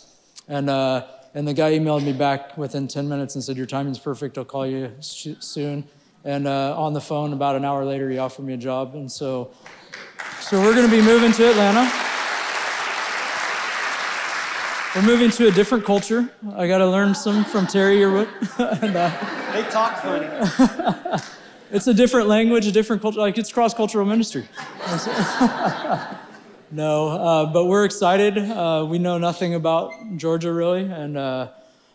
And, 0.49 0.71
uh, 0.71 1.07
and 1.35 1.47
the 1.47 1.55
guy 1.55 1.73
emailed 1.73 2.05
me 2.05 2.13
back 2.13 2.57
within 2.57 2.89
10 2.89 3.09
minutes 3.09 3.35
and 3.35 3.45
said, 3.45 3.57
Your 3.57 3.67
timing's 3.67 3.99
perfect. 3.99 4.39
I'll 4.39 4.45
call 4.45 4.67
you 4.67 4.93
sh- 5.01 5.29
soon. 5.41 5.85
And 6.25 6.47
uh, 6.47 6.79
on 6.79 6.93
the 6.93 7.01
phone, 7.01 7.33
about 7.33 7.57
an 7.57 7.65
hour 7.65 7.85
later, 7.85 8.11
he 8.11 8.19
offered 8.19 8.45
me 8.45 8.55
a 8.55 8.59
job. 8.59 8.95
And 8.95 9.11
so, 9.11 9.53
so 10.41 10.61
we're 10.61 10.75
going 10.75 10.89
to 10.89 10.95
be 10.95 11.03
moving 11.03 11.33
to 11.33 11.51
Atlanta. 11.51 11.91
We're 14.97 15.03
moving 15.03 15.31
to 15.31 15.47
a 15.47 15.53
different 15.53 15.85
culture. 15.85 16.29
I 16.57 16.67
got 16.67 16.79
to 16.79 16.87
learn 16.87 17.15
some 17.15 17.45
from 17.45 17.69
Terry 17.69 17.99
Yearwood. 17.99 18.27
and, 18.83 18.97
uh, 18.97 19.09
They 19.53 19.63
talk 19.71 19.99
funny. 19.99 20.27
it's 21.71 21.87
a 21.87 21.95
different 21.95 22.27
language, 22.27 22.67
a 22.67 22.73
different 22.73 23.01
culture. 23.01 23.21
Like 23.21 23.39
it's 23.39 23.53
cross 23.53 23.73
cultural 23.73 24.05
ministry. 24.05 24.49
no, 26.73 27.09
uh, 27.09 27.47
but 27.53 27.67
we're 27.67 27.85
excited. 27.85 28.37
Uh, 28.37 28.85
we 28.89 28.99
know 28.99 29.17
nothing 29.17 29.55
about 29.55 29.93
Georgia 30.17 30.53
really, 30.53 30.83
and 30.83 31.17
uh, 31.17 31.51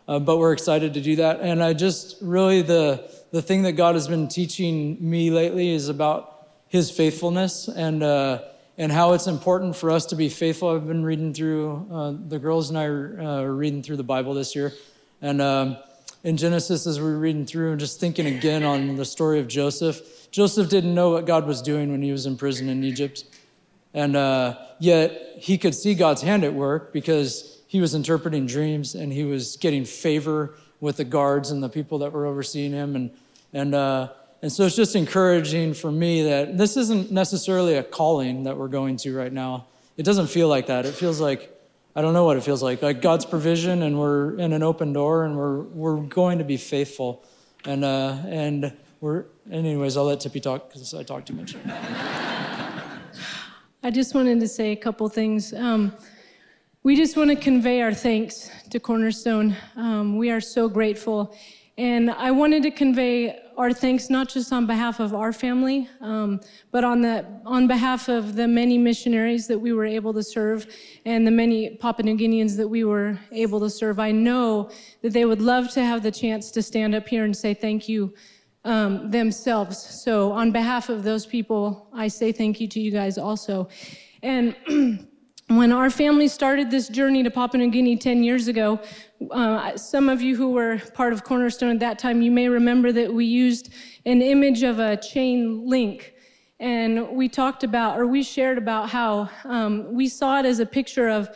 uh, 0.08 0.20
but 0.20 0.38
we're 0.38 0.54
excited 0.54 0.94
to 0.94 1.02
do 1.02 1.18
that. 1.18 1.42
And 1.42 1.62
I 1.62 1.74
just 1.74 2.16
really 2.22 2.62
the 2.62 3.12
the 3.32 3.42
thing 3.42 3.64
that 3.64 3.74
God 3.74 3.96
has 3.96 4.08
been 4.08 4.30
teaching 4.30 4.96
me 5.02 5.32
lately 5.32 5.74
is 5.74 5.90
about 5.90 6.48
His 6.70 6.90
faithfulness 6.92 7.68
and 7.68 8.04
uh, 8.04 8.40
and 8.78 8.92
how 8.92 9.14
it's 9.14 9.28
important 9.28 9.76
for 9.76 9.92
us 9.92 10.06
to 10.08 10.16
be 10.16 10.30
faithful. 10.30 10.70
I've 10.70 10.88
been 10.88 11.04
reading 11.04 11.34
through 11.34 11.88
uh, 11.92 12.14
the 12.28 12.40
girls 12.40 12.70
and 12.70 12.78
I 12.78 12.86
are 12.86 13.22
uh, 13.22 13.44
reading 13.44 13.84
through 13.84 13.98
the 13.98 14.04
Bible 14.04 14.34
this 14.34 14.56
year, 14.56 14.74
and. 15.22 15.42
Um, 15.42 15.78
in 16.26 16.38
Genesis, 16.38 16.88
as 16.88 17.00
we 17.00 17.06
are 17.06 17.20
reading 17.20 17.46
through 17.46 17.70
and 17.70 17.80
just 17.80 18.00
thinking 18.00 18.26
again 18.26 18.64
on 18.64 18.96
the 18.96 19.06
story 19.06 19.40
of 19.40 19.48
Joseph, 19.48 20.32
Joseph 20.32 20.70
didn't 20.70 20.96
know 20.96 21.12
what 21.12 21.28
God 21.28 21.46
was 21.46 21.62
doing 21.62 21.92
when 21.92 22.02
he 22.02 22.12
was 22.12 22.26
in 22.26 22.36
prison 22.36 22.68
in 22.68 22.84
Egypt. 22.84 23.26
And 23.94 24.16
uh, 24.16 24.58
yet 24.80 25.36
he 25.38 25.60
could 25.60 25.76
see 25.76 25.94
God's 25.94 26.24
hand 26.24 26.44
at 26.44 26.52
work 26.52 26.92
because 26.92 27.62
he 27.68 27.80
was 27.80 27.94
interpreting 27.94 28.48
dreams 28.48 28.96
and 28.96 29.14
he 29.14 29.24
was 29.24 29.58
getting 29.58 29.86
favor 29.86 30.56
with 30.80 30.98
the 30.98 31.04
guards 31.04 31.52
and 31.52 31.62
the 31.62 31.70
people 31.70 32.00
that 32.00 32.12
were 32.12 32.26
overseeing 32.26 32.72
him. 32.72 32.96
And, 32.96 33.12
and, 33.54 33.76
uh, 33.76 34.10
and 34.46 34.52
so 34.52 34.64
it's 34.64 34.76
just 34.76 34.96
encouraging 34.96 35.74
for 35.74 35.92
me 35.92 36.22
that 36.22 36.56
this 36.56 36.78
isn't 36.78 37.12
necessarily 37.12 37.78
a 37.78 37.84
calling 37.84 38.44
that 38.44 38.56
we're 38.56 38.68
going 38.68 38.96
to 38.98 39.18
right 39.18 39.34
now. 39.34 39.66
It 39.98 40.04
doesn't 40.04 40.28
feel 40.28 40.48
like 40.48 40.68
that. 40.68 40.86
It 40.86 40.94
feels 40.94 41.20
like 41.20 41.52
I 41.96 42.04
don't 42.04 42.14
know 42.14 42.26
what 42.26 42.38
it 42.38 42.44
feels 42.44 42.62
like. 42.62 42.84
Like 42.84 43.02
God's 43.02 43.26
provision, 43.26 43.82
and 43.82 44.00
we're 44.00 44.38
in 44.38 44.54
an 44.54 44.62
open 44.62 44.94
door, 44.94 45.26
and 45.26 45.36
we're 45.36 45.62
we're 45.62 45.98
going 45.98 46.38
to 46.38 46.44
be 46.44 46.58
faithful, 46.58 47.26
and 47.66 47.84
uh, 47.84 48.18
and 48.28 48.72
we're. 49.02 49.26
Anyways, 49.52 49.98
I'll 49.98 50.04
let 50.04 50.20
Tippy 50.20 50.42
talk 50.42 50.70
because 50.70 50.94
I 50.94 51.02
talk 51.02 51.26
too 51.26 51.34
much. 51.34 51.56
I 53.82 53.90
just 53.92 54.14
wanted 54.14 54.40
to 54.42 54.48
say 54.48 54.74
a 54.74 54.76
couple 54.76 55.10
things. 55.10 55.56
Um, 55.56 55.92
we 56.84 56.96
just 56.96 57.18
want 57.18 57.32
to 57.32 57.36
convey 57.36 57.82
our 57.82 57.96
thanks 57.96 58.52
to 58.70 58.80
Cornerstone. 58.80 59.56
Um, 59.76 60.18
we 60.18 60.30
are 60.30 60.40
so 60.40 60.70
grateful. 60.70 61.36
And 61.80 62.12
I 62.12 62.32
wanted 62.32 62.64
to 62.64 62.72
convey 62.72 63.42
our 63.58 63.72
thanks 63.72 64.10
not 64.10 64.30
just 64.30 64.52
on 64.52 64.66
behalf 64.66 65.00
of 65.00 65.14
our 65.14 65.32
family, 65.32 65.90
um, 66.02 66.42
but 66.72 66.84
on, 66.84 67.02
the, 67.02 67.26
on 67.46 67.68
behalf 67.68 68.10
of 68.10 68.36
the 68.36 68.48
many 68.48 68.78
missionaries 68.78 69.48
that 69.48 69.58
we 69.58 69.74
were 69.74 69.86
able 69.86 70.14
to 70.14 70.24
serve 70.24 70.68
and 71.06 71.26
the 71.26 71.32
many 71.32 71.76
Papua 71.78 72.06
New 72.06 72.18
Guineans 72.18 72.58
that 72.58 72.68
we 72.68 72.84
were 72.84 73.18
able 73.32 73.60
to 73.60 73.70
serve. 73.70 74.00
I 74.00 74.12
know 74.12 74.70
that 75.02 75.14
they 75.14 75.26
would 75.26 75.42
love 75.42 75.72
to 75.72 75.84
have 75.84 76.04
the 76.04 76.12
chance 76.12 76.52
to 76.52 76.62
stand 76.62 76.96
up 76.96 77.08
here 77.08 77.24
and 77.24 77.36
say 77.36 77.54
thank 77.54 77.88
you 77.88 78.14
um, 78.66 79.12
themselves. 79.12 79.78
So, 79.78 80.32
on 80.32 80.52
behalf 80.52 80.90
of 80.90 81.04
those 81.04 81.26
people, 81.26 81.88
I 81.94 82.08
say 82.08 82.32
thank 82.32 82.60
you 82.60 82.68
to 82.68 82.80
you 82.80 82.92
guys 82.92 83.18
also. 83.18 83.70
And 84.24 84.56
when 85.48 85.72
our 85.72 85.92
family 85.92 86.28
started 86.28 86.72
this 86.72 86.88
journey 86.88 87.22
to 87.24 87.30
Papua 87.30 87.64
New 87.64 87.70
Guinea 87.70 87.96
10 87.96 88.24
years 88.24 88.48
ago, 88.48 88.80
uh, 89.32 89.78
some 89.78 90.10
of 90.10 90.22
you 90.22 90.36
who 90.36 90.52
were 90.52 90.80
part 90.94 91.14
of 91.14 91.24
Cornerstone 91.24 91.72
at 91.72 91.80
that 91.80 92.00
time, 92.00 92.22
you 92.22 92.32
may 92.32 92.50
remember 92.50 92.92
that 92.92 93.14
we 93.14 93.26
used 93.26 93.74
an 94.06 94.22
image 94.22 94.64
of 94.64 94.80
a 94.80 94.98
chain 94.98 95.68
link. 95.68 96.14
And 96.60 97.10
we 97.10 97.28
talked 97.28 97.64
about, 97.64 98.00
or 98.00 98.08
we 98.08 98.24
shared 98.24 98.58
about 98.58 98.90
how 98.90 99.30
um, 99.44 99.94
we 99.94 100.08
saw 100.08 100.40
it 100.40 100.46
as 100.46 100.60
a 100.60 100.66
picture 100.66 101.10
of 101.10 101.30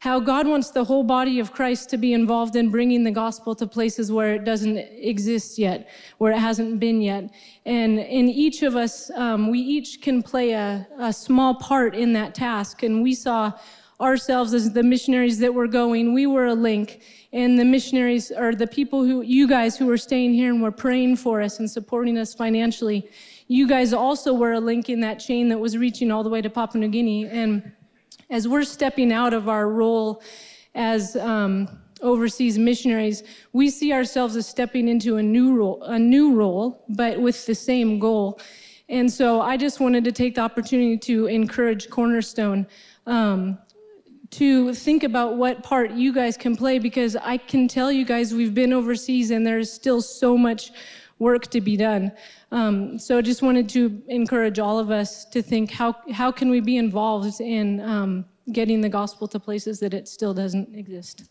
how 0.00 0.18
God 0.18 0.46
wants 0.46 0.70
the 0.70 0.82
whole 0.82 1.02
body 1.04 1.40
of 1.40 1.52
Christ 1.52 1.90
to 1.90 1.98
be 1.98 2.14
involved 2.14 2.56
in 2.56 2.70
bringing 2.70 3.04
the 3.04 3.10
gospel 3.10 3.54
to 3.56 3.66
places 3.66 4.10
where 4.10 4.34
it 4.34 4.44
doesn't 4.44 4.78
exist 4.78 5.58
yet, 5.58 5.90
where 6.16 6.32
it 6.32 6.38
hasn't 6.38 6.80
been 6.80 7.02
yet. 7.02 7.30
And 7.66 7.98
in 7.98 8.30
each 8.30 8.62
of 8.62 8.76
us, 8.76 9.10
um, 9.10 9.50
we 9.50 9.58
each 9.58 10.00
can 10.00 10.22
play 10.22 10.52
a, 10.52 10.86
a 10.98 11.12
small 11.12 11.54
part 11.54 11.94
in 11.94 12.14
that 12.14 12.34
task. 12.34 12.82
And 12.82 13.02
we 13.02 13.14
saw 13.14 13.52
ourselves 14.00 14.54
as 14.54 14.72
the 14.72 14.82
missionaries 14.82 15.38
that 15.38 15.52
were 15.52 15.66
going, 15.66 16.14
we 16.14 16.26
were 16.26 16.46
a 16.46 16.54
link. 16.54 17.02
And 17.32 17.58
the 17.58 17.64
missionaries, 17.64 18.32
or 18.32 18.54
the 18.54 18.66
people 18.66 19.04
who, 19.04 19.22
you 19.22 19.46
guys 19.46 19.76
who 19.76 19.86
were 19.86 19.98
staying 19.98 20.32
here 20.34 20.50
and 20.50 20.60
were 20.60 20.72
praying 20.72 21.16
for 21.16 21.40
us 21.40 21.60
and 21.60 21.70
supporting 21.70 22.18
us 22.18 22.34
financially, 22.34 23.08
you 23.46 23.68
guys 23.68 23.92
also 23.92 24.32
were 24.32 24.54
a 24.54 24.60
link 24.60 24.88
in 24.88 25.00
that 25.00 25.20
chain 25.20 25.48
that 25.48 25.58
was 25.58 25.76
reaching 25.76 26.10
all 26.10 26.22
the 26.22 26.30
way 26.30 26.40
to 26.40 26.50
Papua 26.50 26.80
New 26.80 26.88
Guinea. 26.88 27.26
And 27.26 27.72
as 28.30 28.48
we're 28.48 28.64
stepping 28.64 29.12
out 29.12 29.32
of 29.32 29.48
our 29.48 29.68
role 29.68 30.22
as 30.74 31.16
um, 31.16 31.68
overseas 32.00 32.58
missionaries, 32.58 33.22
we 33.52 33.70
see 33.70 33.92
ourselves 33.92 34.34
as 34.36 34.46
stepping 34.46 34.88
into 34.88 35.16
a 35.16 35.22
new 35.22 35.54
role, 35.54 35.82
a 35.82 35.98
new 35.98 36.34
role, 36.34 36.84
but 36.88 37.20
with 37.20 37.44
the 37.46 37.54
same 37.54 37.98
goal. 37.98 38.40
And 38.88 39.10
so 39.12 39.40
I 39.40 39.56
just 39.56 39.78
wanted 39.78 40.02
to 40.04 40.12
take 40.12 40.34
the 40.34 40.40
opportunity 40.40 40.98
to 40.98 41.26
encourage 41.26 41.90
Cornerstone 41.90 42.66
um, 43.06 43.58
to 44.30 44.72
think 44.72 45.02
about 45.02 45.36
what 45.36 45.62
part 45.62 45.90
you 45.90 46.12
guys 46.12 46.36
can 46.36 46.56
play 46.56 46.78
because 46.78 47.16
I 47.16 47.36
can 47.36 47.66
tell 47.66 47.90
you 47.90 48.04
guys 48.04 48.32
we've 48.32 48.54
been 48.54 48.72
overseas 48.72 49.30
and 49.30 49.44
there's 49.44 49.72
still 49.72 50.00
so 50.00 50.38
much 50.38 50.70
work 51.18 51.48
to 51.48 51.60
be 51.60 51.76
done. 51.76 52.12
Um, 52.52 52.98
so 52.98 53.18
I 53.18 53.22
just 53.22 53.42
wanted 53.42 53.68
to 53.70 54.02
encourage 54.08 54.58
all 54.58 54.78
of 54.78 54.90
us 54.90 55.24
to 55.26 55.42
think 55.42 55.70
how, 55.70 55.96
how 56.12 56.30
can 56.30 56.48
we 56.48 56.60
be 56.60 56.76
involved 56.76 57.40
in 57.40 57.80
um, 57.80 58.24
getting 58.52 58.80
the 58.80 58.88
gospel 58.88 59.28
to 59.28 59.38
places 59.38 59.80
that 59.80 59.94
it 59.94 60.08
still 60.08 60.32
doesn't 60.32 60.74
exist. 60.74 61.28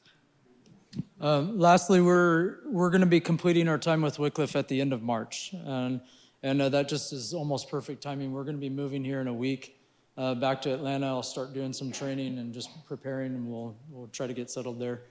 Um, 1.22 1.58
lastly, 1.58 2.02
we're, 2.02 2.58
we're 2.66 2.89
going 2.89 3.02
to 3.02 3.08
be 3.08 3.20
completing 3.20 3.68
our 3.68 3.78
time 3.78 4.02
with 4.02 4.20
Wycliffe 4.20 4.56
at 4.56 4.68
the 4.68 4.80
end 4.80 4.93
of 4.93 5.02
March. 5.02 5.54
And, 5.66 6.02
and 6.43 6.62
uh, 6.62 6.70
that 6.70 6.88
just 6.88 7.12
is 7.12 7.34
almost 7.34 7.70
perfect 7.70 8.02
timing. 8.02 8.32
We're 8.32 8.45
going 8.45 8.56
to 8.56 8.62
be 8.62 8.70
moving 8.70 9.04
here 9.04 9.22
in 9.22 9.28
a 9.28 9.34
week 9.34 9.79
uh, 10.20 10.36
back 10.36 10.61
to 10.61 10.74
Atlanta. 10.74 11.07
I'll 11.07 11.24
start 11.24 11.53
doing 11.53 11.72
some 11.72 11.91
training 11.93 12.39
and 12.39 12.53
just 12.53 12.70
preparing, 12.86 13.34
and 13.34 13.49
we'll, 13.49 13.76
we'll 13.89 14.09
try 14.09 14.28
to 14.28 14.34
get 14.34 14.51
settled 14.51 14.78
there. 14.78 15.03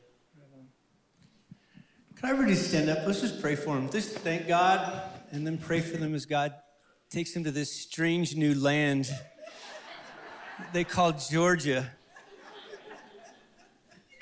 Can 2.14 2.28
everybody 2.28 2.54
stand 2.54 2.90
up? 2.90 3.06
Let's 3.06 3.20
just 3.20 3.40
pray 3.40 3.54
for 3.54 3.74
them. 3.74 3.88
Just 3.90 4.10
thank 4.10 4.46
God 4.46 5.02
and 5.30 5.46
then 5.46 5.56
pray 5.56 5.80
for 5.80 5.96
them 5.96 6.14
as 6.14 6.26
God 6.26 6.52
takes 7.10 7.32
them 7.32 7.44
to 7.44 7.50
this 7.50 7.72
strange 7.72 8.36
new 8.36 8.54
land 8.54 9.10
they 10.72 10.84
call 10.84 11.12
Georgia. 11.12 11.92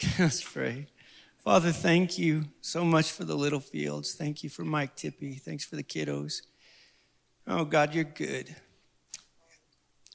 Let's 0.18 0.42
pray. 0.42 0.86
Father, 1.38 1.72
thank 1.72 2.18
you 2.18 2.44
so 2.60 2.84
much 2.84 3.10
for 3.10 3.24
the 3.24 3.34
Littlefields. 3.34 4.14
Thank 4.14 4.44
you 4.44 4.50
for 4.50 4.62
Mike 4.62 4.94
Tippy. 4.94 5.34
Thanks 5.36 5.64
for 5.64 5.76
the 5.76 5.82
kiddos. 5.82 6.42
Oh, 7.46 7.64
God, 7.64 7.94
you're 7.94 8.04
good. 8.04 8.54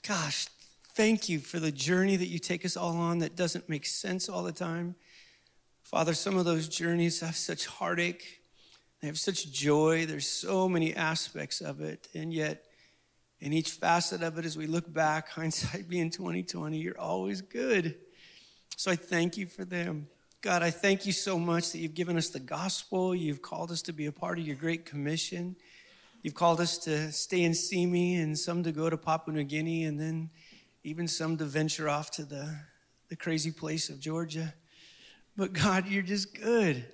Gosh, 0.08 0.48
thank 0.96 1.30
you 1.30 1.40
for 1.40 1.60
the 1.60 1.72
journey 1.72 2.16
that 2.16 2.28
you 2.28 2.40
take 2.40 2.66
us 2.66 2.76
all 2.76 2.98
on 2.98 3.20
that 3.20 3.36
doesn't 3.36 3.70
make 3.70 3.86
sense 3.86 4.30
all 4.30 4.44
the 4.44 4.52
time. 4.52 4.96
Father, 5.84 6.14
some 6.14 6.38
of 6.38 6.46
those 6.46 6.68
journeys 6.68 7.20
have 7.22 7.36
such 7.36 7.66
heartache, 7.66 8.42
they 9.02 9.08
have 9.08 9.20
such 9.20 9.52
joy. 9.52 10.06
There's 10.06 10.28
so 10.28 10.70
many 10.70 10.96
aspects 10.96 11.60
of 11.60 11.82
it. 11.82 12.08
And 12.14 12.32
yet, 12.32 12.66
in 13.40 13.52
each 13.52 13.72
facet 13.72 14.22
of 14.22 14.38
it, 14.38 14.46
as 14.46 14.56
we 14.56 14.68
look 14.68 14.92
back, 14.92 15.30
hindsight 15.32 15.90
being 15.90 16.12
2020, 16.12 16.78
you're 16.78 17.00
always 17.00 17.42
good. 17.42 17.96
So 18.78 18.92
I 18.92 18.96
thank 18.96 19.38
you 19.38 19.48
for 19.48 19.66
them. 19.66 20.08
God, 20.42 20.64
I 20.64 20.72
thank 20.72 21.06
you 21.06 21.12
so 21.12 21.38
much 21.38 21.72
that 21.72 21.80
you've 21.80 21.94
given 21.94 22.18
us 22.18 22.30
the 22.30 22.40
gospel. 22.40 23.14
You've 23.14 23.42
called 23.42 23.72
us 23.72 23.82
to 23.84 23.94
be 23.94 24.06
a 24.06 24.12
part 24.12 24.40
of 24.40 24.46
your 24.46 24.56
great 24.56 24.86
commission. 24.86 25.56
You've 26.24 26.36
called 26.36 26.62
us 26.62 26.78
to 26.80 27.12
stay 27.12 27.44
in 27.44 27.54
Simi 27.54 28.16
and 28.16 28.38
some 28.38 28.64
to 28.64 28.72
go 28.72 28.90
to 28.90 28.98
Papua 28.98 29.36
New 29.36 29.44
Guinea 29.44 29.86
and 29.86 30.00
then 30.00 30.30
even 30.84 31.08
some 31.08 31.38
to 31.38 31.46
venture 31.46 31.90
off 31.90 32.12
to 32.12 32.24
the, 32.24 32.56
the 33.10 33.16
crazy 33.16 33.52
place 33.52 33.90
of 33.90 34.00
Georgia. 34.00 34.54
But 35.38 35.54
God, 35.54 35.88
you're 35.88 36.02
just 36.02 36.40
good. 36.40 36.86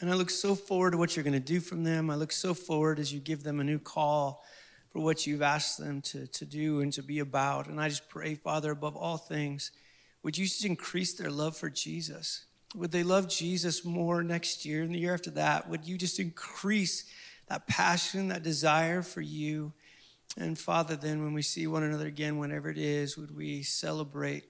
And 0.00 0.10
I 0.10 0.14
look 0.14 0.30
so 0.30 0.54
forward 0.54 0.92
to 0.92 0.98
what 0.98 1.16
you're 1.16 1.24
going 1.24 1.34
to 1.34 1.40
do 1.40 1.60
from 1.60 1.84
them. 1.84 2.10
I 2.10 2.14
look 2.14 2.32
so 2.32 2.54
forward 2.54 2.98
as 2.98 3.12
you 3.12 3.20
give 3.20 3.42
them 3.42 3.60
a 3.60 3.64
new 3.64 3.78
call 3.78 4.44
for 4.90 5.00
what 5.00 5.26
you've 5.26 5.42
asked 5.42 5.78
them 5.78 6.00
to, 6.02 6.26
to 6.28 6.44
do 6.44 6.80
and 6.80 6.92
to 6.92 7.02
be 7.02 7.18
about. 7.18 7.66
And 7.66 7.80
I 7.80 7.88
just 7.88 8.08
pray, 8.08 8.34
Father, 8.34 8.70
above 8.70 8.96
all 8.96 9.16
things, 9.16 9.72
would 10.22 10.38
you 10.38 10.44
just 10.46 10.64
increase 10.64 11.14
their 11.14 11.30
love 11.30 11.56
for 11.56 11.68
Jesus? 11.68 12.46
Would 12.74 12.92
they 12.92 13.02
love 13.02 13.28
Jesus 13.28 13.84
more 13.84 14.22
next 14.22 14.64
year 14.64 14.82
and 14.82 14.94
the 14.94 14.98
year 14.98 15.14
after 15.14 15.30
that? 15.32 15.68
Would 15.68 15.84
you 15.84 15.98
just 15.98 16.18
increase 16.18 17.04
that 17.48 17.66
passion, 17.66 18.28
that 18.28 18.42
desire 18.42 19.02
for 19.02 19.20
you? 19.20 19.72
And 20.36 20.58
Father, 20.58 20.96
then 20.96 21.22
when 21.22 21.32
we 21.32 21.42
see 21.42 21.66
one 21.66 21.82
another 21.82 22.06
again, 22.06 22.38
whenever 22.38 22.68
it 22.68 22.78
is, 22.78 23.16
would 23.16 23.34
we 23.34 23.62
celebrate 23.62 24.44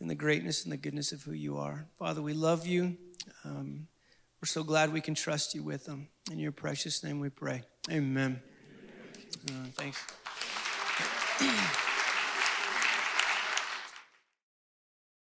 in 0.00 0.08
the 0.08 0.14
greatness 0.14 0.64
and 0.64 0.72
the 0.72 0.76
goodness 0.76 1.12
of 1.12 1.22
who 1.22 1.32
you 1.32 1.58
are? 1.58 1.86
Father, 1.98 2.20
we 2.20 2.32
love 2.32 2.66
you. 2.66 2.96
Um, 3.44 3.86
we're 4.42 4.46
so 4.46 4.64
glad 4.64 4.92
we 4.92 5.00
can 5.00 5.14
trust 5.14 5.54
you 5.54 5.62
with 5.62 5.84
them. 5.84 6.08
In 6.30 6.38
your 6.38 6.52
precious 6.52 7.04
name 7.04 7.20
we 7.20 7.28
pray. 7.28 7.62
Amen. 7.90 8.40
Uh, 9.48 9.66
thanks. 9.74 10.04